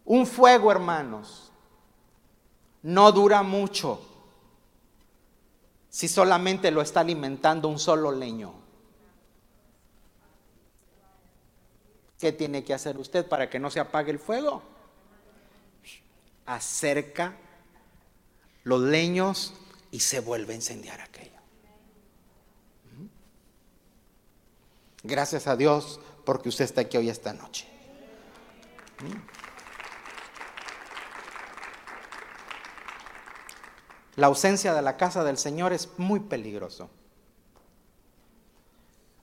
Un 0.05 0.25
fuego, 0.25 0.71
hermanos, 0.71 1.51
no 2.81 3.11
dura 3.11 3.43
mucho 3.43 3.99
si 5.89 6.07
solamente 6.07 6.71
lo 6.71 6.81
está 6.81 7.01
alimentando 7.01 7.67
un 7.67 7.77
solo 7.77 8.09
leño. 8.09 8.64
¿Qué 12.19 12.31
tiene 12.31 12.63
que 12.63 12.73
hacer 12.73 12.97
usted 12.97 13.27
para 13.27 13.49
que 13.49 13.59
no 13.59 13.69
se 13.69 13.79
apague 13.79 14.11
el 14.11 14.19
fuego? 14.19 14.63
Acerca 16.45 17.35
los 18.63 18.81
leños 18.81 19.53
y 19.91 19.99
se 19.99 20.19
vuelve 20.19 20.53
a 20.53 20.55
incendiar 20.55 21.01
aquello. 21.01 21.31
Gracias 25.03 25.47
a 25.47 25.55
Dios 25.55 25.99
porque 26.25 26.49
usted 26.49 26.65
está 26.65 26.81
aquí 26.81 26.97
hoy 26.97 27.09
esta 27.09 27.33
noche. 27.33 27.67
La 34.15 34.27
ausencia 34.27 34.73
de 34.73 34.81
la 34.81 34.97
casa 34.97 35.23
del 35.23 35.37
Señor 35.37 35.73
es 35.73 35.89
muy 35.97 36.21
peligroso. 36.21 36.89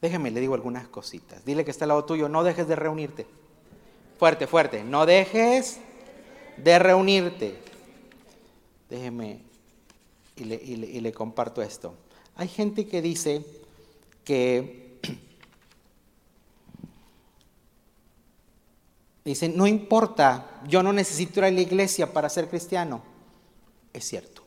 Déjeme, 0.02 0.32
le 0.32 0.40
digo 0.40 0.54
algunas 0.54 0.88
cositas. 0.88 1.44
Dile 1.44 1.64
que 1.64 1.70
está 1.70 1.84
al 1.84 1.90
lado 1.90 2.04
tuyo, 2.04 2.28
no 2.28 2.42
dejes 2.42 2.66
de 2.66 2.74
reunirte. 2.74 3.24
Fuerte, 4.18 4.48
fuerte. 4.48 4.82
No 4.82 5.06
dejes 5.06 5.78
de 6.56 6.78
reunirte. 6.80 7.56
Déjeme 8.90 9.42
y 10.34 10.44
le, 10.44 10.56
y 10.56 11.00
le 11.00 11.12
comparto 11.12 11.62
esto. 11.62 11.94
Hay 12.34 12.48
gente 12.48 12.88
que 12.88 13.00
dice 13.00 13.46
que 14.24 14.98
dice, 19.24 19.48
no 19.50 19.68
importa, 19.68 20.62
yo 20.66 20.82
no 20.82 20.92
necesito 20.92 21.38
ir 21.38 21.44
a 21.44 21.50
la 21.52 21.60
iglesia 21.60 22.12
para 22.12 22.28
ser 22.28 22.48
cristiano. 22.48 23.04
Es 23.92 24.04
cierto. 24.04 24.42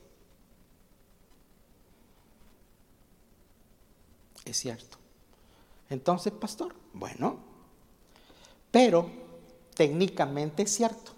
Es 4.44 4.58
cierto. 4.58 4.95
Entonces, 5.90 6.34
pastor, 6.34 6.74
bueno, 6.94 7.38
pero 8.72 9.10
técnicamente 9.76 10.64
es 10.64 10.76
cierto. 10.76 11.12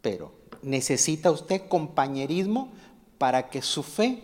Pero 0.00 0.32
necesita 0.62 1.30
usted 1.30 1.68
compañerismo 1.68 2.72
para 3.18 3.50
que 3.50 3.62
su 3.62 3.82
fe 3.82 4.22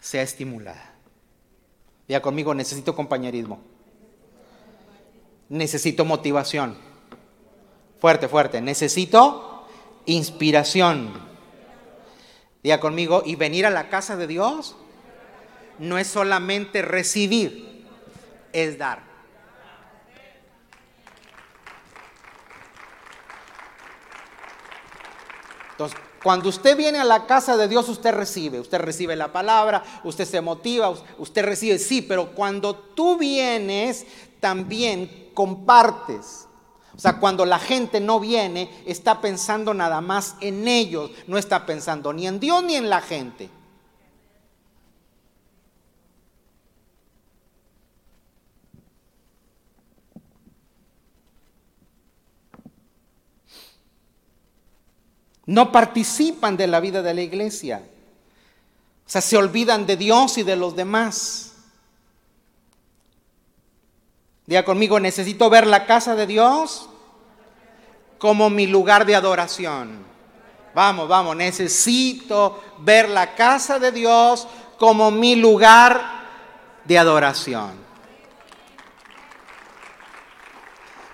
sea 0.00 0.22
estimulada. 0.22 0.94
Ya 2.08 2.20
conmigo, 2.20 2.54
necesito 2.54 2.94
compañerismo. 2.94 3.60
Necesito 5.48 6.04
motivación. 6.04 6.76
Fuerte, 8.00 8.28
fuerte. 8.28 8.60
Necesito 8.60 9.66
inspiración. 10.06 11.12
Diga 12.62 12.80
conmigo, 12.80 13.22
y 13.24 13.36
venir 13.36 13.66
a 13.66 13.70
la 13.70 13.88
casa 13.88 14.16
de 14.16 14.26
Dios 14.26 14.74
no 15.78 15.98
es 15.98 16.06
solamente 16.06 16.82
recibir, 16.82 17.86
es 18.52 18.78
dar. 18.78 19.02
Entonces, 25.72 25.98
cuando 26.22 26.48
usted 26.48 26.76
viene 26.76 26.98
a 26.98 27.04
la 27.04 27.26
casa 27.26 27.56
de 27.56 27.68
Dios, 27.68 27.88
usted 27.88 28.14
recibe, 28.14 28.60
usted 28.60 28.78
recibe 28.78 29.16
la 29.16 29.32
palabra, 29.32 29.82
usted 30.04 30.24
se 30.24 30.40
motiva, 30.40 30.94
usted 31.18 31.44
recibe, 31.44 31.78
sí, 31.78 32.00
pero 32.00 32.30
cuando 32.34 32.74
tú 32.74 33.18
vienes, 33.18 34.06
también 34.40 35.30
compartes. 35.34 36.46
O 36.96 36.98
sea, 36.98 37.18
cuando 37.18 37.44
la 37.44 37.58
gente 37.58 38.00
no 38.00 38.20
viene, 38.20 38.70
está 38.86 39.20
pensando 39.20 39.74
nada 39.74 40.00
más 40.00 40.36
en 40.40 40.68
ellos, 40.68 41.10
no 41.26 41.38
está 41.38 41.66
pensando 41.66 42.12
ni 42.12 42.26
en 42.26 42.38
Dios 42.38 42.62
ni 42.62 42.76
en 42.76 42.88
la 42.88 43.00
gente. 43.00 43.50
No 55.46 55.72
participan 55.72 56.56
de 56.56 56.66
la 56.66 56.80
vida 56.80 57.02
de 57.02 57.14
la 57.14 57.22
iglesia. 57.22 57.82
O 59.06 59.10
sea, 59.10 59.20
se 59.20 59.36
olvidan 59.36 59.86
de 59.86 59.96
Dios 59.96 60.38
y 60.38 60.42
de 60.42 60.56
los 60.56 60.74
demás. 60.74 61.52
Diga 64.46 64.64
conmigo, 64.64 65.00
necesito 65.00 65.48
ver 65.50 65.66
la 65.66 65.86
casa 65.86 66.14
de 66.14 66.26
Dios 66.26 66.88
como 68.18 68.50
mi 68.50 68.66
lugar 68.66 69.04
de 69.04 69.14
adoración. 69.14 70.04
Vamos, 70.74 71.08
vamos, 71.08 71.36
necesito 71.36 72.62
ver 72.78 73.08
la 73.08 73.34
casa 73.34 73.78
de 73.78 73.92
Dios 73.92 74.48
como 74.78 75.10
mi 75.10 75.36
lugar 75.36 76.02
de 76.84 76.98
adoración. 76.98 77.84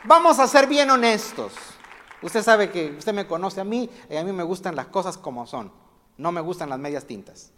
Vamos 0.04 0.38
a 0.38 0.46
ser 0.48 0.66
bien 0.66 0.90
honestos. 0.90 1.52
Usted 2.22 2.42
sabe 2.42 2.70
que 2.70 2.96
usted 2.98 3.14
me 3.14 3.26
conoce 3.26 3.60
a 3.60 3.64
mí 3.64 3.88
y 4.08 4.16
a 4.16 4.24
mí 4.24 4.32
me 4.32 4.42
gustan 4.42 4.76
las 4.76 4.86
cosas 4.86 5.16
como 5.16 5.46
son. 5.46 5.72
No 6.18 6.32
me 6.32 6.40
gustan 6.40 6.68
las 6.68 6.78
medias 6.78 7.06
tintas. 7.06 7.50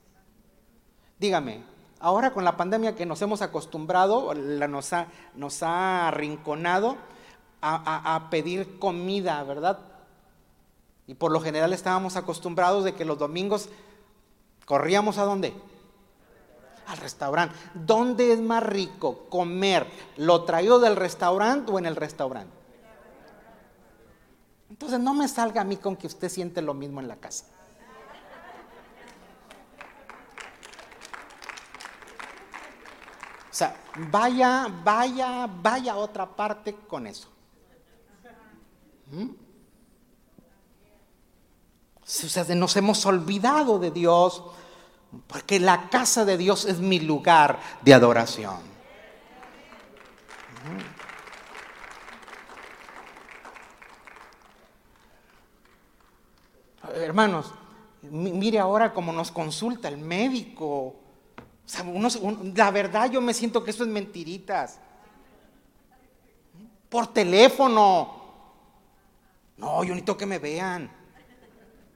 Dígame, 1.19 1.63
ahora 1.99 2.33
con 2.33 2.45
la 2.45 2.57
pandemia 2.57 2.95
que 2.95 3.07
nos 3.07 3.21
hemos 3.23 3.43
acostumbrado, 3.43 4.33
la, 4.35 4.69
nos, 4.69 4.93
ha, 4.93 5.09
nos 5.35 5.63
ha 5.63 6.09
arrinconado 6.09 6.97
a, 7.61 8.15
a 8.15 8.31
pedir 8.31 8.79
comida, 8.79 9.43
¿verdad? 9.45 9.79
Y 11.07 11.15
por 11.15 11.33
lo 11.33 11.41
general 11.41 11.73
estábamos 11.73 12.17
acostumbrados 12.17 12.85
de 12.85 12.95
que 12.95 13.05
los 13.05 13.19
domingos 13.19 13.69
corríamos 14.65 15.19
a 15.19 15.25
dónde? 15.25 15.55
Al 16.87 16.99
restaurante. 16.99 17.55
¿Dónde 17.75 18.33
es 18.33 18.41
más 18.41 18.63
rico 18.63 19.27
comer 19.29 19.87
lo 20.17 20.45
traído 20.45 20.79
del 20.79 20.97
restaurante 20.97 21.71
o 21.73 21.79
en 21.79 21.87
el 21.87 21.97
restaurante? 21.97 22.62
Entonces 24.83 24.99
no 24.99 25.14
me 25.14 25.28
salga 25.28 25.61
a 25.61 25.64
mí 25.64 25.76
con 25.76 25.95
que 25.95 26.09
usted 26.09 26.28
siente 26.28 26.61
lo 26.61 26.74
mismo 26.74 26.99
en 26.99 27.07
la 27.07 27.14
casa. 27.14 27.45
O 33.49 33.55
sea, 33.55 33.76
vaya, 34.11 34.66
vaya, 34.83 35.47
vaya 35.47 35.93
a 35.93 35.97
otra 35.99 36.26
parte 36.26 36.74
con 36.89 37.07
eso. 37.07 37.28
¿Mm? 39.12 39.28
O 42.03 42.05
sea, 42.05 42.43
nos 42.57 42.76
hemos 42.76 43.07
olvidado 43.07 43.78
de 43.78 43.93
Dios, 43.93 44.43
porque 45.28 45.61
la 45.61 45.91
casa 45.91 46.24
de 46.24 46.37
Dios 46.37 46.64
es 46.64 46.80
mi 46.80 46.99
lugar 46.99 47.61
de 47.83 47.95
adoración. 47.95 48.57
¿Mm? 50.66 51.01
Hermanos, 56.95 57.53
mire 58.03 58.59
ahora 58.59 58.93
cómo 58.93 59.12
nos 59.12 59.30
consulta 59.30 59.89
el 59.89 59.99
médico. 59.99 60.97
la 62.55 62.70
verdad 62.70 63.11
yo 63.11 63.20
me 63.20 63.35
siento 63.35 63.62
que 63.62 63.70
eso 63.70 63.85
es 63.85 63.89
mentiritas. 63.89 64.78
Por 66.89 67.12
teléfono. 67.12 68.20
No, 69.57 69.85
yo 69.85 69.91
necesito 69.91 70.16
que 70.16 70.26
me 70.26 70.39
vean. 70.39 70.91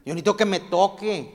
Yo 0.04 0.14
necesito 0.14 0.36
que 0.36 0.44
me 0.44 0.60
toque. 0.60 1.34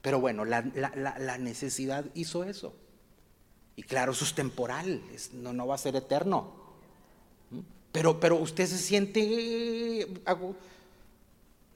Pero 0.00 0.20
bueno, 0.20 0.44
la, 0.44 1.38
necesidad 1.38 2.04
hizo 2.14 2.44
eso. 2.44 2.76
Y 3.74 3.82
claro, 3.82 4.12
eso 4.12 4.24
es 4.24 4.34
temporal, 4.34 5.02
no 5.32 5.66
va 5.66 5.74
a 5.74 5.78
ser 5.78 5.96
eterno. 5.96 6.55
Pero, 7.96 8.20
pero 8.20 8.36
usted 8.36 8.66
se 8.66 8.76
siente... 8.76 10.06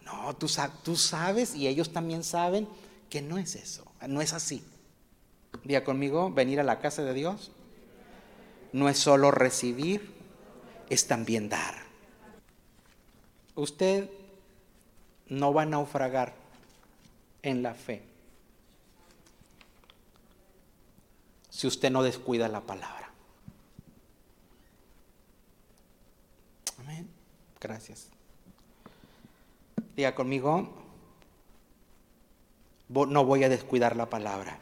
No, 0.05 0.37
tú, 0.37 0.49
tú 0.83 0.95
sabes 0.95 1.55
y 1.55 1.67
ellos 1.67 1.95
también 1.95 2.25
saben 2.25 2.69
que 3.09 3.23
no 3.23 3.39
es 3.39 3.55
eso, 3.55 3.91
no 4.07 4.21
es 4.21 4.35
así. 4.35 4.63
Diga 5.65 5.83
conmigo, 5.83 6.31
venir 6.31 6.61
a 6.61 6.63
la 6.63 6.79
casa 6.79 7.03
de 7.03 7.15
Dios 7.15 7.53
no 8.75 8.91
es 8.91 8.99
solo 8.99 9.31
recibir, 9.31 10.13
es 10.91 11.07
también 11.07 11.49
dar. 11.49 11.75
Usted 13.55 14.11
no 15.27 15.55
va 15.55 15.63
a 15.63 15.67
naufragar 15.67 16.35
en 17.41 17.63
la 17.63 17.73
fe 17.73 18.03
si 21.49 21.67
usted 21.67 21.91
no 21.91 22.03
descuida 22.03 22.47
la 22.49 22.61
palabra. 22.61 23.00
Gracias. 27.61 28.09
Diga 29.95 30.15
conmigo, 30.15 30.73
no 32.89 33.25
voy 33.25 33.45
a 33.45 33.49
descuidar 33.49 33.97
la 33.97 34.09
palabra. 34.09 34.59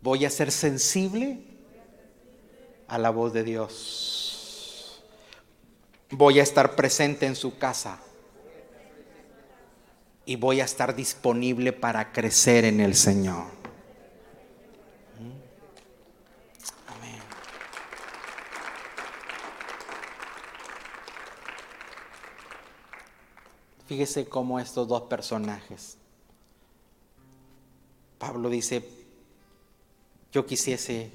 Voy 0.00 0.24
a 0.24 0.30
ser 0.30 0.50
sensible 0.50 1.40
a 2.86 2.98
la 2.98 3.10
voz 3.10 3.32
de 3.32 3.44
Dios. 3.44 5.04
Voy 6.10 6.40
a 6.40 6.42
estar 6.42 6.74
presente 6.74 7.26
en 7.26 7.36
su 7.36 7.58
casa. 7.58 8.00
Y 10.24 10.36
voy 10.36 10.60
a 10.60 10.64
estar 10.64 10.94
disponible 10.94 11.72
para 11.72 12.12
crecer 12.12 12.64
en 12.64 12.80
el 12.80 12.94
Señor. 12.94 13.57
Fíjese 23.88 24.28
cómo 24.28 24.60
estos 24.60 24.86
dos 24.86 25.04
personajes. 25.04 25.96
Pablo 28.18 28.50
dice, 28.50 28.86
yo 30.30 30.44
quisiese, 30.44 31.10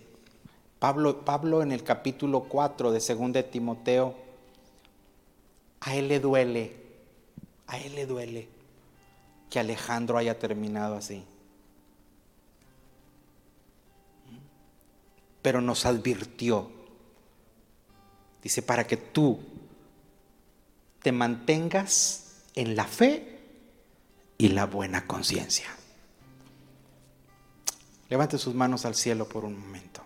Pablo, 0.80 1.24
Pablo 1.24 1.62
en 1.62 1.72
el 1.72 1.84
capítulo 1.84 2.46
4 2.46 2.92
de 2.92 3.00
2 3.00 3.32
de 3.32 3.44
Timoteo, 3.44 4.16
a 5.82 5.96
él 5.96 6.08
le 6.08 6.20
duele, 6.20 6.76
a 7.68 7.78
él 7.78 7.94
le 7.94 8.08
duele 8.08 8.48
que 9.52 9.60
Alejandro 9.60 10.18
haya 10.18 10.40
terminado 10.40 10.96
así. 10.96 11.24
Pero 15.44 15.62
nos 15.62 15.86
advirtió, 15.86 16.72
dice, 18.42 18.64
para 18.64 18.88
que 18.88 18.98
tú 18.98 19.40
te 21.04 21.12
mantengas 21.12 22.23
en 22.56 22.76
la 22.76 22.86
fe 22.86 23.40
y 24.38 24.50
la 24.50 24.66
buena 24.66 25.08
conciencia. 25.08 25.68
Levante 28.10 28.38
sus 28.38 28.54
manos 28.54 28.86
al 28.86 28.96
cielo 28.96 29.28
por 29.28 29.46
un 29.46 29.58
momento. 29.60 30.02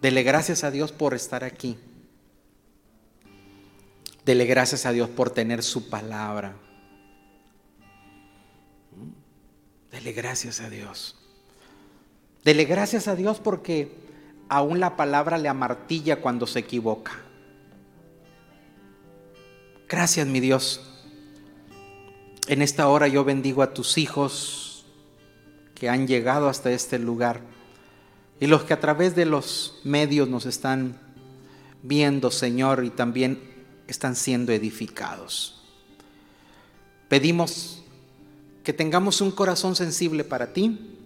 Dele 0.00 0.22
gracias 0.22 0.62
a 0.62 0.70
Dios 0.70 0.92
por 0.92 1.14
estar 1.14 1.42
aquí. 1.42 1.76
Dele 4.24 4.44
gracias 4.44 4.86
a 4.86 4.92
Dios 4.92 5.08
por 5.08 5.30
tener 5.30 5.62
su 5.62 5.88
palabra. 5.88 6.54
Dele 9.90 10.12
gracias 10.12 10.60
a 10.60 10.70
Dios. 10.70 11.16
Dele 12.44 12.64
gracias 12.64 13.08
a 13.08 13.16
Dios 13.16 13.40
porque 13.40 13.90
aún 14.48 14.80
la 14.80 14.96
palabra 14.96 15.38
le 15.38 15.48
amartilla 15.48 16.20
cuando 16.20 16.46
se 16.46 16.60
equivoca. 16.60 17.27
Gracias, 19.88 20.26
mi 20.26 20.40
Dios. 20.40 20.82
En 22.46 22.60
esta 22.60 22.88
hora 22.88 23.08
yo 23.08 23.24
bendigo 23.24 23.62
a 23.62 23.72
tus 23.72 23.96
hijos 23.96 24.84
que 25.74 25.88
han 25.88 26.06
llegado 26.06 26.50
hasta 26.50 26.70
este 26.70 26.98
lugar 26.98 27.40
y 28.38 28.48
los 28.48 28.64
que 28.64 28.74
a 28.74 28.80
través 28.80 29.16
de 29.16 29.24
los 29.24 29.80
medios 29.84 30.28
nos 30.28 30.44
están 30.44 31.00
viendo, 31.82 32.30
Señor, 32.30 32.84
y 32.84 32.90
también 32.90 33.40
están 33.86 34.14
siendo 34.14 34.52
edificados. 34.52 35.62
Pedimos 37.08 37.82
que 38.64 38.74
tengamos 38.74 39.22
un 39.22 39.30
corazón 39.30 39.74
sensible 39.74 40.22
para 40.22 40.52
ti, 40.52 40.98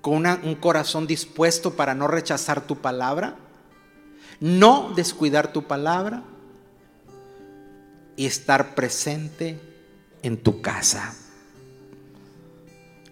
con 0.00 0.26
un 0.26 0.56
corazón 0.56 1.06
dispuesto 1.06 1.74
para 1.74 1.94
no 1.94 2.08
rechazar 2.08 2.66
tu 2.66 2.78
palabra, 2.78 3.36
no 4.40 4.92
descuidar 4.96 5.52
tu 5.52 5.62
palabra 5.62 6.24
y 8.16 8.26
estar 8.26 8.74
presente 8.74 9.58
en 10.22 10.36
tu 10.36 10.60
casa. 10.62 11.14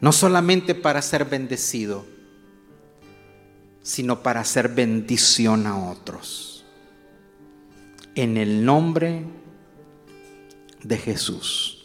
No 0.00 0.12
solamente 0.12 0.74
para 0.74 1.02
ser 1.02 1.24
bendecido, 1.24 2.04
sino 3.82 4.22
para 4.22 4.40
hacer 4.40 4.68
bendición 4.68 5.66
a 5.66 5.90
otros. 5.90 6.64
En 8.14 8.36
el 8.36 8.64
nombre 8.64 9.24
de 10.82 10.98
Jesús. 10.98 11.78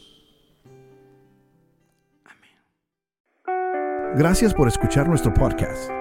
Gracias 4.15 4.53
por 4.53 4.67
escuchar 4.67 5.07
nuestro 5.07 5.33
podcast. 5.33 5.91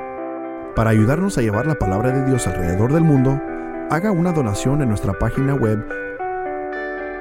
Para 0.75 0.91
ayudarnos 0.91 1.37
a 1.37 1.43
llevar 1.43 1.67
la 1.67 1.79
palabra 1.79 2.13
de 2.13 2.25
Dios 2.27 2.47
alrededor 2.47 2.93
del 2.93 3.03
mundo, 3.03 3.41
haga 3.91 4.11
una 4.11 4.33
donación 4.33 4.83
en 4.83 4.89
nuestra 4.89 5.19
página 5.19 5.55
web 5.55 6.06